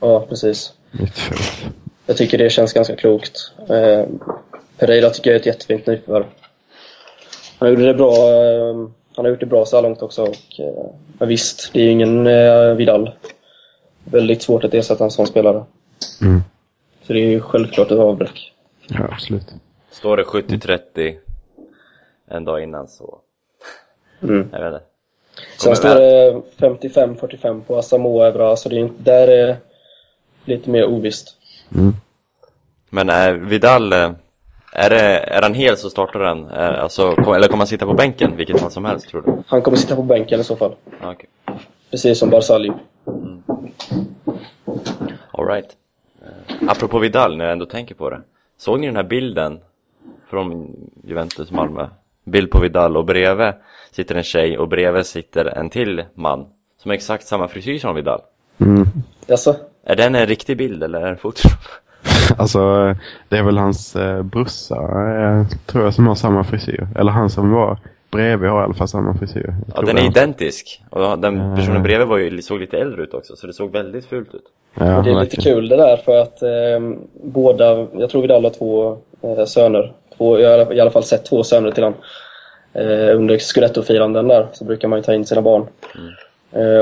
Ja, 0.05 0.25
precis. 0.29 0.73
Mittfält. 0.99 1.65
Jag 2.05 2.17
tycker 2.17 2.37
det 2.37 2.49
känns 2.49 2.73
ganska 2.73 2.95
klokt. 2.95 3.51
Eh, 3.69 4.05
Pereira 4.77 5.09
tycker 5.09 5.29
jag 5.29 5.35
är 5.35 5.39
ett 5.39 5.45
jättefint 5.45 5.87
nyförvärv. 5.87 6.25
Han 7.59 7.69
gjorde 7.69 7.85
det 7.85 7.93
bra. 7.93 8.13
Eh, 8.15 8.75
han 9.15 9.25
har 9.25 9.29
gjort 9.29 9.39
det 9.39 9.45
bra 9.45 9.65
så 9.65 9.75
här 9.75 9.83
långt 9.83 10.01
också. 10.01 10.23
Och, 10.23 10.59
eh, 10.59 10.85
men 11.19 11.27
visst, 11.27 11.69
det 11.73 11.79
är 11.79 11.83
ju 11.83 11.91
ingen 11.91 12.27
eh, 12.27 12.73
Vidal. 12.73 13.11
Väldigt 14.03 14.41
svårt 14.41 14.63
att 14.63 14.73
ersätta 14.73 15.03
en 15.03 15.11
sån 15.11 15.27
spelare. 15.27 15.63
Mm. 16.21 16.41
Så 17.07 17.13
det 17.13 17.19
är 17.19 17.29
ju 17.29 17.41
självklart 17.41 17.91
ett 17.91 17.99
avbräck. 17.99 18.53
Ja, 18.87 19.07
absolut. 19.11 19.47
står 19.91 20.17
det 20.17 20.23
70-30 20.23 21.15
en 22.27 22.45
dag 22.45 22.63
innan 22.63 22.87
så, 22.87 23.19
Mm. 24.23 24.49
jag 24.51 24.59
vet 24.59 24.73
inte. 24.73 24.85
Sen 25.57 25.75
står 25.75 25.95
det 25.95 26.41
55-45 26.57 27.61
på 27.61 27.77
Asamoah 27.77 28.27
Evra, 28.27 28.55
så 28.55 28.69
det 28.69 28.75
är 28.75 28.79
inte, 28.79 29.03
där 29.03 29.27
är 29.27 29.57
lite 30.45 30.69
mer 30.69 30.85
ovisst. 30.85 31.37
Men 32.89 33.09
är 33.09 33.33
Vidal, 33.33 33.93
eh, 33.93 34.11
är, 34.71 34.89
det, 34.89 35.17
är 35.17 35.41
han 35.41 35.53
hel 35.53 35.77
så 35.77 35.89
startar 35.89 36.19
han? 36.19 36.45
Är, 36.45 36.73
alltså, 36.73 37.11
eller 37.11 37.47
kommer 37.47 37.57
han 37.57 37.67
sitta 37.67 37.85
på 37.85 37.93
bänken 37.93 38.35
vilket 38.35 38.59
fall 38.59 38.71
som 38.71 38.85
helst 38.85 39.09
tror 39.09 39.21
du? 39.21 39.43
Han 39.47 39.61
kommer 39.61 39.77
sitta 39.77 39.95
på 39.95 40.03
bänken 40.03 40.39
i 40.39 40.43
så 40.43 40.55
fall. 40.55 40.75
Ja, 41.01 41.11
okej. 41.11 41.29
precis 41.91 42.19
som 42.19 42.29
Barzagli. 42.29 42.71
Alright. 45.31 45.75
Uh, 46.21 46.69
apropå 46.69 46.99
Vidal, 46.99 47.37
när 47.37 47.45
jag 47.45 47.51
ändå 47.51 47.65
tänker 47.65 47.95
på 47.95 48.09
det. 48.09 48.21
Såg 48.57 48.79
ni 48.79 48.87
den 48.87 48.95
här 48.95 49.03
bilden 49.03 49.59
från 50.29 50.75
Juventus 51.03 51.51
Malmö? 51.51 51.87
Bild 52.23 52.51
på 52.51 52.59
Vidal 52.59 52.97
och 52.97 53.05
bredvid 53.05 53.53
sitter 53.91 54.15
en 54.15 54.23
tjej 54.23 54.57
och 54.57 54.67
bredvid 54.67 55.05
sitter 55.05 55.45
en 55.45 55.69
till 55.69 56.03
man 56.13 56.45
som 56.77 56.89
har 56.89 56.95
exakt 56.95 57.27
samma 57.27 57.47
frisyr 57.47 57.79
som 57.79 57.95
Vidal. 57.95 58.21
Mm. 58.57 58.85
Jaså? 59.27 59.55
Är 59.85 59.95
den 59.95 60.15
en 60.15 60.25
riktig 60.25 60.57
bild 60.57 60.83
eller 60.83 61.01
är 61.01 61.05
den 61.05 61.17
photoshop? 61.17 61.51
Alltså, 62.37 62.59
det 63.29 63.37
är 63.37 63.43
väl 63.43 63.57
hans 63.57 63.95
eh, 63.95 64.23
brorsa, 64.23 64.75
eh, 64.75 65.47
tror 65.65 65.83
jag, 65.83 65.93
som 65.93 66.07
har 66.07 66.15
samma 66.15 66.43
frisyr. 66.43 66.87
Eller 66.95 67.11
han 67.11 67.29
som 67.29 67.51
var 67.51 67.77
bredvid 68.11 68.49
har 68.49 68.61
i 68.61 68.63
alla 68.63 68.73
fall 68.73 68.87
samma 68.87 69.13
frisyr. 69.17 69.53
Jag 69.67 69.77
Ja, 69.77 69.81
den 69.87 69.97
är 69.97 70.01
det. 70.01 70.07
identisk. 70.07 70.83
Och 70.89 71.19
den 71.19 71.55
personen 71.55 71.83
bredvid 71.83 72.07
var 72.07 72.17
ju, 72.17 72.41
såg 72.41 72.59
lite 72.59 72.77
äldre 72.77 73.03
ut 73.03 73.13
också, 73.13 73.35
så 73.35 73.47
det 73.47 73.53
såg 73.53 73.71
väldigt 73.71 74.05
fult 74.05 74.33
ut. 74.35 74.43
Ja, 74.73 74.83
det 74.85 74.91
är 74.91 74.97
lite 75.03 75.13
verkligen. 75.15 75.55
kul 75.55 75.69
det 75.69 75.75
där 75.77 75.97
för 75.97 76.17
att 76.21 76.41
eh, 76.41 76.95
båda, 77.23 77.87
jag 77.93 78.09
tror 78.09 78.21
Vidal 78.21 78.43
har 78.43 78.49
två 78.51 78.97
eh, 79.21 79.45
söner. 79.45 79.93
Två, 80.17 80.39
jag 80.39 80.65
har 80.65 80.73
i 80.73 80.79
alla 80.81 80.91
fall 80.91 81.03
sett 81.03 81.25
två 81.25 81.43
söner 81.43 81.71
till 81.71 81.83
honom. 81.83 81.99
Eh, 82.73 83.15
under 83.17 83.37
Scudetto-firanden 83.37 84.27
där 84.27 84.47
så 84.53 84.63
brukar 84.65 84.87
man 84.87 84.99
ju 84.99 85.03
ta 85.03 85.13
in 85.13 85.25
sina 85.25 85.41
barn. 85.41 85.61
Eh, 85.95 85.99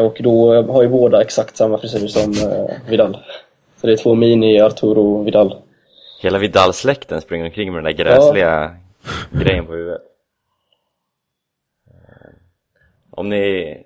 och 0.06 0.18
då 0.20 0.64
har 0.64 0.84
ju 0.84 0.90
båda 0.90 1.22
exakt 1.22 1.58
samma 1.58 1.78
frisyr 1.78 2.08
som 2.08 2.32
eh, 2.32 2.90
Vidal. 2.90 3.18
Så 3.78 3.88
det 3.88 3.94
är 3.94 3.98
två 3.98 4.16
mini 4.16 4.62
Arturo 4.62 5.24
Vidal. 5.24 5.62
Hela 6.22 6.40
Vidal-släkten 6.40 7.22
springer 7.22 7.46
omkring 7.46 7.74
med 7.74 7.84
den 7.84 7.96
där 7.96 8.04
gräsliga 8.04 8.76
grejen 9.32 9.66
på 9.66 9.74
huvudet. 9.74 10.02
Eh, 11.88 12.30
Om 13.12 13.30
ni... 13.30 13.78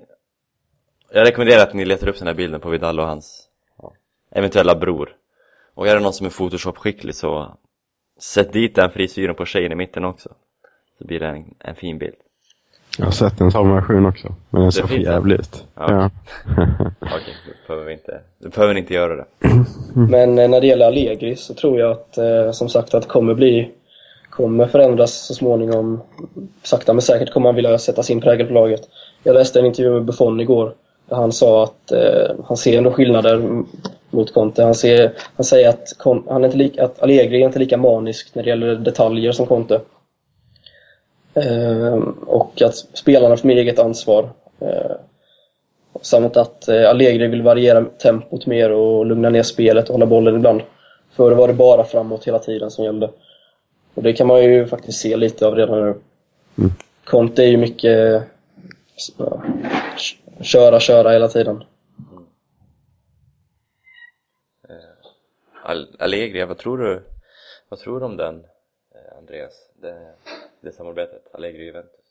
Jag 1.11 1.27
rekommenderar 1.27 1.63
att 1.63 1.73
ni 1.73 1.85
letar 1.85 2.07
upp 2.07 2.17
den 2.17 2.27
här 2.27 2.35
bilden 2.35 2.59
på 2.59 2.69
Vidal 2.69 2.99
och 2.99 3.05
hans 3.05 3.49
ja, 3.77 3.93
eventuella 4.31 4.75
bror. 4.75 5.15
Och 5.73 5.87
är 5.87 5.95
det 5.95 6.01
någon 6.01 6.13
som 6.13 6.25
är 6.25 6.31
Photoshop-skicklig 6.31 7.15
så 7.15 7.57
sätt 8.19 8.53
dit 8.53 8.75
den 8.75 8.91
frisyren 8.91 9.35
på 9.35 9.45
tjejen 9.45 9.71
i 9.71 9.75
mitten 9.75 10.05
också. 10.05 10.29
Så 10.97 11.05
blir 11.05 11.19
det 11.19 11.27
en, 11.27 11.55
en 11.59 11.75
fin 11.75 11.97
bild. 11.97 12.15
Jag 12.97 13.05
har 13.05 13.11
sett 13.11 13.41
en 13.41 13.51
sån 13.51 13.75
version 13.75 14.05
också. 14.05 14.35
Men 14.49 14.61
den 14.61 14.71
såg 14.71 14.89
för 14.89 14.95
jävligt 14.95 15.39
ut. 15.39 15.63
Ja. 15.75 15.91
Ja. 15.91 16.09
Okej, 16.99 17.35
då 17.45 17.67
behöver 17.67 17.85
vi 17.85 17.93
inte, 17.93 18.19
då 18.39 18.49
behöver 18.49 18.73
ni 18.73 18.79
inte 18.79 18.93
göra 18.93 19.15
det. 19.15 19.25
Men 19.93 20.39
eh, 20.39 20.49
när 20.49 20.61
det 20.61 20.67
gäller 20.67 20.87
Allegri 20.87 21.35
så 21.35 21.53
tror 21.53 21.79
jag 21.79 21.91
att 21.91 22.17
eh, 22.17 22.51
som 22.51 22.69
sagt 22.69 22.93
att 22.93 23.01
det 23.01 23.09
kommer 23.09 23.33
bli 23.33 23.71
kommer 24.29 24.67
förändras 24.67 25.13
så 25.13 25.33
småningom. 25.33 26.01
Sakta 26.63 26.93
men 26.93 27.01
säkert 27.01 27.33
kommer 27.33 27.47
han 27.47 27.55
vilja 27.55 27.77
sätta 27.77 28.03
sin 28.03 28.21
prägel 28.21 28.47
på 28.47 28.53
laget. 28.53 28.81
Jag 29.23 29.33
läste 29.33 29.59
en 29.59 29.65
intervju 29.65 29.93
med 29.93 30.05
Buffon 30.05 30.39
igår 30.39 30.73
där 31.09 31.15
han 31.15 31.31
sa 31.31 31.63
att 31.63 31.91
eh, 31.91 32.35
han 32.45 32.57
ser 32.57 32.77
ändå 32.77 32.91
skillnader 32.91 33.63
mot 34.09 34.33
Conte. 34.33 34.63
Han, 34.63 34.75
ser, 34.75 35.11
han 35.35 35.43
säger 35.43 35.69
att, 35.69 35.93
han 36.03 36.43
är 36.43 36.45
inte 36.45 36.57
lika, 36.57 36.85
att 36.85 37.03
Allegri 37.03 37.41
är 37.41 37.45
inte 37.45 37.59
lika 37.59 37.77
manisk 37.77 38.35
när 38.35 38.43
det 38.43 38.49
gäller 38.49 38.75
detaljer 38.75 39.31
som 39.31 39.45
Conte. 39.45 39.81
Eh, 41.37 41.93
och 42.25 42.61
att 42.61 42.75
spelarna 42.75 43.37
får 43.37 43.47
mer 43.47 43.55
eget 43.57 43.79
ansvar. 43.79 44.29
Eh, 44.59 44.91
Samt 46.01 46.37
att 46.37 46.67
eh, 46.67 46.89
Allegri 46.89 47.27
vill 47.27 47.41
variera 47.41 47.85
tempot 47.85 48.45
mer 48.45 48.71
och 48.71 49.05
lugna 49.05 49.29
ner 49.29 49.43
spelet 49.43 49.85
och 49.89 49.93
hålla 49.93 50.05
bollen 50.05 50.35
ibland. 50.35 50.61
Förr 51.11 51.31
var 51.31 51.47
det 51.47 51.53
bara 51.53 51.83
framåt 51.83 52.27
hela 52.27 52.39
tiden 52.39 52.71
som 52.71 52.85
gällde. 52.85 53.09
Och 53.93 54.03
det 54.03 54.13
kan 54.13 54.27
man 54.27 54.43
ju 54.43 54.67
faktiskt 54.67 54.99
se 55.01 55.17
lite 55.17 55.47
av 55.47 55.55
redan 55.55 55.79
nu. 55.79 55.85
Mm. 56.57 56.71
Conte 57.03 57.43
är 57.43 57.47
ju 57.47 57.57
mycket 57.57 58.23
ja, 59.17 59.43
köra, 60.41 60.79
köra 60.79 61.11
hela 61.11 61.27
tiden. 61.27 61.63
Al- 65.63 65.95
Allegri, 65.99 66.45
vad 66.45 66.57
tror 66.57 66.77
du, 66.77 67.03
vad 67.69 67.79
tror 67.79 67.99
du 67.99 68.05
om 68.05 68.17
den, 68.17 68.35
eh, 68.95 69.17
Andreas? 69.17 69.53
Det, 69.81 70.13
det 70.61 70.71
samarbetet, 70.71 71.21
Allegri-Juventus? 71.33 72.07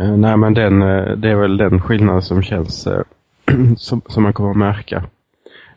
Eh, 0.00 0.16
nej 0.16 0.36
men 0.36 0.54
den, 0.54 0.82
eh, 0.82 1.16
det 1.16 1.30
är 1.30 1.34
väl 1.34 1.56
den 1.56 1.80
skillnaden 1.80 2.22
som 2.22 2.42
känns 2.42 2.86
eh, 2.86 3.02
som, 3.76 4.02
som 4.06 4.22
man 4.22 4.32
kommer 4.32 4.50
att 4.50 4.56
märka. 4.56 5.04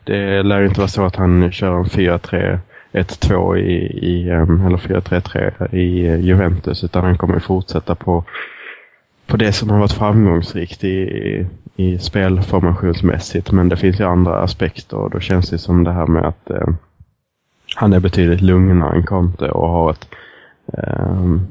Det 0.04 0.42
lär 0.42 0.60
ju 0.60 0.66
inte 0.66 0.80
vara 0.80 0.88
så 0.88 1.04
att 1.04 1.16
han 1.16 1.52
kör 1.52 1.76
en 1.76 1.84
4-3-1-2 1.84 3.56
i, 3.56 3.76
i, 4.06 4.30
ehm, 4.30 4.66
eller 4.66 4.76
4-3-3 4.76 5.74
i 5.74 6.16
Juventus 6.26 6.84
utan 6.84 7.04
han 7.04 7.18
kommer 7.18 7.38
fortsätta 7.38 7.94
på, 7.94 8.24
på 9.26 9.36
det 9.36 9.52
som 9.52 9.70
har 9.70 9.78
varit 9.78 9.92
framgångsrikt 9.92 10.84
i, 10.84 11.46
i 11.76 11.98
spelformationsmässigt. 11.98 13.52
Men 13.52 13.68
det 13.68 13.76
finns 13.76 14.00
ju 14.00 14.04
andra 14.04 14.42
aspekter 14.42 14.96
och 14.96 15.10
då 15.10 15.20
känns 15.20 15.50
det 15.50 15.58
som 15.58 15.84
det 15.84 15.92
här 15.92 16.06
med 16.06 16.24
att 16.24 16.50
eh, 16.50 16.68
han 17.76 17.92
är 17.92 18.00
betydligt 18.00 18.40
lugnare 18.40 18.96
än 18.96 19.06
Conte 19.06 19.50
och 19.50 19.68
har 19.68 19.90
ett 19.90 20.08
um, 20.72 21.46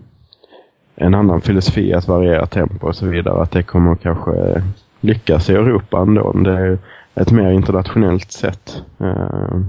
en 0.95 1.15
annan 1.15 1.41
filosofi 1.41 1.93
att 1.93 2.07
variera 2.07 2.45
tempo 2.45 2.87
och 2.87 2.95
så 2.95 3.05
vidare. 3.05 3.41
Att 3.41 3.51
det 3.51 3.63
kommer 3.63 3.95
kanske 3.95 4.63
lyckas 5.01 5.49
i 5.49 5.53
Europa 5.53 6.01
ändå. 6.01 6.31
Det 6.31 6.51
är 6.51 6.77
ett 7.15 7.31
mer 7.31 7.51
internationellt 7.51 8.31
sätt. 8.31 8.83
Uh, 9.01 9.61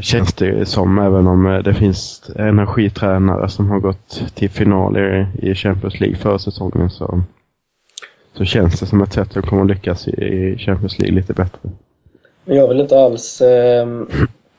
Känns 0.00 0.32
det 0.32 0.68
som, 0.68 0.98
även 0.98 1.26
om 1.26 1.46
eh, 1.46 1.58
det 1.58 1.74
finns 1.74 2.30
energitränare 2.36 3.48
som 3.48 3.70
har 3.70 3.80
gått 3.80 4.34
till 4.34 4.50
final 4.50 4.96
i, 5.42 5.54
Champions 5.54 6.00
League 6.00 6.16
förra 6.16 6.38
säsongen 6.38 6.90
så, 6.90 7.22
så 8.32 8.44
känns 8.44 8.80
det 8.80 8.86
som 8.86 9.02
ett 9.02 9.12
sätt 9.12 9.36
att 9.36 9.46
kommer 9.46 9.64
lyckas 9.64 10.08
i, 10.08 10.56
Champions 10.58 10.98
League 10.98 11.16
lite 11.16 11.32
bättre. 11.32 11.70
Jag 12.44 12.68
vill 12.68 12.80
inte 12.80 12.98
alls 12.98 13.40
eh, 13.40 13.88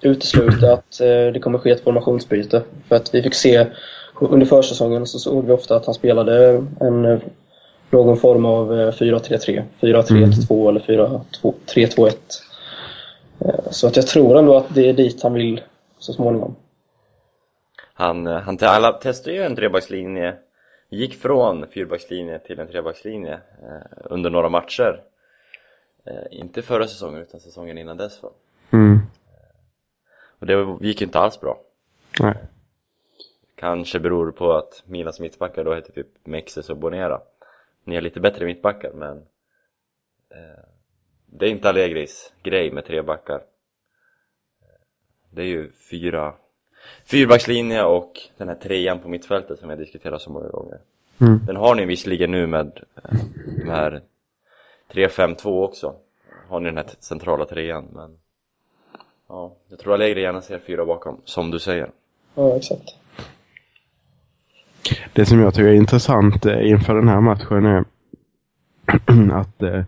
utesluta 0.02 0.74
att 0.74 1.02
eh, 1.02 1.08
det 1.08 1.40
kommer 1.40 1.60
ske 1.60 1.72
ett 1.72 1.84
formationsbyte. 1.84 2.64
För 2.88 2.96
att 2.96 3.14
vi 3.14 3.24
fick 3.24 3.34
se 3.34 3.68
under 4.20 4.46
försäsongen 4.46 5.08
så 5.08 5.20
såg 5.20 5.46
vi 5.46 5.52
ofta 5.52 5.76
att 5.76 5.86
han 5.86 5.96
spelade 5.96 6.66
en, 6.80 7.06
eh, 7.06 7.20
någon 7.90 8.18
form 8.18 8.46
av 8.46 8.80
eh, 8.80 8.92
4-3-3. 8.92 9.64
4-3-1-2 9.82 10.70
eller 10.70 10.80
4-3-2-1. 10.80 12.14
Eh, 13.40 13.72
så 13.72 13.88
att 13.88 13.96
jag 13.96 14.08
tror 14.08 14.38
ändå 14.38 14.58
att 14.58 14.76
det 14.76 14.90
är 14.90 14.94
dit 14.94 15.24
han 15.24 15.34
vill 15.34 15.62
så 16.00 16.14
småningom. 16.14 16.56
Han, 17.94 18.26
han 18.26 18.58
alla 18.62 18.92
testade 18.92 19.36
ju 19.36 19.44
en 19.44 19.56
trebackslinje, 19.56 20.36
gick 20.90 21.22
från 21.22 21.68
fyrbackslinje 21.68 22.40
till 22.40 22.60
en 22.60 22.68
trebackslinje 22.68 23.34
eh, 23.34 23.98
under 24.04 24.30
några 24.30 24.50
matcher. 24.50 25.02
Eh, 26.06 26.40
inte 26.40 26.62
förra 26.62 26.88
säsongen 26.88 27.22
utan 27.22 27.40
säsongen 27.40 27.78
innan 27.78 27.98
dess 27.98 28.24
va? 28.24 28.30
Mm. 28.72 29.00
Och 30.42 30.48
det 30.48 30.78
gick 30.88 31.02
inte 31.02 31.20
alls 31.20 31.40
bra. 31.40 31.60
Nej. 32.20 32.36
Kanske 33.56 34.00
beror 34.00 34.32
på 34.32 34.54
att 34.54 34.84
mina 34.86 35.12
mittbackar 35.20 35.64
då 35.64 35.76
heter 35.76 35.92
typ 35.92 36.08
Mexes 36.24 36.70
och 36.70 36.78
Bonera. 36.78 37.22
Ni 37.84 37.96
har 37.96 38.02
lite 38.02 38.20
bättre 38.20 38.46
mittbackar 38.46 38.92
men 38.94 39.18
eh, 40.30 40.64
det 41.26 41.46
är 41.46 41.50
inte 41.50 41.70
Allegris 41.70 42.34
grej 42.44 42.72
med 42.72 42.86
tre 42.86 43.02
backar. 43.02 43.42
Det 45.30 45.42
är 45.42 45.46
ju 45.46 45.72
fyra 45.72 46.34
fyrbackslinje 47.06 47.84
och 47.84 48.20
den 48.38 48.48
här 48.48 48.56
trean 48.56 49.00
på 49.00 49.10
mittfältet 49.10 49.60
som 49.60 49.70
jag 49.70 49.80
diskuterat 49.80 50.22
så 50.22 50.32
många 50.32 50.50
gånger. 50.50 50.80
Mm. 51.22 51.40
Den 51.46 51.56
har 51.56 51.76
ni 51.76 51.86
visserligen 51.86 52.32
nu 52.32 52.48
med 52.48 52.84
eh, 52.96 53.20
de 53.58 53.70
här 53.70 54.02
3-5-2 54.92 55.64
också. 55.64 55.96
Har 56.48 56.60
ni 56.60 56.70
den 56.70 56.78
här 56.78 56.88
centrala 57.00 57.46
trean 57.46 57.88
men 57.94 58.18
ja, 59.32 59.52
jag 59.70 59.80
tror 59.80 59.94
Allegri 59.94 60.22
gärna 60.22 60.42
ser 60.42 60.60
fyra 60.60 60.86
bakom, 60.86 61.18
som 61.26 61.52
du 61.52 61.60
säger. 61.60 61.90
Ja, 62.36 62.56
exakt. 62.56 62.96
Det 65.14 65.26
som 65.26 65.40
jag 65.40 65.54
tycker 65.54 65.70
är 65.70 65.74
intressant 65.74 66.46
eh, 66.46 66.70
inför 66.70 66.96
den 66.96 67.08
här 67.08 67.22
matchen 67.22 67.66
är 67.66 67.84
att 69.34 69.64
eh, 69.64 69.84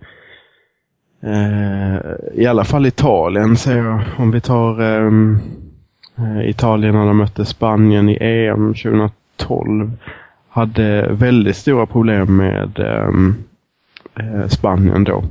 eh, 1.32 2.00
i 2.34 2.46
alla 2.46 2.64
fall 2.64 2.86
Italien, 2.86 3.58
säger 3.58 3.84
jag, 3.84 4.02
om 4.18 4.32
vi 4.32 4.42
tar 4.42 4.82
eh, 4.82 6.50
Italien 6.50 6.96
när 6.96 7.06
de 7.06 7.18
mötte 7.18 7.46
Spanien 7.46 8.10
i 8.10 8.18
EM 8.22 8.74
2012, 8.74 9.92
hade 10.50 11.08
väldigt 11.12 11.58
stora 11.58 11.86
problem 11.86 12.38
med 12.38 12.80
eh, 12.80 14.48
Spanien 14.48 15.04
då. 15.04 15.24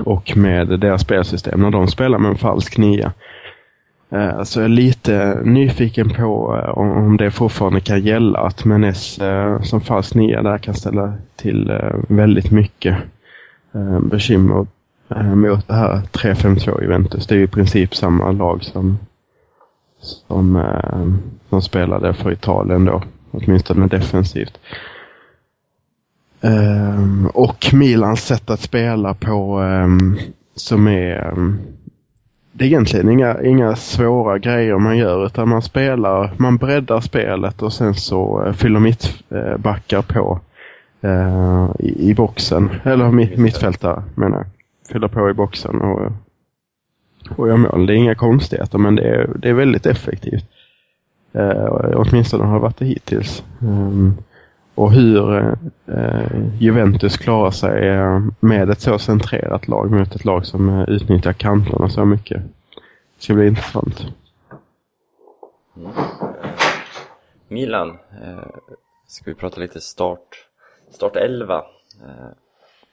Och 0.00 0.36
med 0.36 0.80
deras 0.80 1.02
spelsystem 1.02 1.60
när 1.60 1.70
de 1.70 1.88
spelar 1.88 2.18
med 2.18 2.30
en 2.30 2.38
falsk 2.38 2.78
nia. 2.78 3.12
Eh, 4.10 4.42
så 4.42 4.60
jag 4.60 4.64
är 4.64 4.68
lite 4.68 5.40
nyfiken 5.44 6.10
på 6.10 6.60
eh, 6.62 6.70
om 6.78 7.16
det 7.16 7.30
fortfarande 7.30 7.80
kan 7.80 8.00
gälla 8.00 8.38
att 8.38 8.64
Menes 8.64 9.18
eh, 9.18 9.62
som 9.62 9.80
falsk 9.80 10.14
nia 10.14 10.42
där 10.42 10.58
kan 10.58 10.74
ställa 10.74 11.12
till 11.36 11.72
väldigt 12.08 12.50
mycket 12.50 12.96
bekymmer 14.00 14.66
mot 15.34 15.68
det 15.68 15.74
här 15.74 16.00
3-5-2 16.12 16.82
Juventus. 16.82 17.26
Det 17.26 17.34
är 17.34 17.38
ju 17.38 17.44
i 17.44 17.48
princip 17.48 17.94
samma 17.94 18.32
lag 18.32 18.64
som, 18.64 18.98
som, 20.00 20.62
som 21.48 21.62
spelade 21.62 22.14
för 22.14 22.32
Italien 22.32 22.84
då, 22.84 23.02
åtminstone 23.30 23.86
defensivt. 23.86 24.58
Ehm, 26.40 27.26
och 27.34 27.70
Milans 27.72 28.26
sätt 28.26 28.50
att 28.50 28.60
spela 28.60 29.14
på 29.14 29.58
ehm, 29.58 30.18
som 30.54 30.88
är 30.88 31.32
ehm, 31.32 31.58
det 32.58 32.64
är 32.64 32.66
egentligen 32.66 33.08
inga, 33.08 33.42
inga 33.42 33.76
svåra 33.76 34.38
grejer 34.38 34.78
man 34.78 34.96
gör 34.98 35.26
utan 35.26 35.48
man 35.48 35.62
spelar, 35.62 36.32
man 36.36 36.56
breddar 36.56 37.00
spelet 37.00 37.62
och 37.62 37.72
sen 37.72 37.94
så 37.94 38.44
eh, 38.46 38.52
fyller 38.52 38.80
mittbackar 38.80 40.02
på 40.02 40.40
eh, 41.00 41.70
i, 41.78 42.10
i 42.10 42.14
boxen. 42.14 42.70
Eller 42.84 43.10
mitt, 43.10 43.38
mittfältare 43.38 44.02
menar 44.14 44.36
jag. 44.36 44.46
Fyller 44.92 45.08
på 45.08 45.30
i 45.30 45.34
boxen 45.34 45.80
och, 45.80 46.12
och 47.36 47.48
gör 47.48 47.56
mål. 47.56 47.86
Det 47.86 47.92
är 47.92 47.96
inga 47.96 48.14
konstigheter 48.14 48.78
men 48.78 48.94
det 48.94 49.08
är, 49.08 49.30
det 49.36 49.48
är 49.48 49.54
väldigt 49.54 49.86
effektivt. 49.86 50.44
Eh, 51.32 51.92
åtminstone 51.94 52.44
har 52.44 52.54
det 52.54 52.60
varit 52.60 52.78
det 52.78 52.84
hittills. 52.84 53.44
Ehm, 53.60 54.14
och 54.78 54.92
hur 54.92 55.38
eh, 55.86 56.60
Juventus 56.60 57.16
klarar 57.16 57.50
sig 57.50 57.88
eh, 57.88 58.20
med 58.40 58.70
ett 58.70 58.80
så 58.80 58.98
centrerat 58.98 59.68
lag 59.68 59.90
mot 59.90 60.14
ett 60.14 60.24
lag 60.24 60.46
som 60.46 60.68
eh, 60.68 60.88
utnyttjar 60.88 61.32
kanterna 61.32 61.88
så 61.88 62.04
mycket. 62.04 62.42
Det 63.16 63.22
ska 63.22 63.34
bli 63.34 63.46
intressant. 63.46 64.06
Mm. 65.76 65.92
Milan, 67.48 67.88
eh, 68.22 68.46
ska 69.06 69.30
vi 69.30 69.34
prata 69.34 69.60
lite 69.60 69.80
start, 69.80 70.46
start 70.90 71.16
11. 71.16 71.56
Eh, 72.02 72.28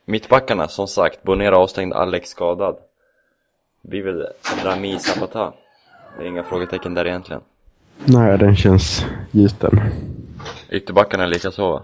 mittbackarna, 0.06 0.68
som 0.68 0.88
sagt, 0.88 1.24
Bonera 1.24 1.58
avstängd, 1.58 1.94
Alex 1.94 2.30
skadad. 2.30 2.76
Det 3.82 3.90
blir 3.90 4.04
väl 4.04 4.28
Rami 4.64 5.00
Zapata. 5.00 5.54
Det 6.18 6.24
är 6.24 6.28
inga 6.28 6.44
frågetecken 6.44 6.94
där 6.94 7.08
egentligen. 7.08 7.42
Nej, 8.06 8.38
den 8.38 8.56
känns 8.56 9.06
gjuten. 9.32 9.80
Ytterbackarna 10.70 11.26
likaså 11.26 11.72
va? 11.72 11.82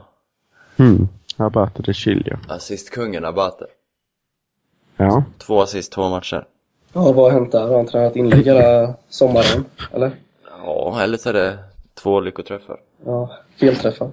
Mm. 0.77 1.07
Abate 1.37 1.81
de 1.81 1.93
Chilio. 1.93 2.37
Assistkungen 2.47 3.25
Abate. 3.25 3.65
Ja. 4.97 5.23
Två 5.37 5.61
assist, 5.61 5.91
två 5.91 6.09
matcher. 6.09 6.45
Ja, 6.93 7.11
vad 7.11 7.15
har 7.15 7.31
hänt 7.31 7.51
där? 7.51 7.67
Har 7.67 7.75
han 7.75 7.85
tränat 7.85 8.15
inlägg 8.15 8.45
hela 8.45 8.93
sommaren? 9.09 9.65
Eller? 9.93 10.11
Ja, 10.63 11.01
eller 11.01 11.17
så 11.17 11.29
är 11.29 11.33
det 11.33 11.57
två 11.93 12.19
lyckoträffar. 12.19 12.79
Ja, 13.05 13.31
felträffar. 13.59 14.11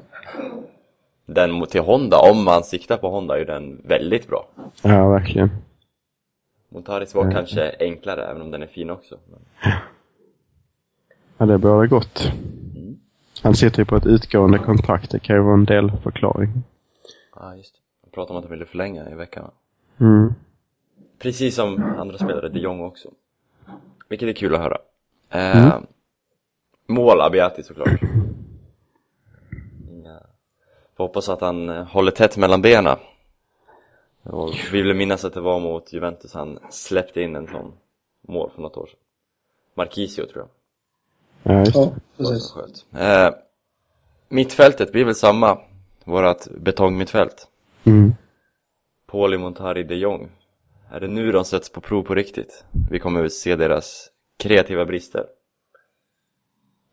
Den 1.26 1.50
mot 1.52 1.70
till 1.70 1.80
Honda, 1.80 2.18
om 2.18 2.44
man 2.44 2.64
siktar 2.64 2.96
på 2.96 3.10
Honda, 3.10 3.34
är 3.34 3.38
ju 3.38 3.44
den 3.44 3.82
väldigt 3.84 4.28
bra. 4.28 4.46
Ja, 4.82 5.08
verkligen. 5.08 5.50
Montaris 6.68 7.14
var 7.14 7.30
kanske 7.30 7.74
enklare, 7.80 8.26
även 8.26 8.42
om 8.42 8.50
den 8.50 8.62
är 8.62 8.66
fin 8.66 8.90
också. 8.90 9.16
Men... 9.30 9.72
Ja, 11.38 11.46
det 11.46 11.58
börjar 11.58 11.86
gott. 11.86 12.32
Han 13.42 13.54
sitter 13.54 13.78
ju 13.78 13.84
på 13.84 13.96
ett 13.96 14.06
utgående 14.06 14.58
kontrakt. 14.58 15.10
Det 15.10 15.18
kan 15.18 15.36
ju 15.36 15.42
vara 15.42 15.54
en 15.54 15.64
del 15.64 15.92
förklaring. 16.02 16.48
Ja, 17.36 17.56
just 17.56 17.74
det. 17.74 17.80
Han 18.02 18.10
pratade 18.10 18.32
om 18.32 18.38
att 18.38 18.44
han 18.44 18.50
ville 18.50 18.66
förlänga 18.66 19.10
i 19.10 19.14
veckan. 19.14 19.50
Mm. 20.00 20.34
Precis 21.18 21.54
som 21.54 21.82
andra 21.98 22.18
spelare, 22.18 22.48
de 22.48 22.58
Jong 22.58 22.80
också. 22.80 23.10
Vilket 24.08 24.28
är 24.28 24.32
kul 24.32 24.54
att 24.54 24.60
höra. 24.60 24.78
Eh, 25.30 25.80
Mål 26.86 27.20
Abiati 27.20 27.62
såklart. 27.62 28.00
Inga... 29.90 30.20
Får 30.96 31.04
hoppas 31.04 31.28
att 31.28 31.40
han 31.40 31.68
eh, 31.68 31.84
håller 31.84 32.10
tätt 32.10 32.36
mellan 32.36 32.62
benen. 32.62 32.98
Och 34.22 34.54
vi 34.72 34.82
vill 34.82 34.94
minnas 34.94 35.24
att 35.24 35.34
det 35.34 35.40
var 35.40 35.60
mot 35.60 35.92
Juventus 35.92 36.34
han 36.34 36.58
släppte 36.70 37.20
in 37.20 37.36
en 37.36 37.46
sån 37.46 37.72
mål 38.28 38.50
för 38.54 38.62
något 38.62 38.76
år 38.76 38.86
sedan. 38.86 38.98
Marquisio 39.74 40.26
tror 40.26 40.38
jag. 40.38 40.48
Ja, 41.48 41.58
just 41.58 42.54
precis. 42.54 42.86
Eh, 42.94 43.30
mittfältet 44.28 44.92
blir 44.92 45.04
väl 45.04 45.14
samma. 45.14 45.58
Vårat 46.04 46.48
betongmittfält. 46.56 47.48
Mm. 47.84 48.14
Pauli 49.06 49.38
Montari 49.38 49.82
de 49.82 49.94
Jong. 49.94 50.28
Är 50.90 51.00
det 51.00 51.08
nu 51.08 51.32
de 51.32 51.44
sätts 51.44 51.72
på 51.72 51.80
prov 51.80 52.02
på 52.02 52.14
riktigt? 52.14 52.64
Vi 52.90 52.98
kommer 52.98 53.20
väl 53.20 53.30
se 53.30 53.56
deras 53.56 54.08
kreativa 54.38 54.84
brister. 54.84 55.24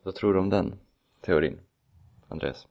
Vad 0.04 0.16
tror 0.16 0.34
du 0.34 0.40
om 0.40 0.50
den 0.50 0.74
teorin, 1.26 1.58
Andreas? 2.30 2.68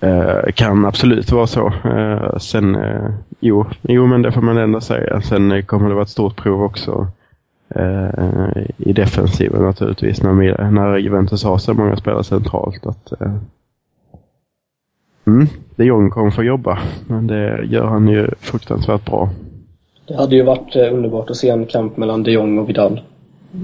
Eh, 0.00 0.52
kan 0.54 0.84
absolut 0.84 1.32
vara 1.32 1.46
så. 1.46 1.72
Eh, 1.84 2.38
sen, 2.38 2.74
eh, 2.74 3.10
jo, 3.40 3.66
jo, 3.82 4.06
men 4.06 4.22
det 4.22 4.32
får 4.32 4.42
man 4.42 4.56
ändå 4.56 4.80
säga. 4.80 5.20
Sen 5.20 5.52
eh, 5.52 5.64
kommer 5.64 5.88
det 5.88 5.94
vara 5.94 6.04
ett 6.04 6.10
stort 6.10 6.36
prov 6.36 6.62
också 6.62 6.92
eh, 6.92 7.23
i 8.78 8.92
defensiven 8.92 9.62
naturligtvis 9.62 10.22
när, 10.22 10.70
när 10.70 10.96
Juventus 10.98 11.44
har 11.44 11.58
så 11.58 11.74
många 11.74 11.96
spelare 11.96 12.24
centralt. 12.24 12.86
Att, 12.86 13.20
eh, 13.20 13.32
mm, 15.26 15.46
de 15.76 15.84
Jong 15.84 16.10
kommer 16.10 16.30
få 16.30 16.42
jobba, 16.42 16.78
men 17.06 17.26
det 17.26 17.64
gör 17.64 17.86
han 17.86 18.08
ju 18.08 18.28
fruktansvärt 18.40 19.04
bra. 19.04 19.30
Det 20.08 20.16
hade 20.16 20.36
ju 20.36 20.42
varit 20.42 20.76
eh, 20.76 20.94
underbart 20.94 21.30
att 21.30 21.36
se 21.36 21.48
en 21.48 21.66
kamp 21.66 21.96
mellan 21.96 22.22
de 22.22 22.32
Jong 22.32 22.58
och 22.58 22.68
Vidal. 22.68 23.00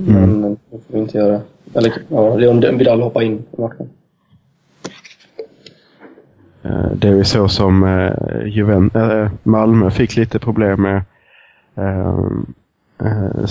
Men 0.06 0.44
eh, 0.44 0.50
det 0.70 0.78
får 0.86 0.94
vi 0.94 0.98
inte 0.98 1.18
göra. 1.18 1.40
Eller 1.74 1.92
ja, 2.08 2.50
om 2.50 2.60
Vidal 2.60 3.00
hoppar 3.02 3.22
in 3.22 3.42
i 3.58 3.60
matchen. 3.60 3.88
Eh, 6.62 6.90
Det 6.94 7.08
är 7.08 7.14
ju 7.14 7.24
så 7.24 7.48
som 7.48 7.84
eh, 7.84 8.12
Juven- 8.46 8.90
eh, 9.22 9.30
Malmö 9.42 9.90
fick 9.90 10.16
lite 10.16 10.38
problem 10.38 10.82
med 10.82 11.02
eh, 11.74 11.98
eh, 11.98 12.18
Eh, 13.04 13.44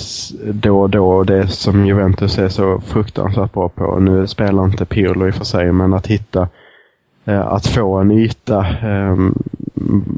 då 0.54 0.82
och 0.82 0.89
då. 0.89 1.10
och 1.10 1.26
Det 1.26 1.47
som 1.47 1.86
Juventus 1.86 2.38
är 2.38 2.50
så 2.50 2.82
fruktansvärt 2.82 3.54
bra 3.54 3.70
på. 3.70 4.00
Nu 4.00 4.28
spelar 4.28 4.66
inte 4.66 4.86
Pirlo 4.86 5.28
i 5.28 5.32
och 5.32 5.36
för 5.36 5.45
sig, 5.45 5.72
men 5.72 5.93
att 5.93 6.08
hitta 6.08 6.47
eh, 7.26 7.47
att 7.47 7.68
få 7.68 7.97
en 7.97 8.12
yta 8.12 8.66
ehm, 8.68 9.36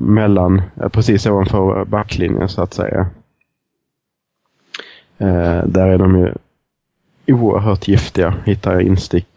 mellan, 0.01 0.61
eh, 0.81 0.89
precis 0.89 1.25
ovanför 1.25 1.85
backlinjen 1.85 2.49
så 2.49 2.61
att 2.61 2.73
säga. 2.73 3.07
Där 5.65 5.87
är 5.87 5.97
de 5.97 6.19
ju 6.19 6.33
oerhört 7.27 7.87
giftiga. 7.87 8.33
Hittar 8.45 8.79
instick 8.79 9.27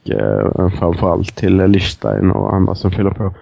framförallt 0.78 1.36
till 1.36 1.56
Lichstein 1.56 2.30
och 2.30 2.54
andra 2.54 2.74
som 2.74 2.90
fyller 2.90 3.10
på. 3.10 3.34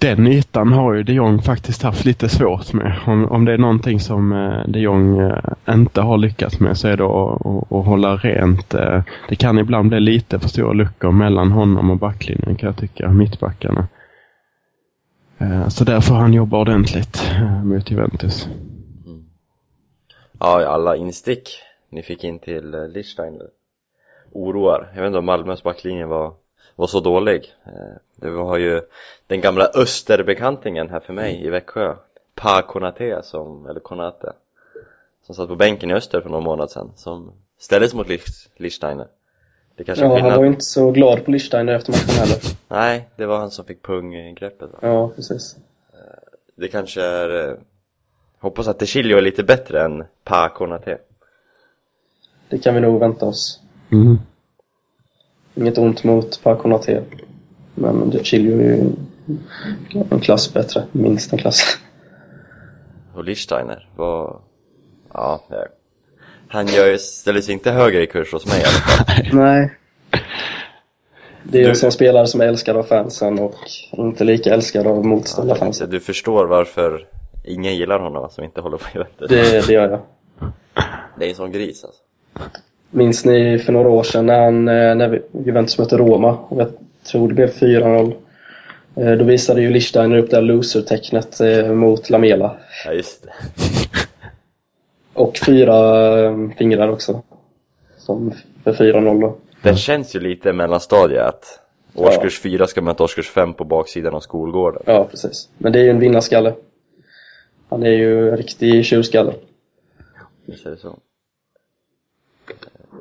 Den 0.00 0.26
ytan 0.26 0.72
har 0.72 0.94
ju 0.94 1.02
de 1.02 1.12
Jong 1.12 1.42
faktiskt 1.42 1.82
haft 1.82 2.04
lite 2.04 2.28
svårt 2.28 2.72
med. 2.72 2.98
Om, 3.06 3.24
om 3.24 3.44
det 3.44 3.52
är 3.52 3.58
någonting 3.58 4.00
som 4.00 4.32
eh, 4.32 4.66
de 4.66 4.78
Jong 4.78 5.20
eh, 5.20 5.38
inte 5.68 6.00
har 6.00 6.18
lyckats 6.18 6.60
med 6.60 6.78
så 6.78 6.88
är 6.88 6.96
det 6.96 7.04
att, 7.04 7.46
att, 7.46 7.72
att 7.72 7.86
hålla 7.86 8.16
rent. 8.16 8.74
Eh, 8.74 9.02
det 9.28 9.36
kan 9.36 9.58
ibland 9.58 9.88
bli 9.88 10.00
lite 10.00 10.38
för 10.38 10.48
stora 10.48 10.72
luckor 10.72 11.12
mellan 11.12 11.52
honom 11.52 11.90
och 11.90 11.96
backlinjen 11.96 12.56
kan 12.56 12.66
jag 12.66 12.76
tycka, 12.76 13.08
mittbackarna. 13.08 13.88
Eh, 15.38 15.68
så 15.68 15.84
därför 15.84 16.00
får 16.00 16.14
han 16.14 16.32
jobba 16.32 16.60
ordentligt 16.60 17.30
eh, 17.36 17.64
mot 17.64 17.90
Juventus. 17.90 18.48
Ja, 20.38 20.66
alla 20.66 20.96
instick 20.96 21.48
ni 21.90 22.02
fick 22.02 22.24
in 22.24 22.38
till 22.38 22.74
eh, 22.74 22.88
Lichstein 22.88 23.40
oroar. 24.32 24.92
Jag 24.94 25.02
vet 25.02 25.06
inte 25.06 25.18
om 25.18 25.24
Malmös 25.24 25.62
backlinje 25.62 26.06
var, 26.06 26.32
var 26.80 26.86
så 26.86 27.00
dålig. 27.00 27.54
Eh, 27.66 27.72
Det 28.16 28.30
var 28.30 28.56
ju 28.56 28.80
den 29.26 29.40
gamla 29.40 29.70
österbekantingen 29.74 30.90
här 30.90 31.00
för 31.00 31.12
mig 31.12 31.46
i 31.46 31.50
Växjö. 31.50 31.94
Pa 32.34 32.62
Konate 32.62 33.22
som, 33.24 33.66
eller 33.66 33.80
Konate. 33.80 34.32
Som 35.26 35.34
satt 35.34 35.48
på 35.48 35.56
bänken 35.56 35.90
i 35.90 35.94
öster 35.94 36.20
för 36.20 36.28
någon 36.30 36.42
månad 36.44 36.70
sedan. 36.70 36.92
Som 36.96 37.32
ställdes 37.58 37.94
mot 37.94 38.06
Lich- 38.06 38.48
Lichsteiner. 38.56 39.06
Det 39.74 39.84
kanske 39.84 40.04
Ja, 40.04 40.18
han 40.18 40.30
var 40.36 40.42
ju 40.42 40.46
inte 40.48 40.64
så 40.64 40.90
glad 40.90 41.24
på 41.24 41.30
Lichsteiner 41.30 41.72
efter 41.72 41.92
matchen 41.92 42.14
heller. 42.20 42.38
Nej, 42.68 43.08
det 43.16 43.26
var 43.26 43.38
han 43.38 43.50
som 43.50 43.64
fick 43.64 43.82
punggreppet 43.82 44.70
va? 44.72 44.78
Ja, 44.82 45.08
precis. 45.16 45.56
Det 46.54 46.68
kanske 46.68 47.02
är... 47.02 47.48
eh, 47.50 47.56
Hoppas 48.38 48.68
att 48.68 48.88
Chilio 48.88 49.16
är 49.18 49.22
lite 49.22 49.42
bättre 49.44 49.82
än 49.84 50.04
Pa 50.24 50.48
Konate. 50.48 50.98
Det 52.48 52.58
kan 52.58 52.74
vi 52.74 52.80
nog 52.80 53.00
vänta 53.00 53.26
oss. 53.26 53.60
Mm. 53.92 54.18
Inget 55.54 55.78
ont 55.78 56.04
mot 56.04 56.42
Paconate. 56.42 57.02
Men 57.74 58.12
Chilio 58.24 58.58
är 58.60 58.62
ju 58.64 58.90
en 60.10 60.20
klass 60.20 60.52
bättre. 60.54 60.84
Minst 60.92 61.32
en 61.32 61.38
klass. 61.38 61.78
Och 63.14 63.24
Lichsteiner 63.24 63.88
var... 63.96 64.40
Ja, 65.12 65.44
det- 65.48 65.68
han 66.48 66.66
gör 66.66 66.86
ju, 66.86 66.98
ställer 66.98 67.40
sig 67.40 67.52
inte 67.54 67.70
högre 67.70 68.02
i 68.02 68.06
kurs 68.06 68.32
hos 68.32 68.46
mig 68.46 68.60
i 68.60 68.64
alla 68.64 68.70
fall. 68.72 69.26
Nej. 69.38 69.72
Det 71.42 71.58
är 71.58 71.62
Du- 71.64 71.68
en 71.70 71.76
sån 71.76 71.92
spelare 71.92 72.26
som 72.26 72.40
är 72.40 72.46
älskad 72.46 72.76
av 72.76 72.82
fansen 72.82 73.38
och 73.38 73.54
inte 73.92 74.24
lika 74.24 74.54
älskad 74.54 74.86
av 74.86 75.04
motståndarfansen. 75.06 75.90
Du 75.90 76.00
förstår 76.00 76.46
varför 76.46 77.06
ingen 77.44 77.76
gillar 77.76 77.98
honom 78.00 78.30
som 78.30 78.44
inte 78.44 78.60
håller 78.60 78.76
på 78.76 78.84
Juventus. 78.94 79.28
Det, 79.28 79.66
det 79.66 79.72
gör 79.72 79.90
jag. 79.90 80.00
Det 81.18 81.24
är 81.24 81.28
en 81.28 81.34
sån 81.34 81.52
gris 81.52 81.84
alltså. 81.84 82.02
Minns 82.90 83.24
ni 83.24 83.58
för 83.58 83.72
några 83.72 83.88
år 83.88 84.02
sedan 84.02 84.26
när, 84.26 84.44
han, 84.44 84.68
eh, 84.68 84.94
när 84.94 85.22
Juventus 85.44 85.78
mötte 85.78 85.96
Roma? 85.96 86.36
Och 86.48 86.60
jag 86.60 86.68
tror 87.10 87.28
det 87.28 87.34
blev 87.34 87.50
4-0. 87.50 88.12
Eh, 88.96 89.12
Då 89.12 89.24
visade 89.24 89.62
ju 89.62 89.70
Lichsteiner 89.70 90.16
upp 90.18 90.30
det 90.30 90.36
här 90.36 90.42
loser-tecknet 90.42 91.40
eh, 91.40 91.72
mot 91.72 92.10
Lamela. 92.10 92.56
Ja, 92.84 92.92
just 92.92 93.22
det. 93.22 93.32
Och 95.20 95.38
fyra 95.46 95.74
fingrar 96.58 96.88
också. 96.88 97.22
Som 97.98 98.32
för 98.64 98.72
4-0 98.72 99.20
då. 99.20 99.36
Den 99.62 99.76
känns 99.76 100.16
ju 100.16 100.20
lite 100.20 100.52
mellanstadiet 100.52 101.22
att 101.26 101.60
årskurs 101.94 102.40
fyra 102.40 102.66
ska 102.66 102.82
möta 102.82 103.04
årskurs 103.04 103.30
fem 103.30 103.54
på 103.54 103.64
baksidan 103.64 104.14
av 104.14 104.20
skolgården. 104.20 104.82
Ja, 104.86 105.04
precis. 105.10 105.48
Men 105.58 105.72
det 105.72 105.78
är 105.78 105.82
ju 105.82 105.90
en 105.90 105.98
vinnarskalle. 105.98 106.54
Han 107.68 107.82
är 107.82 107.90
ju 107.90 108.30
en 108.30 108.36
riktig 108.36 108.84
tjurskalle. 108.84 109.32
Visst 110.46 110.66
är 110.66 110.70
det 110.70 110.76
så. 110.76 110.98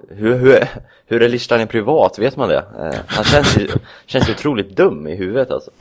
Hur, 0.09 0.35
hur, 0.35 0.67
hur 1.07 1.21
är 1.23 1.29
Lichsteiner 1.29 1.65
privat, 1.65 2.19
vet 2.19 2.37
man 2.37 2.49
det? 2.49 2.63
Eh, 2.79 2.99
Han 3.07 3.23
känns 3.23 3.57
ju, 3.57 3.67
känns 4.05 4.29
ju 4.29 4.33
otroligt 4.33 4.75
dum 4.75 5.07
i 5.07 5.15
huvudet 5.15 5.51
alltså. 5.51 5.71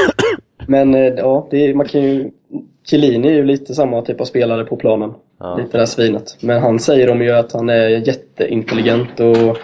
Men 0.66 0.94
eh, 0.94 1.00
ja, 1.00 1.48
det 1.50 1.66
är, 1.66 1.74
man 1.74 1.88
kan 1.88 2.02
ju... 2.02 2.30
Chiellini 2.86 3.28
är 3.28 3.32
ju 3.32 3.44
lite 3.44 3.74
samma 3.74 4.02
typ 4.02 4.20
av 4.20 4.24
spelare 4.24 4.64
på 4.64 4.76
planen. 4.76 5.14
Ja. 5.40 5.56
Lite 5.56 5.72
det 5.72 5.78
där 5.78 5.86
svinet. 5.86 6.36
Men 6.40 6.62
han 6.62 6.80
säger 6.80 7.06
de 7.06 7.22
ju 7.22 7.30
att 7.30 7.52
han 7.52 7.68
är 7.68 7.88
jätteintelligent 7.88 9.20
och 9.20 9.58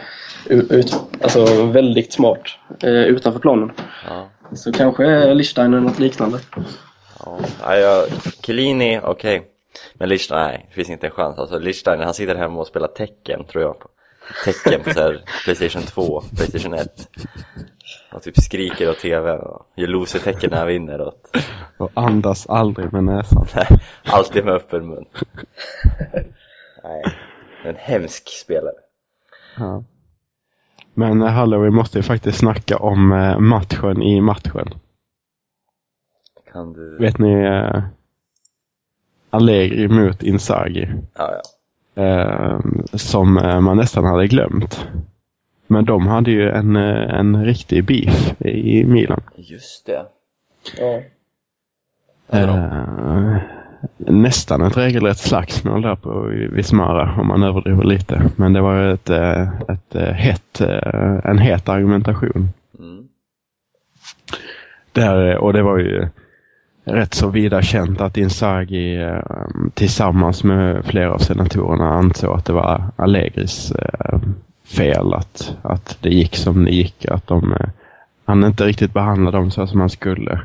ut, 0.48 0.94
alltså 1.22 1.64
väldigt 1.64 2.12
smart 2.12 2.42
eh, 2.82 2.90
utanför 2.90 3.40
planen. 3.40 3.72
Ja. 4.08 4.28
Så 4.54 4.72
kanske 4.72 5.04
är 5.04 5.34
Lichsteiner 5.34 5.80
något 5.80 5.98
liknande. 5.98 6.38
Ja, 7.62 7.76
jag, 7.76 8.06
Chiellini, 8.44 9.00
okej. 9.02 9.42
Men 9.94 10.08
Lichsteiner, 10.08 10.48
nej, 10.48 10.64
det 10.68 10.74
finns 10.74 10.90
inte 10.90 11.06
en 11.06 11.12
chans. 11.12 11.38
Alltså 11.38 11.58
Lichsteiner, 11.58 12.04
han 12.04 12.14
sitter 12.14 12.34
hemma 12.34 12.60
och 12.60 12.66
spelar 12.66 12.88
tecken, 12.88 13.44
tror 13.44 13.64
jag. 13.64 13.76
Tecken 14.44 14.82
på 14.84 14.90
så 14.90 15.00
här 15.00 15.24
Playstation 15.44 15.82
2, 15.82 16.20
Playstation 16.36 16.74
1. 16.74 17.08
Och 18.12 18.22
typ 18.22 18.36
skriker 18.36 18.90
åt 18.90 18.98
TV 18.98 19.32
och 19.32 19.66
gör 19.76 19.86
loser-tecken 19.86 20.50
när 20.50 20.58
han 20.58 20.66
vinner. 20.66 21.00
Och, 21.00 21.14
Och 21.78 21.90
andas 21.94 22.46
aldrig 22.46 22.92
med 22.92 23.04
näsan. 23.04 23.46
nej, 23.56 23.66
alltid 24.04 24.44
med 24.44 24.54
öppen 24.54 24.86
mun. 24.88 25.04
Nej, 26.84 27.02
en 27.64 27.76
hemsk 27.76 28.28
spelare. 28.28 28.74
Ja. 29.58 29.84
Men 30.94 31.22
eh, 31.22 31.28
hallå, 31.28 31.58
vi 31.60 31.70
måste 31.70 31.98
ju 31.98 32.02
faktiskt 32.02 32.38
snacka 32.38 32.76
om 32.78 33.12
eh, 33.12 33.38
matchen 33.38 34.02
i 34.02 34.20
matchen. 34.20 34.68
Kan 36.52 36.72
du... 36.72 36.98
Vet 36.98 37.18
ni 37.18 37.32
eh, 37.32 37.82
Allegri 39.30 39.88
mot 39.88 40.22
Inzaghi? 40.22 40.88
Ja, 41.14 41.30
ja. 41.34 41.40
Eh, 42.02 42.60
som 42.92 43.38
eh, 43.38 43.60
man 43.60 43.76
nästan 43.76 44.04
hade 44.04 44.26
glömt. 44.26 44.86
Men 45.66 45.84
de 45.84 46.06
hade 46.06 46.30
ju 46.30 46.50
en, 46.50 46.76
eh, 46.76 47.18
en 47.18 47.44
riktig 47.44 47.84
beef 47.84 48.40
i 48.40 48.84
Milan. 48.84 49.20
Just 49.36 49.86
det. 49.86 50.04
Ja. 50.78 51.00
Eh, 52.38 53.36
nästan 53.96 54.62
ett 54.62 54.76
regelrätt 54.76 55.18
slagsmål 55.18 55.82
där 55.82 55.96
på 55.96 56.20
Vismara 56.52 57.20
om 57.20 57.26
man 57.26 57.42
överdriver 57.42 57.84
lite. 57.84 58.30
Men 58.36 58.52
det 58.52 58.60
var 58.60 58.82
ett, 58.82 59.10
eh, 59.10 59.48
ett, 59.68 59.94
hett, 60.16 60.60
eh, 60.60 61.18
en 61.24 61.38
het 61.38 61.68
argumentation. 61.68 62.48
Mm. 62.78 63.08
Där, 64.92 65.36
och 65.36 65.52
det 65.52 65.62
var 65.62 65.78
ju 65.78 66.08
rätt 66.92 67.14
så 67.14 67.28
vida 67.28 67.62
känt 67.62 68.00
att 68.00 68.16
Inzaghi 68.16 69.02
ehm, 69.02 69.70
tillsammans 69.74 70.44
med 70.44 70.84
flera 70.84 71.12
av 71.12 71.18
senatorerna 71.18 71.94
ansåg 71.94 72.36
att 72.36 72.44
det 72.44 72.52
var 72.52 72.84
Allegris 72.96 73.72
ehm, 73.72 74.34
fel 74.64 75.14
att, 75.14 75.56
att 75.62 75.98
det 76.00 76.10
gick 76.10 76.36
som 76.36 76.64
det 76.64 76.70
gick. 76.70 77.04
Att 77.04 77.26
de, 77.26 77.52
eh, 77.52 77.68
han 78.24 78.44
inte 78.44 78.64
riktigt 78.64 78.92
behandlade 78.92 79.36
dem 79.36 79.50
så 79.50 79.66
som 79.66 79.80
han 79.80 79.90
skulle. 79.90 80.40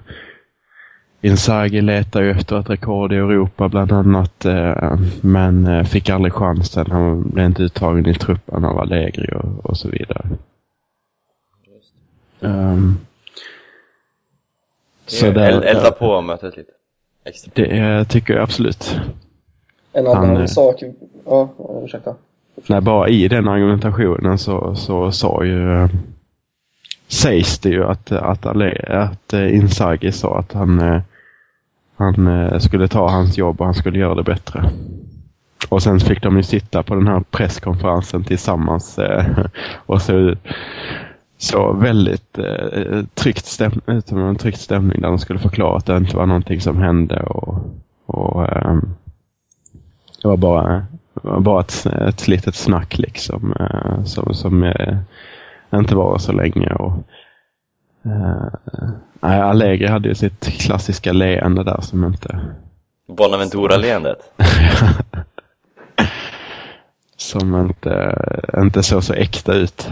Inzaghi 1.21 1.81
letar 1.81 2.21
ju 2.21 2.31
efter 2.31 2.59
ett 2.59 2.69
rekord 2.69 3.13
i 3.13 3.15
Europa 3.15 3.69
bland 3.69 3.91
annat, 3.91 4.45
ehm, 4.45 5.05
men 5.21 5.67
eh, 5.67 5.83
fick 5.83 6.09
aldrig 6.09 6.33
chansen. 6.33 6.91
Han 6.91 7.29
blev 7.29 7.45
inte 7.45 7.63
uttagen 7.63 8.05
i 8.05 8.13
truppen 8.13 8.65
av 8.65 8.79
Allegri 8.79 9.29
och, 9.35 9.65
och 9.65 9.77
så 9.77 9.89
vidare. 9.89 10.29
Um, 12.39 12.97
så 15.05 15.31
där, 15.31 15.49
El- 15.51 15.63
Elda 15.63 15.91
på 15.91 16.21
mötet 16.21 16.57
lite. 16.57 16.71
Extra. 17.25 17.51
det 17.55 18.05
tycker 18.05 18.33
jag 18.33 18.43
absolut. 18.43 18.99
En 19.93 20.07
annan 20.07 20.25
Han, 20.25 20.37
eh, 20.37 20.45
sak... 20.45 20.83
Ja, 21.25 21.49
ursäkta. 21.83 22.15
Nej, 22.67 22.81
bara 22.81 23.09
i 23.09 23.27
den 23.27 23.47
argumentationen 23.47 24.37
så, 24.37 24.75
så 24.75 25.11
sa 25.11 25.43
ju 25.43 25.73
eh, 25.73 25.89
sägs 27.07 27.59
det 27.59 27.69
ju 27.69 27.83
att, 27.83 28.11
att, 28.11 28.45
att 28.45 29.33
eh, 29.33 29.55
Inzaghi 29.55 30.11
sa 30.11 30.39
att 30.39 30.53
han, 30.53 31.01
han 31.95 32.59
skulle 32.61 32.87
ta 32.87 33.09
hans 33.09 33.37
jobb 33.37 33.59
och 33.59 33.65
han 33.65 33.75
skulle 33.75 33.99
göra 33.99 34.15
det 34.15 34.23
bättre. 34.23 34.69
Och 35.69 35.83
sen 35.83 35.99
fick 35.99 36.23
de 36.23 36.37
ju 36.37 36.43
sitta 36.43 36.83
på 36.83 36.95
den 36.95 37.07
här 37.07 37.23
presskonferensen 37.31 38.23
tillsammans 38.23 38.99
och 39.85 40.01
så, 40.01 40.35
så 41.37 41.73
väldigt 41.73 42.37
eh, 42.37 43.03
tryckt, 43.13 43.45
stäm, 43.45 43.81
en 43.85 44.35
tryckt 44.35 44.61
stämning 44.61 45.01
där 45.01 45.07
de 45.07 45.19
skulle 45.19 45.39
förklara 45.39 45.77
att 45.77 45.85
det 45.85 45.97
inte 45.97 46.17
var 46.17 46.25
någonting 46.25 46.61
som 46.61 46.77
hände 46.77 47.23
och, 47.23 47.57
och 48.05 48.57
ehm, 48.57 48.95
det 50.21 50.27
var 50.27 50.37
bara, 50.37 50.85
bara 51.39 51.61
ett, 51.61 51.85
ett 51.85 52.27
litet 52.27 52.55
snack 52.55 52.97
liksom 52.97 53.53
eh, 53.59 54.03
som, 54.03 54.33
som 54.33 54.63
eh, 54.63 54.97
inte 55.73 55.95
var 55.95 56.17
så 56.17 56.31
länge. 56.31 56.73
Och, 56.73 56.93
eh, 58.05 58.47
Allegri 59.19 59.87
hade 59.87 60.09
ju 60.09 60.15
sitt 60.15 60.45
klassiska 60.45 61.13
leende 61.13 61.63
där 61.63 61.81
som 61.81 62.03
inte 62.03 62.39
Bonaventura-leendet. 63.07 64.31
som 67.17 67.55
inte, 67.55 68.15
inte 68.57 68.83
såg 68.83 69.03
så 69.03 69.13
äkta 69.13 69.53
ut. 69.53 69.89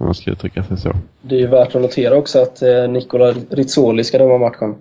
Om 0.00 0.06
man 0.06 0.14
ska 0.14 0.30
uttrycka 0.30 0.64
sig 0.64 0.76
så. 0.76 0.92
Det 1.22 1.34
är 1.34 1.38
ju 1.38 1.46
värt 1.46 1.74
att 1.74 1.82
notera 1.82 2.16
också 2.16 2.42
att 2.42 2.62
eh, 2.62 2.88
Nicola 2.88 3.34
Rizzoli 3.50 4.04
ska 4.04 4.18
döma 4.18 4.38
matchen. 4.38 4.74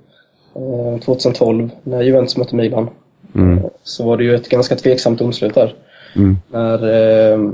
Eh, 0.55 0.99
2012, 0.99 1.69
när 1.83 2.01
Juventus 2.01 2.37
mötte 2.37 2.55
Milan. 2.55 2.89
Mm. 3.35 3.57
Eh, 3.57 3.65
Så 3.83 4.05
var 4.05 4.17
det 4.17 4.23
ju 4.23 4.35
ett 4.35 4.49
ganska 4.49 4.75
tveksamt 4.75 5.19
domslut 5.19 5.53
där. 5.55 5.75
Mm. 6.15 6.37
När 6.47 6.89
eh, 7.33 7.51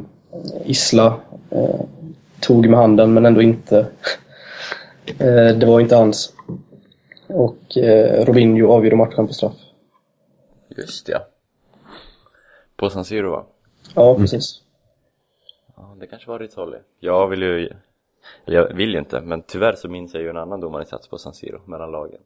Isla 0.65 1.19
eh, 1.49 1.79
tog 2.39 2.69
med 2.69 2.79
handen, 2.79 3.13
men 3.13 3.25
ändå 3.25 3.41
inte. 3.41 3.79
eh, 5.19 5.57
det 5.57 5.65
var 5.65 5.79
inte 5.79 5.95
hans. 5.95 6.33
Och 7.27 7.77
eh, 7.77 8.25
Robinho 8.25 8.71
avgjorde 8.71 8.95
matchen 8.95 9.27
på 9.27 9.33
straff. 9.33 9.53
Just 10.77 11.09
ja. 11.09 11.19
På 12.77 12.89
San 12.89 13.05
Siro 13.05 13.31
va? 13.31 13.43
Ja, 13.95 14.15
precis. 14.17 14.59
Ja, 14.59 14.64
det 16.05 16.09
kanske 16.09 16.29
var 16.29 16.39
Rizzoli. 16.39 16.77
Jag 16.99 17.27
vill 17.27 17.41
ju, 17.41 17.69
eller 18.45 18.57
jag 18.57 18.73
vill 18.73 18.91
ju 18.91 18.99
inte, 18.99 19.21
men 19.21 19.41
tyvärr 19.41 19.75
så 19.75 19.89
minns 19.89 20.13
jag 20.13 20.23
ju 20.23 20.29
en 20.29 20.37
annan 20.37 20.59
domarinsats 20.59 21.07
på 21.07 21.17
San 21.17 21.33
Siro 21.33 21.61
mellan 21.65 21.91
lagen. 21.91 22.19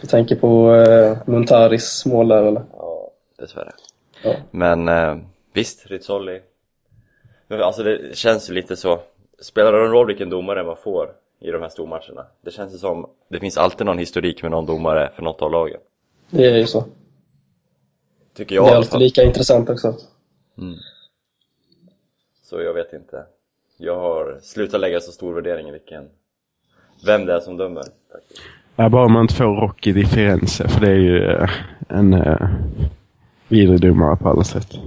Jag 0.00 0.10
tänker 0.10 0.36
på 0.36 0.74
eh, 0.74 1.18
Montaris 1.26 2.06
mål 2.06 2.28
där, 2.28 2.42
eller? 2.42 2.62
Ja, 2.72 3.10
dessvärre. 3.38 3.72
Ja. 4.24 4.34
Men 4.50 4.88
eh, 4.88 5.16
visst, 5.52 5.86
Rizzoli. 5.86 6.40
Alltså 7.48 7.82
det 7.82 8.16
känns 8.16 8.50
ju 8.50 8.54
lite 8.54 8.76
så. 8.76 9.00
Spelar 9.38 9.72
det 9.72 9.78
någon 9.78 9.90
roll 9.90 10.06
vilken 10.06 10.30
domare 10.30 10.64
man 10.64 10.76
får 10.76 11.12
i 11.40 11.50
de 11.50 11.62
här 11.62 11.68
stormatcherna? 11.68 12.26
Det 12.40 12.50
känns 12.50 12.74
ju 12.74 12.78
som, 12.78 13.10
det 13.28 13.40
finns 13.40 13.58
alltid 13.58 13.86
någon 13.86 13.98
historik 13.98 14.42
med 14.42 14.50
någon 14.50 14.66
domare 14.66 15.12
för 15.14 15.22
något 15.22 15.42
av 15.42 15.50
lagen. 15.50 15.80
Det 16.30 16.44
är 16.44 16.56
ju 16.56 16.66
så. 16.66 16.84
Tycker 18.34 18.54
jag 18.54 18.64
det 18.64 18.70
är 18.70 18.76
alltid 18.76 19.00
lika 19.00 19.22
intressant 19.22 19.70
också. 19.70 19.94
Så 22.48 22.60
jag 22.60 22.74
vet 22.74 22.92
inte. 22.92 23.24
Jag 23.76 23.96
har 23.96 24.38
slutat 24.42 24.80
lägga 24.80 25.00
så 25.00 25.12
stor 25.12 25.34
värdering 25.34 25.68
i 25.68 25.72
vilken, 25.72 26.08
vem 27.06 27.26
det 27.26 27.34
är 27.34 27.40
som 27.40 27.56
dömer. 27.56 27.82
Ja, 28.76 28.88
bara 28.88 29.08
man 29.08 29.22
inte 29.22 29.34
får 29.34 29.44
Rocky 29.44 29.92
di 29.92 30.04
Firenze, 30.04 30.68
för 30.68 30.80
det 30.80 30.90
är 30.90 30.96
ju 30.96 31.24
eh, 31.24 31.50
en 31.88 32.14
uh, 32.14 32.48
vidrig 33.48 33.80
domare 33.80 34.16
på 34.16 34.28
alla 34.28 34.44
sätt. 34.44 34.78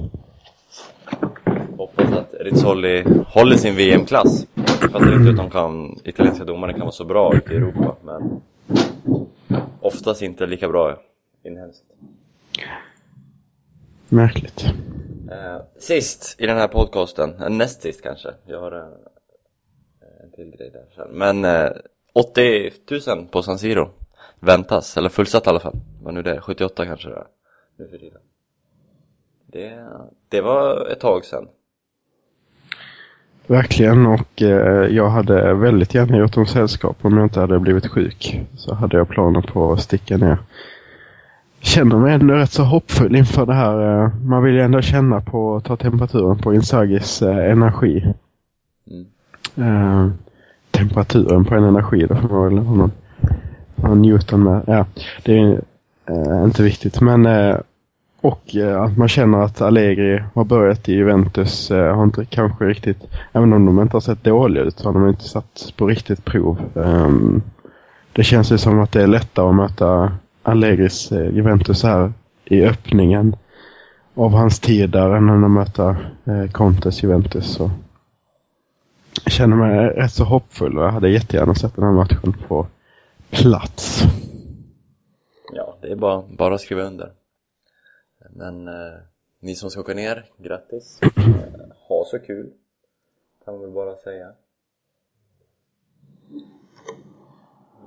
Hoppas 1.78 2.12
att 2.12 2.34
Rizzoli 2.40 3.04
håller 3.28 3.56
sin 3.56 3.76
VM-klass. 3.76 4.48
Jag 4.82 4.92
fattar 4.92 5.16
inte 5.16 5.30
att 5.30 5.38
de 5.38 5.50
kan, 5.50 6.00
italienska 6.04 6.46
domare 6.46 6.72
kan 6.72 6.82
vara 6.82 6.92
så 6.92 7.06
bra 7.06 7.36
ute 7.36 7.54
i 7.54 7.56
Europa, 7.56 7.96
men 8.04 8.42
oftast 9.80 10.22
inte 10.22 10.46
lika 10.46 10.68
bra 10.68 10.98
inhemskt. 11.44 11.84
Märkligt. 14.10 14.74
Eh, 15.32 15.62
sist 15.80 16.36
i 16.40 16.46
den 16.46 16.58
här 16.58 16.68
podcasten, 16.68 17.34
eh, 17.42 17.50
näst 17.50 17.82
sist 17.82 18.02
kanske, 18.02 18.30
jag 18.46 18.60
har 18.60 18.72
en, 18.72 18.94
en 20.24 20.32
till 20.32 20.52
grej 20.58 20.72
där 20.74 20.86
sen. 20.96 21.08
Men 21.12 21.46
80 22.14 22.72
000 23.08 23.28
på 23.32 23.44
San 23.44 23.60
Siro 23.60 23.90
väntas, 24.40 24.98
eller 24.98 25.10
fullsatt 25.10 25.48
i 25.48 25.50
alla 25.50 25.60
fall. 25.60 25.76
Vad 26.04 26.14
nu 26.14 26.22
det 26.22 26.32
är, 26.32 26.40
78 26.40 26.86
kanske 26.86 27.10
det 27.10 27.16
är 27.16 27.28
nu 27.78 27.88
för 27.88 27.98
tiden. 27.98 28.22
Det, 29.46 29.88
det 30.30 30.42
var 30.42 30.88
ett 30.92 31.00
tag 31.00 31.26
sedan. 31.26 31.48
Verkligen 33.48 34.06
och 34.06 34.42
eh, 34.42 34.96
jag 34.96 35.10
hade 35.10 35.54
väldigt 35.54 35.94
gärna 35.94 36.18
gjort 36.18 36.34
dem 36.34 36.46
sällskap 36.46 36.98
om 37.02 37.18
jag 37.18 37.26
inte 37.26 37.40
hade 37.40 37.60
blivit 37.60 37.88
sjuk. 37.88 38.40
Så 38.58 38.74
hade 38.74 38.98
jag 38.98 39.10
planer 39.10 39.42
på 39.42 39.72
att 39.74 39.82
sticka 39.82 40.18
ner. 40.18 40.38
Känner 41.62 41.98
mig 41.98 42.14
ändå 42.14 42.34
rätt 42.34 42.52
så 42.52 42.64
hoppfull 42.64 43.16
inför 43.16 43.46
det 43.46 43.54
här. 43.54 44.04
Eh, 44.04 44.12
man 44.26 44.44
vill 44.44 44.54
ju 44.54 44.62
ändå 44.62 44.82
känna 44.82 45.22
på, 45.22 45.62
ta 45.66 45.76
temperaturen 45.76 46.38
på 46.38 46.54
Inzagis 46.54 47.22
eh, 47.22 47.52
energi. 47.52 48.14
Mm. 48.92 49.06
Eh, 49.56 50.12
temperaturen 50.72 51.46
på 51.46 51.56
en 51.56 51.64
energi 51.64 52.06
då. 52.10 52.16
får 52.16 52.30
man 52.30 52.44
väl 52.44 52.58
ha 52.58 52.76
någon, 52.76 52.92
någon 53.76 54.02
Newton 54.02 54.44
med. 54.44 54.62
Ja, 54.68 54.86
det 55.24 55.40
är 55.40 55.62
eh, 56.06 56.44
inte 56.44 56.64
viktigt. 56.64 57.02
Men 57.02 57.26
eh, 57.26 57.58
och 58.22 58.56
eh, 58.56 58.82
att 58.82 58.98
man 58.98 59.08
känner 59.08 59.38
att 59.38 59.62
Allegri 59.62 60.24
har 60.34 60.44
börjat 60.44 60.90
i 60.90 60.94
Juventus 60.94 61.70
har 61.70 62.04
inte 62.04 62.26
kanske 62.26 62.66
riktigt, 62.66 63.04
även 63.32 63.54
om 63.54 63.66
de 63.66 63.82
inte 63.82 63.96
har 63.96 64.02
sett 64.02 64.24
dåliga 64.24 64.64
ut, 64.64 64.80
så 64.80 64.88
har 64.88 64.94
de 64.94 65.10
inte 65.10 65.24
satt 65.24 65.74
på 65.78 65.88
riktigt 65.88 66.26
prov. 66.26 66.58
Ehm, 66.76 67.42
det 68.14 68.24
känns 68.24 68.52
ju 68.52 68.58
som 68.58 68.80
att 68.80 68.92
det 68.92 69.04
är 69.04 69.08
lättare 69.08 69.50
att 69.50 69.56
möta 69.56 70.12
Allegris 70.52 71.12
eh, 71.12 71.36
Juventus 71.36 71.84
här 71.84 72.14
i 72.46 72.64
öppningen 72.64 73.36
av 74.14 74.32
hans 74.32 74.60
tid 74.60 74.90
där 74.90 75.10
än 75.10 75.44
att 75.44 75.52
möta 75.52 75.98
eh, 76.26 76.52
Contes 76.52 77.04
Juventus. 77.04 77.54
Så 77.54 77.72
jag 79.24 79.34
känner 79.34 79.56
mig 79.56 79.88
rätt 79.88 80.14
så 80.14 80.24
hoppfull 80.24 80.78
och 80.78 80.84
jag 80.84 80.92
hade 80.92 81.10
jättegärna 81.10 81.56
sett 81.56 81.76
den 81.76 81.84
här 81.84 81.92
matchen 81.92 82.34
på 82.48 82.68
plats. 83.30 84.04
Ja, 85.54 85.78
det 85.82 85.92
är 85.92 85.96
bara, 85.96 86.24
bara 86.38 86.56
att 86.56 86.62
skriva 86.62 86.82
under. 86.82 87.12
Men 88.30 88.68
eh, 88.68 89.00
ni 89.40 89.56
som 89.56 89.70
ska 89.70 89.82
åka 89.82 89.94
ner, 89.94 90.26
grattis. 90.38 91.00
Eh, 91.02 91.10
ha 91.88 92.06
så 92.06 92.20
kul. 92.20 92.52
Kan 93.46 93.54
man 93.54 93.62
väl 93.62 93.72
bara 93.72 93.96
säga. 93.96 94.32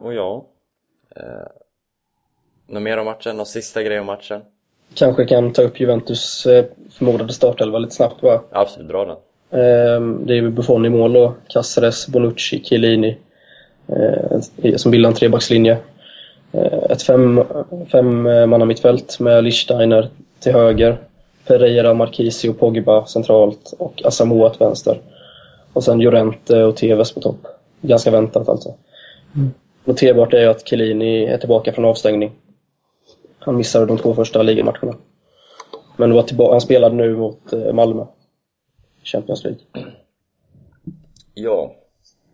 Och 0.00 0.14
ja. 0.14 0.46
Eh, 1.16 1.61
något 2.72 2.82
mer 2.82 2.98
om 2.98 3.04
matchen? 3.04 3.36
Någon 3.36 3.46
sista 3.46 3.82
grej 3.82 4.00
om 4.00 4.06
matchen? 4.06 4.40
Kanske 4.94 5.24
kan 5.24 5.52
ta 5.52 5.62
upp 5.62 5.80
Juventus 5.80 6.46
eh, 6.46 6.64
förmodade 6.98 7.32
startelva 7.32 7.78
lite 7.78 7.94
snabbt 7.94 8.20
bara. 8.20 8.40
Absolut, 8.50 8.88
dra 8.88 9.04
den. 9.04 9.16
Ehm, 9.60 10.26
Det 10.26 10.32
är 10.32 10.34
ju 10.36 10.50
Buffon 10.50 10.86
i 10.86 10.88
mål 10.88 11.12
då, 11.12 11.34
Caceres, 11.48 12.06
Bonucci, 12.08 12.62
Chiellini. 12.64 13.16
eh, 13.88 14.76
Som 14.76 14.90
bildar 14.90 15.10
en 15.10 15.16
trebackslinje. 15.16 15.78
Eh, 16.52 16.82
Ett 16.90 17.02
fem, 17.02 17.44
fem 17.92 18.22
manna 18.22 18.64
mittfält 18.64 19.20
med 19.20 19.44
Lichsteiner 19.44 20.08
till 20.40 20.52
höger. 20.52 20.98
Pereira, 21.46 21.94
Marquisi 21.94 22.48
och 22.48 22.58
Pogba 22.58 23.06
centralt 23.06 23.74
och 23.78 24.02
Asamoah 24.04 24.50
till 24.52 24.58
vänster. 24.66 25.00
Och 25.72 25.84
sen 25.84 26.00
Llorente 26.00 26.64
och 26.64 26.76
Tevez 26.76 27.12
på 27.14 27.20
topp. 27.20 27.46
Ganska 27.80 28.10
väntat 28.10 28.48
alltså. 28.48 28.74
Noterbart 29.84 30.34
är 30.34 30.40
ju 30.40 30.46
att 30.46 30.68
Chiellini 30.68 31.24
är 31.24 31.38
tillbaka 31.38 31.72
från 31.72 31.84
avstängning. 31.84 32.32
Han 33.44 33.56
missade 33.56 33.86
de 33.86 33.98
två 33.98 34.14
första 34.14 34.42
ligamatcherna. 34.42 34.94
Men 35.96 36.14
var 36.14 36.22
tillbaka, 36.22 36.52
han 36.52 36.60
spelade 36.60 36.94
nu 36.94 37.16
mot 37.16 37.52
eh, 37.52 37.72
Malmö. 37.72 38.06
Champions 39.04 39.44
League. 39.44 39.60
Ja. 41.34 41.74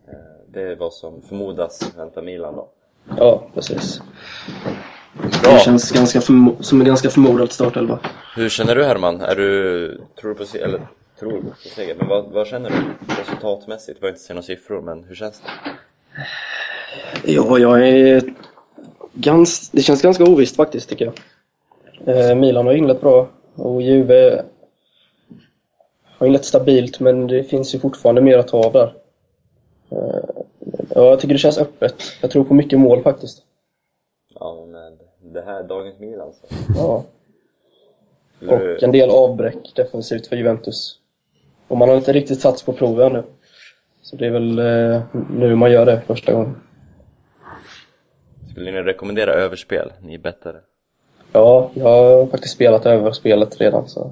Eh, 0.07 0.13
det 0.53 0.61
är 0.61 0.75
vad 0.75 0.93
som 0.93 1.21
förmodas 1.21 1.93
vänta 1.97 2.21
Milan 2.21 2.55
då. 2.55 2.69
Ja, 3.17 3.43
precis. 3.53 4.01
Bra. 5.43 5.53
Det 5.53 5.59
känns 5.59 5.91
ganska 5.91 6.21
som 6.21 6.57
en 6.71 6.83
ganska 6.83 7.09
förmodad 7.09 7.51
startelva. 7.51 7.99
Hur 8.35 8.49
känner 8.49 8.75
du 8.75 8.83
Herman? 8.83 9.21
Är 9.21 9.35
du, 9.35 10.01
tror 10.21 10.29
du 10.29 10.35
på 10.35 10.45
se- 10.45 10.61
eller 10.61 10.87
tror 11.19 11.31
på 11.41 11.69
seger, 11.75 11.95
men 11.95 12.07
vad, 12.07 12.25
vad 12.31 12.47
känner 12.47 12.69
du 12.69 12.75
resultatmässigt? 13.13 13.97
Du 13.97 14.01
behöver 14.01 14.15
inte 14.15 14.23
säga 14.25 14.35
några 14.35 14.45
siffror, 14.45 14.81
men 14.81 15.03
hur 15.03 15.15
känns 15.15 15.41
det? 15.41 15.47
Ja, 17.33 17.57
jag 17.57 17.87
är 17.87 18.23
gans... 19.13 19.69
Det 19.69 19.81
känns 19.81 20.01
ganska 20.01 20.23
ovisst 20.23 20.55
faktiskt 20.55 20.89
tycker 20.89 21.05
jag. 21.05 21.15
Eh, 22.15 22.35
Milan 22.35 22.65
har 22.65 22.73
inlett 22.73 23.01
bra 23.01 23.27
och 23.55 23.81
Juve 23.81 24.43
har 26.03 26.27
inlett 26.27 26.45
stabilt 26.45 26.99
men 26.99 27.27
det 27.27 27.43
finns 27.43 27.75
ju 27.75 27.79
fortfarande 27.79 28.21
mer 28.21 28.37
att 28.37 28.47
ta 28.47 28.65
av 28.65 28.73
där. 28.73 28.93
Eh, 29.91 30.29
ja, 30.95 31.05
jag 31.05 31.19
tycker 31.19 31.33
det 31.33 31.39
känns 31.39 31.57
öppet. 31.57 31.95
Jag 32.21 32.31
tror 32.31 32.43
på 32.43 32.53
mycket 32.53 32.79
mål 32.79 33.03
faktiskt. 33.03 33.43
Ja, 34.39 34.65
med 34.65 34.99
det 35.33 35.41
här 35.41 35.63
dagens 35.63 35.99
Milan 35.99 36.33
så. 36.33 36.55
Ja. 36.75 37.03
Och 38.47 38.83
en 38.83 38.91
del 38.91 39.09
avbräck 39.09 39.75
defensivt 39.75 40.27
för 40.27 40.35
Juventus. 40.35 40.99
Och 41.67 41.77
man 41.77 41.89
har 41.89 41.95
inte 41.95 42.13
riktigt 42.13 42.41
satts 42.41 42.63
på 42.63 42.73
prov 42.73 43.01
ännu. 43.01 43.23
Så 44.01 44.15
det 44.15 44.25
är 44.25 44.31
väl 44.31 44.59
eh, 44.59 45.01
nu 45.29 45.55
man 45.55 45.71
gör 45.71 45.85
det 45.85 46.01
första 46.07 46.33
gången. 46.33 46.55
Skulle 48.51 48.71
ni 48.71 48.77
rekommendera 48.81 49.31
överspel? 49.33 49.91
Ni 50.01 50.13
är 50.15 50.19
bättre. 50.19 50.55
Ja, 51.31 51.71
jag 51.73 51.83
har 51.85 52.27
faktiskt 52.27 52.53
spelat 52.53 52.85
över 52.85 53.11
spelet 53.11 53.61
redan 53.61 53.87
så 53.87 54.11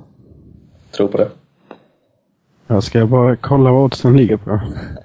jag 0.85 0.91
tror 0.97 1.07
på 1.07 1.17
det. 1.17 1.29
Jag 2.67 2.83
ska 2.83 3.05
bara 3.05 3.35
kolla 3.35 3.71
vad 3.71 3.83
oddsen 3.83 4.17
ligger 4.17 4.37
på. 4.37 4.59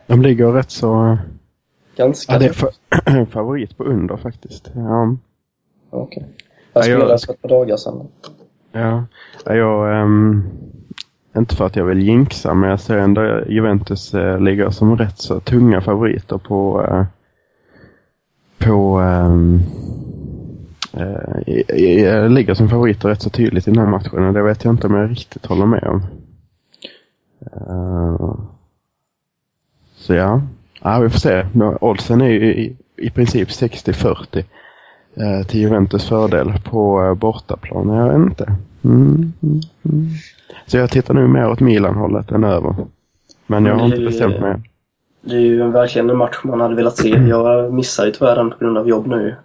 De 0.07 0.23
ligger 0.23 0.53
rätt 0.53 0.71
så... 0.71 1.19
Ganska. 1.97 2.33
Ja, 2.33 2.39
det 2.39 2.45
är 2.47 2.53
fa- 2.53 3.27
favorit 3.31 3.77
på 3.77 3.85
under 3.85 4.17
faktiskt. 4.17 4.71
Ja, 4.75 5.17
Okej. 5.91 6.27
Jag 6.73 6.85
Ja, 6.85 6.89
jag- 6.89 6.99
spelade 7.01 7.19
för 7.27 7.33
ett 7.33 7.43
par 7.43 7.49
dagar 7.49 7.77
sedan. 7.77 8.09
ja. 8.73 9.05
ja 9.45 9.55
jag... 9.55 10.01
ehm, 10.03 10.43
inte 11.37 11.57
för 11.57 11.67
att 11.67 11.77
jag 11.77 11.85
vill 11.85 12.03
jinxa, 12.03 12.55
men 12.55 12.71
jag 12.71 12.81
ser 12.81 12.99
ändå 12.99 13.41
Juventus 13.49 14.15
uh, 14.15 14.41
ligger 14.41 14.71
som 14.71 14.99
rätt 14.99 15.19
så 15.19 15.41
tunga 15.41 15.81
favoriter 15.81 16.39
på... 16.39 16.85
eh, 16.91 17.05
på... 18.65 19.01
Um, 19.01 19.63
ligger 22.29 22.55
som 22.55 22.69
favoriter 22.69 23.09
rätt 23.09 23.23
så 23.23 23.31
tydligt 23.31 23.69
i 23.69 23.71
den 23.71 23.81
här 23.81 23.91
matchen 23.91 24.25
och 24.25 24.35
det 24.35 24.43
vet 24.43 24.65
jag 24.65 24.75
inte 24.75 24.87
om 24.87 24.95
jag 24.95 25.11
riktigt 25.11 25.47
håller 25.47 25.67
med 25.67 25.85
om. 25.85 26.03
Eh, 27.53 28.35
så 29.97 30.15
ja. 30.15 30.43
ja, 30.83 30.99
vi 30.99 31.11
får 31.11 31.19
se. 31.19 31.47
Oddsen 31.81 32.21
är 32.21 32.29
ju 32.29 32.55
i, 32.55 32.77
i 32.97 33.11
princip 33.11 33.49
60-40 33.49 34.45
eh, 35.15 35.47
till 35.47 35.61
Juventus 35.61 36.09
fördel 36.09 36.53
på 36.65 37.03
eh, 37.03 37.15
bortaplan. 37.15 37.89
Jag 37.89 38.19
vet 38.19 38.31
inte. 38.31 38.55
Mm, 38.85 39.33
mm, 39.43 39.61
mm. 39.85 40.09
Så 40.67 40.77
jag 40.77 40.91
tittar 40.91 41.15
nu 41.15 41.29
mer 41.29 41.51
åt 41.51 41.61
Milan-hållet 41.61 42.31
än 42.31 42.45
över. 42.45 42.75
Men 43.47 43.65
jag 43.65 43.75
har 43.75 43.87
inte 43.87 44.01
bestämt 44.01 44.41
mig. 44.41 44.57
Det 45.23 45.35
är 45.35 45.41
ju 45.41 45.71
verkligen 45.71 46.11
en 46.11 46.17
match 46.17 46.41
man 46.45 46.61
hade 46.61 46.75
velat 46.75 46.97
se. 46.97 47.09
Jag 47.09 47.73
missar 47.73 48.07
ju 48.07 48.13
tyvärr 48.13 48.37
den 48.37 48.51
på 48.51 48.59
grund 48.59 48.79
av 48.79 48.89
jobb 48.89 49.07
nu. 49.07 49.37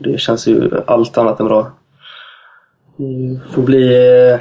Det 0.00 0.18
känns 0.18 0.46
ju 0.46 0.70
allt 0.86 1.18
annat 1.18 1.40
än 1.40 1.46
bra. 1.46 1.72
Det 2.96 3.40
får 3.54 3.62
bli 3.62 3.94
eh, 4.32 4.40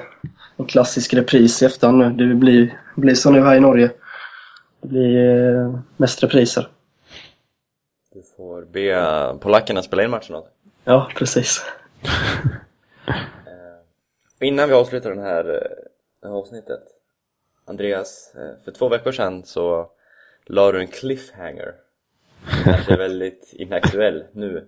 en 0.57 0.65
klassisk 0.65 1.13
repris 1.13 1.61
i 1.61 1.65
efterhand 1.65 1.97
nu. 1.97 2.27
Det 2.27 2.35
blir, 2.35 2.79
blir 2.95 3.15
så 3.15 3.31
nu 3.31 3.41
här 3.41 3.55
i 3.55 3.59
Norge. 3.59 3.91
Det 4.81 4.87
blir 4.87 5.55
eh, 5.55 5.75
mest 5.97 6.23
repriser. 6.23 6.67
Du 8.13 8.21
får 8.37 8.61
be 8.61 9.37
polackerna 9.39 9.81
spela 9.81 10.03
in 10.03 10.09
matchen 10.09 10.35
åt. 10.35 10.47
Ja, 10.83 11.11
precis. 11.15 11.65
Innan 14.39 14.69
vi 14.69 14.75
avslutar 14.75 15.09
den 15.09 15.19
här, 15.19 15.45
eh, 15.49 15.59
det 16.21 16.27
här 16.27 16.35
avsnittet 16.35 16.83
Andreas, 17.65 18.35
eh, 18.35 18.63
för 18.65 18.71
två 18.71 18.89
veckor 18.89 19.11
sedan 19.11 19.43
så 19.45 19.91
la 20.51 20.71
du 20.71 20.79
en 20.79 20.87
cliffhanger? 20.87 21.73
Kanske 22.63 22.93
är 22.93 22.97
väldigt 22.97 23.53
inaktuell 23.53 24.23
nu. 24.33 24.67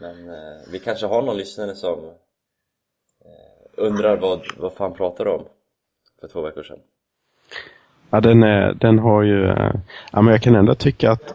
Men 0.00 0.28
eh, 0.28 0.60
vi 0.72 0.78
kanske 0.78 1.06
har 1.06 1.22
någon 1.22 1.36
lyssnare 1.36 1.74
som 1.74 1.98
eh, 3.24 3.70
undrar 3.76 4.16
vad, 4.16 4.40
vad 4.56 4.72
fan 4.72 4.94
pratar 4.94 5.24
du 5.24 5.30
om 5.30 5.44
för 6.20 6.28
två 6.28 6.40
veckor 6.40 6.62
sedan? 6.62 6.78
Ja, 8.10 8.20
den, 8.20 8.42
är, 8.42 8.74
den 8.74 8.98
har 8.98 9.22
ju... 9.22 9.46
Eh, 9.46 9.72
ja, 10.12 10.22
men 10.22 10.32
jag 10.32 10.42
kan 10.42 10.54
ändå 10.54 10.74
tycka 10.74 11.10
att 11.10 11.34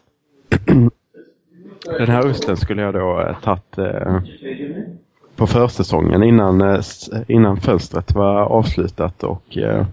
den 1.97 2.07
här 2.07 2.29
osten 2.29 2.57
skulle 2.57 2.81
jag 2.81 2.93
då 2.93 3.21
eh, 3.21 3.39
tagit 3.41 3.77
eh, 3.77 4.21
på 5.35 5.47
försäsongen 5.47 6.23
innan, 6.23 6.61
eh, 6.61 6.81
innan 7.27 7.57
fönstret 7.57 8.15
var 8.15 8.35
avslutat 8.35 9.23
och 9.23 9.57
eh, 9.57 9.85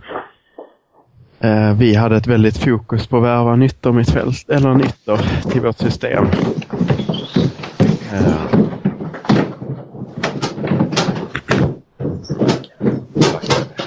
vi 1.77 1.95
hade 1.95 2.17
ett 2.17 2.27
väldigt 2.27 2.59
fokus 2.59 3.07
på 3.07 3.17
att 3.17 3.23
värva 3.23 3.57
nyttor 3.57 3.93
mittfält, 3.93 4.51
eller 4.51 4.75
nyttor 4.75 5.51
till 5.51 5.61
vårt 5.61 5.79
system. 5.79 6.25
Eh, 8.13 8.47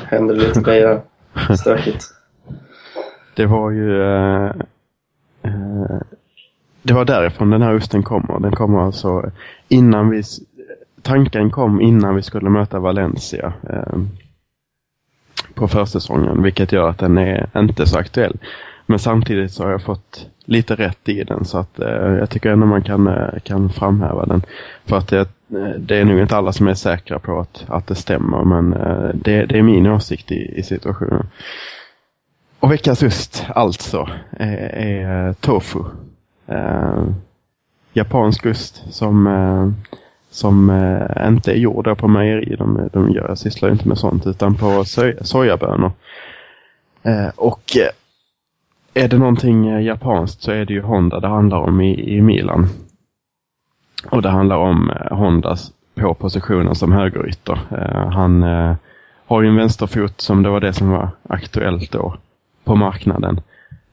Händer 0.10 0.36
det 0.36 0.42
lite 0.42 0.62
grejer. 0.62 1.02
Stökigt. 1.60 2.04
Det 3.36 3.46
var 3.46 3.72
ju... 3.72 4.02
Eh, 4.02 4.52
eh, 5.44 6.00
det 6.84 6.94
var 6.94 7.06
därifrån 7.06 7.50
den 7.50 7.62
här 7.62 7.76
osten 7.76 8.04
kommer. 8.04 8.40
Den 8.40 8.52
kommer 8.52 8.80
alltså 8.82 9.32
innan 9.68 10.10
vi... 10.10 10.24
Tanken 11.02 11.52
kom 11.52 11.82
innan 11.82 12.16
vi 12.16 12.22
skulle 12.22 12.50
möta 12.50 12.80
Valencia 12.80 13.54
eh, 13.70 14.00
på 15.60 15.68
försäsongen, 15.68 16.44
vilket 16.44 16.72
gör 16.72 16.90
att 16.90 16.98
den 16.98 17.18
är 17.18 17.50
inte 17.56 17.86
så 17.86 18.00
aktuell. 18.00 18.38
Men 18.86 19.00
samtidigt 19.00 19.52
så 19.52 19.64
har 19.64 19.72
jag 19.72 19.82
fått 19.82 20.28
lite 20.46 20.76
rätt 20.76 21.10
i 21.10 21.24
den 21.24 21.46
så 21.46 21.58
att 21.58 21.80
eh, 21.80 21.88
jag 21.90 22.30
tycker 22.30 22.50
ändå 22.50 22.66
man 22.66 22.84
kan, 22.84 23.08
eh, 23.08 23.40
kan 23.44 23.70
framhäva 23.70 24.26
den. 24.26 24.42
För 24.86 24.98
att 24.98 25.08
det, 25.08 25.20
eh, 25.20 25.80
det 25.80 25.96
är 25.96 26.06
nog 26.06 26.20
inte 26.20 26.38
alla 26.38 26.52
som 26.52 26.68
är 26.68 26.74
säkra 26.74 27.20
på 27.20 27.40
att, 27.40 27.66
att 27.68 27.88
det 27.88 27.96
stämmer 27.96 28.44
men 28.44 28.74
eh, 28.74 29.10
det, 29.14 29.46
det 29.46 29.58
är 29.58 29.64
min 29.64 29.88
åsikt 29.88 30.32
i, 30.32 30.54
i 30.60 30.64
situationen. 30.64 31.28
och 32.60 32.72
veckans 32.72 33.04
ost 33.04 33.46
alltså 33.56 34.10
är, 34.32 34.76
är 34.76 35.34
tofu. 35.34 35.80
Eh, 36.48 37.04
japansk 37.94 38.46
ost 38.46 38.84
som, 38.94 39.28
eh, 39.28 39.90
som 40.30 40.70
eh, 40.70 41.28
inte 41.28 41.52
är 41.52 41.56
gjord 41.56 41.98
på 41.98 42.08
mejeri. 42.08 42.56
De, 42.56 42.90
de 42.94 43.12
gör, 43.12 43.36
sysslar 43.36 43.72
inte 43.72 43.88
med 43.88 43.98
sånt 43.98 44.28
utan 44.28 44.56
på 44.56 44.86
soj, 44.86 45.18
sojabönor. 45.22 45.92
Eh, 47.04 47.30
och 47.36 47.78
eh, 47.78 49.04
är 49.04 49.08
det 49.08 49.18
någonting 49.18 49.68
eh, 49.68 49.82
japanskt 49.82 50.42
så 50.42 50.52
är 50.52 50.66
det 50.66 50.74
ju 50.74 50.82
Honda 50.82 51.20
det 51.20 51.28
handlar 51.28 51.58
om 51.58 51.82
i, 51.82 52.18
i 52.18 52.22
Milan. 52.22 52.68
Och 54.10 54.22
det 54.22 54.30
handlar 54.30 54.58
om 54.58 54.90
eh, 54.90 55.18
Hondas 55.18 55.72
på 55.96 56.14
positionen 56.14 56.76
som 56.76 56.92
högerytter. 56.92 57.60
Eh, 57.72 58.10
han 58.10 58.44
eh, 58.44 58.76
har 59.26 59.42
ju 59.42 59.48
en 59.50 59.56
vänsterfot 59.56 60.22
som 60.22 60.44
det 60.44 60.50
var 60.50 60.60
det 60.60 60.74
som 60.74 60.90
var 60.90 61.10
aktuellt 61.30 61.92
då 61.92 62.16
på 62.64 62.76
marknaden. 62.76 63.42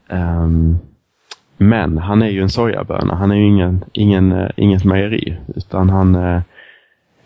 Ehm, 0.09 0.79
men 1.57 1.99
han 1.99 2.23
är 2.23 2.29
ju 2.29 2.43
en 2.43 2.49
sojaböna. 2.49 3.15
Han 3.15 3.31
är 3.31 3.35
ju 3.35 3.47
ingen, 3.47 3.85
ingen, 3.93 4.33
eh, 4.33 4.51
inget 4.57 4.85
mejeri. 4.85 5.37
Utan 5.55 5.91
han 5.91 6.15
eh, 6.15 6.41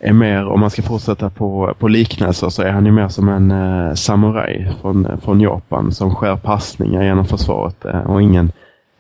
är 0.01 0.12
mer, 0.12 0.47
om 0.47 0.61
man 0.61 0.70
ska 0.70 0.83
fortsätta 0.83 1.31
på, 1.31 1.74
på 1.78 1.89
liknelser, 1.89 2.49
så 2.49 2.62
är 2.62 2.70
han 2.70 2.87
ju 2.87 2.93
mer 2.93 3.09
som 3.09 3.28
en 3.28 3.51
eh, 3.51 3.95
samuraj 3.95 4.72
från, 4.81 5.20
från 5.20 5.41
Japan 5.41 5.93
som 5.93 6.14
skär 6.14 6.37
passningar 6.37 7.03
genom 7.03 7.24
försvaret. 7.24 7.85
Och 7.85 8.22
ingen, 8.22 8.53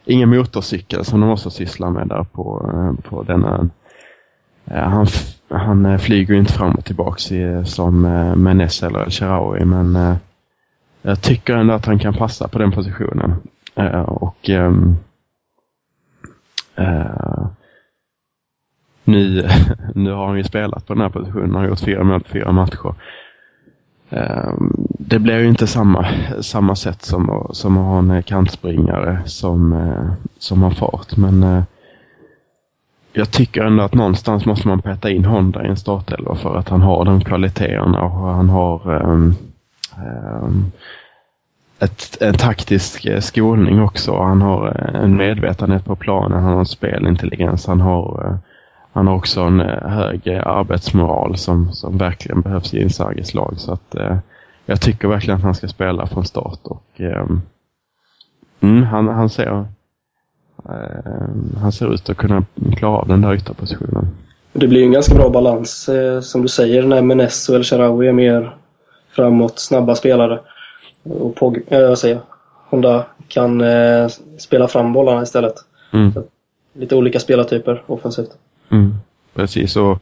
ingen 0.04 0.28
motorcykel 0.28 1.04
som 1.04 1.20
de 1.20 1.30
också 1.30 1.50
sysslar 1.50 1.90
med 1.90 2.08
där 2.08 2.24
på, 2.32 2.70
på 3.08 3.22
den 3.22 3.44
ön. 3.44 3.70
Han, 4.64 5.06
han 5.48 5.98
flyger 5.98 6.34
ju 6.34 6.40
inte 6.40 6.52
fram 6.52 6.74
och 6.74 6.84
tillbaks 6.84 7.32
i, 7.32 7.62
som 7.64 8.04
eh, 8.04 8.36
Menes 8.36 8.82
eller 8.82 9.02
El 9.02 9.10
Shaarawy, 9.10 9.64
men 9.64 10.16
jag 11.02 11.22
tycker 11.22 11.56
ändå 11.56 11.74
att 11.74 11.86
han 11.86 11.98
kan 11.98 12.14
passa 12.14 12.48
på 12.48 12.58
den 12.58 12.72
positionen. 12.72 13.34
Och 14.06 14.50
ehm, 14.50 14.96
Uh, 16.80 17.46
nu, 19.04 19.48
nu 19.94 20.12
har 20.12 20.26
han 20.26 20.36
ju 20.36 20.44
spelat 20.44 20.86
på 20.86 20.94
den 20.94 21.02
här 21.02 21.08
positionen. 21.10 21.50
Han 21.54 21.62
har 21.62 21.68
gjort 21.68 21.80
fyra 21.80 22.04
mål 22.04 22.20
på 22.20 22.28
fyra 22.28 22.52
matcher. 22.52 22.94
Uh, 24.12 24.52
det 24.98 25.18
blir 25.18 25.38
ju 25.38 25.48
inte 25.48 25.66
samma, 25.66 26.06
samma 26.40 26.76
sätt 26.76 27.02
som, 27.02 27.30
att- 27.30 27.56
som 27.56 27.78
att 27.78 27.84
ha 27.84 27.98
en 27.98 28.10
eh, 28.10 28.22
kantspringare 28.22 29.18
som, 29.26 29.72
uh, 29.72 30.12
som 30.38 30.62
har 30.62 30.70
fart. 30.70 31.16
Men 31.16 31.62
jag 33.12 33.30
tycker 33.30 33.64
ändå 33.64 33.82
att 33.84 33.94
någonstans 33.94 34.46
måste 34.46 34.68
man 34.68 34.80
peta 34.82 35.10
in 35.10 35.24
Honda 35.24 35.64
i 35.64 35.68
en 35.68 35.76
startelva 35.76 36.34
för 36.34 36.56
att 36.56 36.68
han 36.68 36.80
har 36.82 37.04
de 37.04 37.20
kvaliteterna 37.20 38.02
och 38.02 38.10
han 38.10 38.48
har 38.48 39.02
um, 39.04 39.34
um, 40.42 40.72
ett, 41.80 42.22
en 42.22 42.34
taktisk 42.34 43.04
eh, 43.04 43.20
skolning 43.20 43.82
också. 43.82 44.22
Han 44.22 44.42
har 44.42 44.66
eh, 44.66 45.02
en 45.02 45.16
medvetenhet 45.16 45.84
på 45.84 45.96
planen, 45.96 46.42
han 46.42 46.52
har 46.52 46.58
en 46.58 46.66
spelintelligens, 46.66 47.66
han 47.66 47.80
har, 47.80 48.24
eh, 48.26 48.36
han 48.92 49.06
har 49.06 49.14
också 49.14 49.40
en 49.40 49.60
hög 49.82 50.28
arbetsmoral 50.28 51.36
som, 51.36 51.72
som 51.72 51.98
verkligen 51.98 52.40
behövs 52.40 52.74
i 52.74 52.82
Insagis 52.82 53.34
lag. 53.34 53.54
Så 53.56 53.72
att, 53.72 53.94
jag 54.66 54.80
tycker 54.80 55.08
verkligen 55.08 55.36
att 55.36 55.42
han 55.42 55.54
ska 55.54 55.68
spela 55.68 56.06
från 56.06 56.24
start. 56.24 56.58
Och, 56.62 56.86
ehm, 56.96 57.42
mm, 58.60 58.82
han, 58.82 59.08
han, 59.08 59.30
ser, 59.30 59.66
han 61.60 61.72
ser 61.72 61.94
ut 61.94 62.10
att 62.10 62.16
kunna 62.16 62.44
klara 62.76 62.96
av 62.96 63.08
den 63.08 63.20
där 63.20 63.34
ytterpositionen. 63.34 64.08
Det 64.52 64.68
blir 64.68 64.82
en 64.82 64.92
ganska 64.92 65.14
bra 65.14 65.30
balans 65.30 65.90
som 66.22 66.42
du 66.42 66.48
säger 66.48 66.82
när 66.82 67.02
Menesso 67.02 67.54
eller 67.54 67.64
Sharawi 67.64 68.08
är 68.08 68.12
mer 68.12 68.56
framåt, 69.10 69.58
snabba 69.58 69.94
spelare. 69.94 70.40
Och 71.02 71.34
Pog, 71.34 71.60
äh, 71.68 71.78
jag 71.78 71.98
säger, 71.98 72.20
Honda 72.68 73.06
kan 73.28 73.60
eh, 73.60 74.08
spela 74.38 74.68
fram 74.68 74.92
bollarna 74.92 75.22
istället. 75.22 75.54
Mm. 75.92 76.12
Lite 76.72 76.96
olika 76.96 77.20
spelartyper 77.20 77.82
offensivt. 77.86 78.30
Mm, 78.70 78.94
precis, 79.34 79.76
och, 79.76 79.98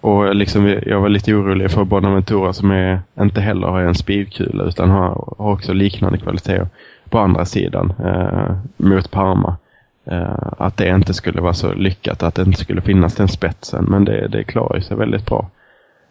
och 0.00 0.34
liksom, 0.34 0.80
jag 0.86 1.00
var 1.00 1.08
lite 1.08 1.34
orolig 1.34 1.70
för 1.70 1.84
Bonaventura 1.84 2.52
som 2.52 2.70
är, 2.70 3.00
inte 3.20 3.40
heller 3.40 3.66
har 3.66 3.80
en 3.80 3.94
speedkula 3.94 4.64
utan 4.64 4.90
har, 4.90 5.34
har 5.38 5.52
också 5.52 5.72
liknande 5.72 6.18
kvaliteter 6.18 6.68
på 7.10 7.18
andra 7.18 7.44
sidan 7.44 7.92
eh, 8.04 8.56
mot 8.76 9.10
Parma. 9.10 9.56
Eh, 10.04 10.52
att 10.58 10.76
det 10.76 10.88
inte 10.88 11.14
skulle 11.14 11.40
vara 11.40 11.54
så 11.54 11.74
lyckat, 11.74 12.22
att 12.22 12.34
det 12.34 12.42
inte 12.42 12.60
skulle 12.60 12.80
finnas 12.80 13.14
den 13.14 13.28
spetsen. 13.28 13.84
Men 13.84 14.04
det, 14.04 14.28
det 14.28 14.44
klarar 14.44 14.80
sig 14.80 14.96
väldigt 14.96 15.26
bra. 15.26 15.50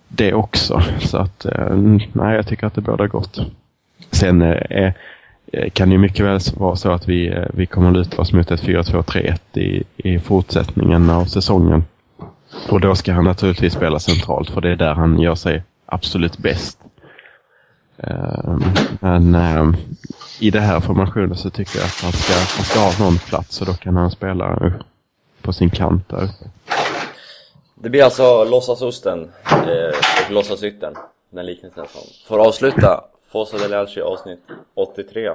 Det 0.07 0.33
också. 0.33 0.81
Så 0.99 1.17
att, 1.17 1.45
eh, 1.45 1.75
nej, 2.13 2.35
jag 2.35 2.47
tycker 2.47 2.67
att 2.67 2.73
det 2.73 2.81
bådar 2.81 3.07
gott. 3.07 3.41
Sen 4.11 4.41
eh, 4.41 4.93
eh, 5.53 5.69
kan 5.69 5.89
det 5.89 5.93
ju 5.93 5.99
mycket 5.99 6.25
väl 6.25 6.39
vara 6.57 6.75
så 6.75 6.91
att 6.91 7.07
vi, 7.07 7.27
eh, 7.27 7.45
vi 7.53 7.65
kommer 7.65 7.91
luta 7.91 8.21
oss 8.21 8.33
mot 8.33 8.51
ett 8.51 8.63
4-2-3-1 8.63 9.57
i, 9.57 9.83
i 9.97 10.19
fortsättningen 10.19 11.09
av 11.09 11.25
säsongen. 11.25 11.83
Och 12.69 12.81
då 12.81 12.95
ska 12.95 13.13
han 13.13 13.23
naturligtvis 13.23 13.73
spela 13.73 13.99
centralt 13.99 14.49
för 14.49 14.61
det 14.61 14.71
är 14.71 14.75
där 14.75 14.93
han 14.93 15.19
gör 15.19 15.35
sig 15.35 15.63
absolut 15.85 16.37
bäst. 16.37 16.79
Ehm, 17.97 18.63
Men 18.99 19.35
ehm, 19.35 19.75
i 20.39 20.51
det 20.51 20.59
här 20.59 20.79
formationen 20.79 21.37
så 21.37 21.49
tycker 21.49 21.79
jag 21.79 21.85
att 21.85 22.01
han 22.03 22.11
ska, 22.11 22.33
han 22.33 22.65
ska 22.65 22.79
ha 22.79 23.05
någon 23.05 23.17
plats 23.17 23.61
och 23.61 23.67
då 23.67 23.73
kan 23.73 23.95
han 23.97 24.11
spela 24.11 24.73
på 25.41 25.53
sin 25.53 25.69
kant 25.69 26.09
där 26.09 26.17
uppe. 26.17 26.49
Det 27.75 27.89
blir 27.89 28.03
alltså 28.03 28.43
låtsasosten 28.43 29.31
eh, 29.51 30.25
och 30.25 30.31
låtsasytten, 30.31 30.93
den 31.29 31.45
liknelsen 31.45 31.85
som 31.93 32.01
får 32.27 32.47
avsluta 32.47 33.03
Fossa 33.32 33.57
del 33.57 33.73
Alci 33.73 34.01
avsnitt 34.01 34.39
83 34.73 35.32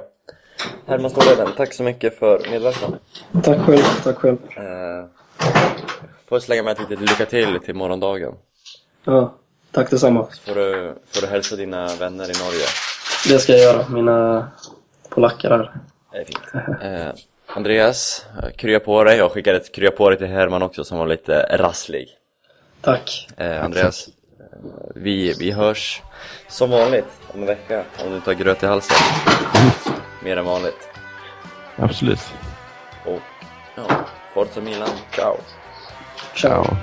Herman 0.87 1.09
Ståleden, 1.11 1.47
tack 1.57 1.73
så 1.73 1.83
mycket 1.83 2.19
för 2.19 2.49
medverkan 2.51 2.95
Tack 3.43 3.59
själv, 3.59 3.83
tack 4.03 4.15
själv. 4.17 4.37
eh, 4.57 5.05
Får 6.29 6.39
slänga 6.39 6.63
med 6.63 6.71
ett 6.71 6.79
litet 6.89 7.01
lycka 7.09 7.25
till 7.25 7.59
till 7.59 7.75
morgondagen 7.75 8.33
Ja, 9.03 9.33
tack 9.71 9.89
detsamma. 9.89 10.27
Så 10.31 10.41
får 10.41 10.55
du, 10.55 10.93
får 11.07 11.21
du 11.21 11.27
hälsa 11.27 11.55
dina 11.55 11.87
vänner 11.95 12.23
i 12.23 12.43
Norge 12.43 12.65
Det 13.29 13.39
ska 13.39 13.51
jag 13.53 13.61
göra. 13.61 13.89
Mina 13.89 14.47
polacker 15.09 15.49
här. 15.49 15.71
Det 16.11 16.17
är 16.17 16.25
fint 16.25 16.81
eh, 16.83 17.23
Andreas, 17.47 18.25
krya 18.55 18.79
på 18.79 19.03
dig, 19.03 19.17
jag 19.17 19.31
skickade 19.31 19.57
ett 19.57 19.71
krya 19.71 19.91
på 19.91 20.09
dig 20.09 20.17
till 20.17 20.27
Herman 20.27 20.61
också 20.63 20.83
som 20.83 20.97
var 20.97 21.07
lite 21.07 21.57
rasslig 21.57 22.09
Tack. 22.81 23.27
Eh, 23.37 23.63
Andreas, 23.65 24.09
vi, 24.95 25.33
vi 25.39 25.51
hörs 25.51 26.01
som 26.47 26.69
vanligt 26.69 27.05
om 27.33 27.41
en 27.41 27.45
vecka 27.45 27.83
om 28.03 28.09
du 28.09 28.15
inte 28.15 28.29
har 28.29 28.35
gröt 28.35 28.63
i 28.63 28.65
halsen. 28.65 28.97
Mer 30.23 30.37
än 30.37 30.45
vanligt. 30.45 30.89
Absolut. 31.75 32.33
Och 33.05 33.21
ja, 33.75 33.87
Forza 34.33 34.61
Milan, 34.61 34.89
ciao! 35.15 35.37
Ciao. 36.35 36.63
Ciao. 36.63 36.77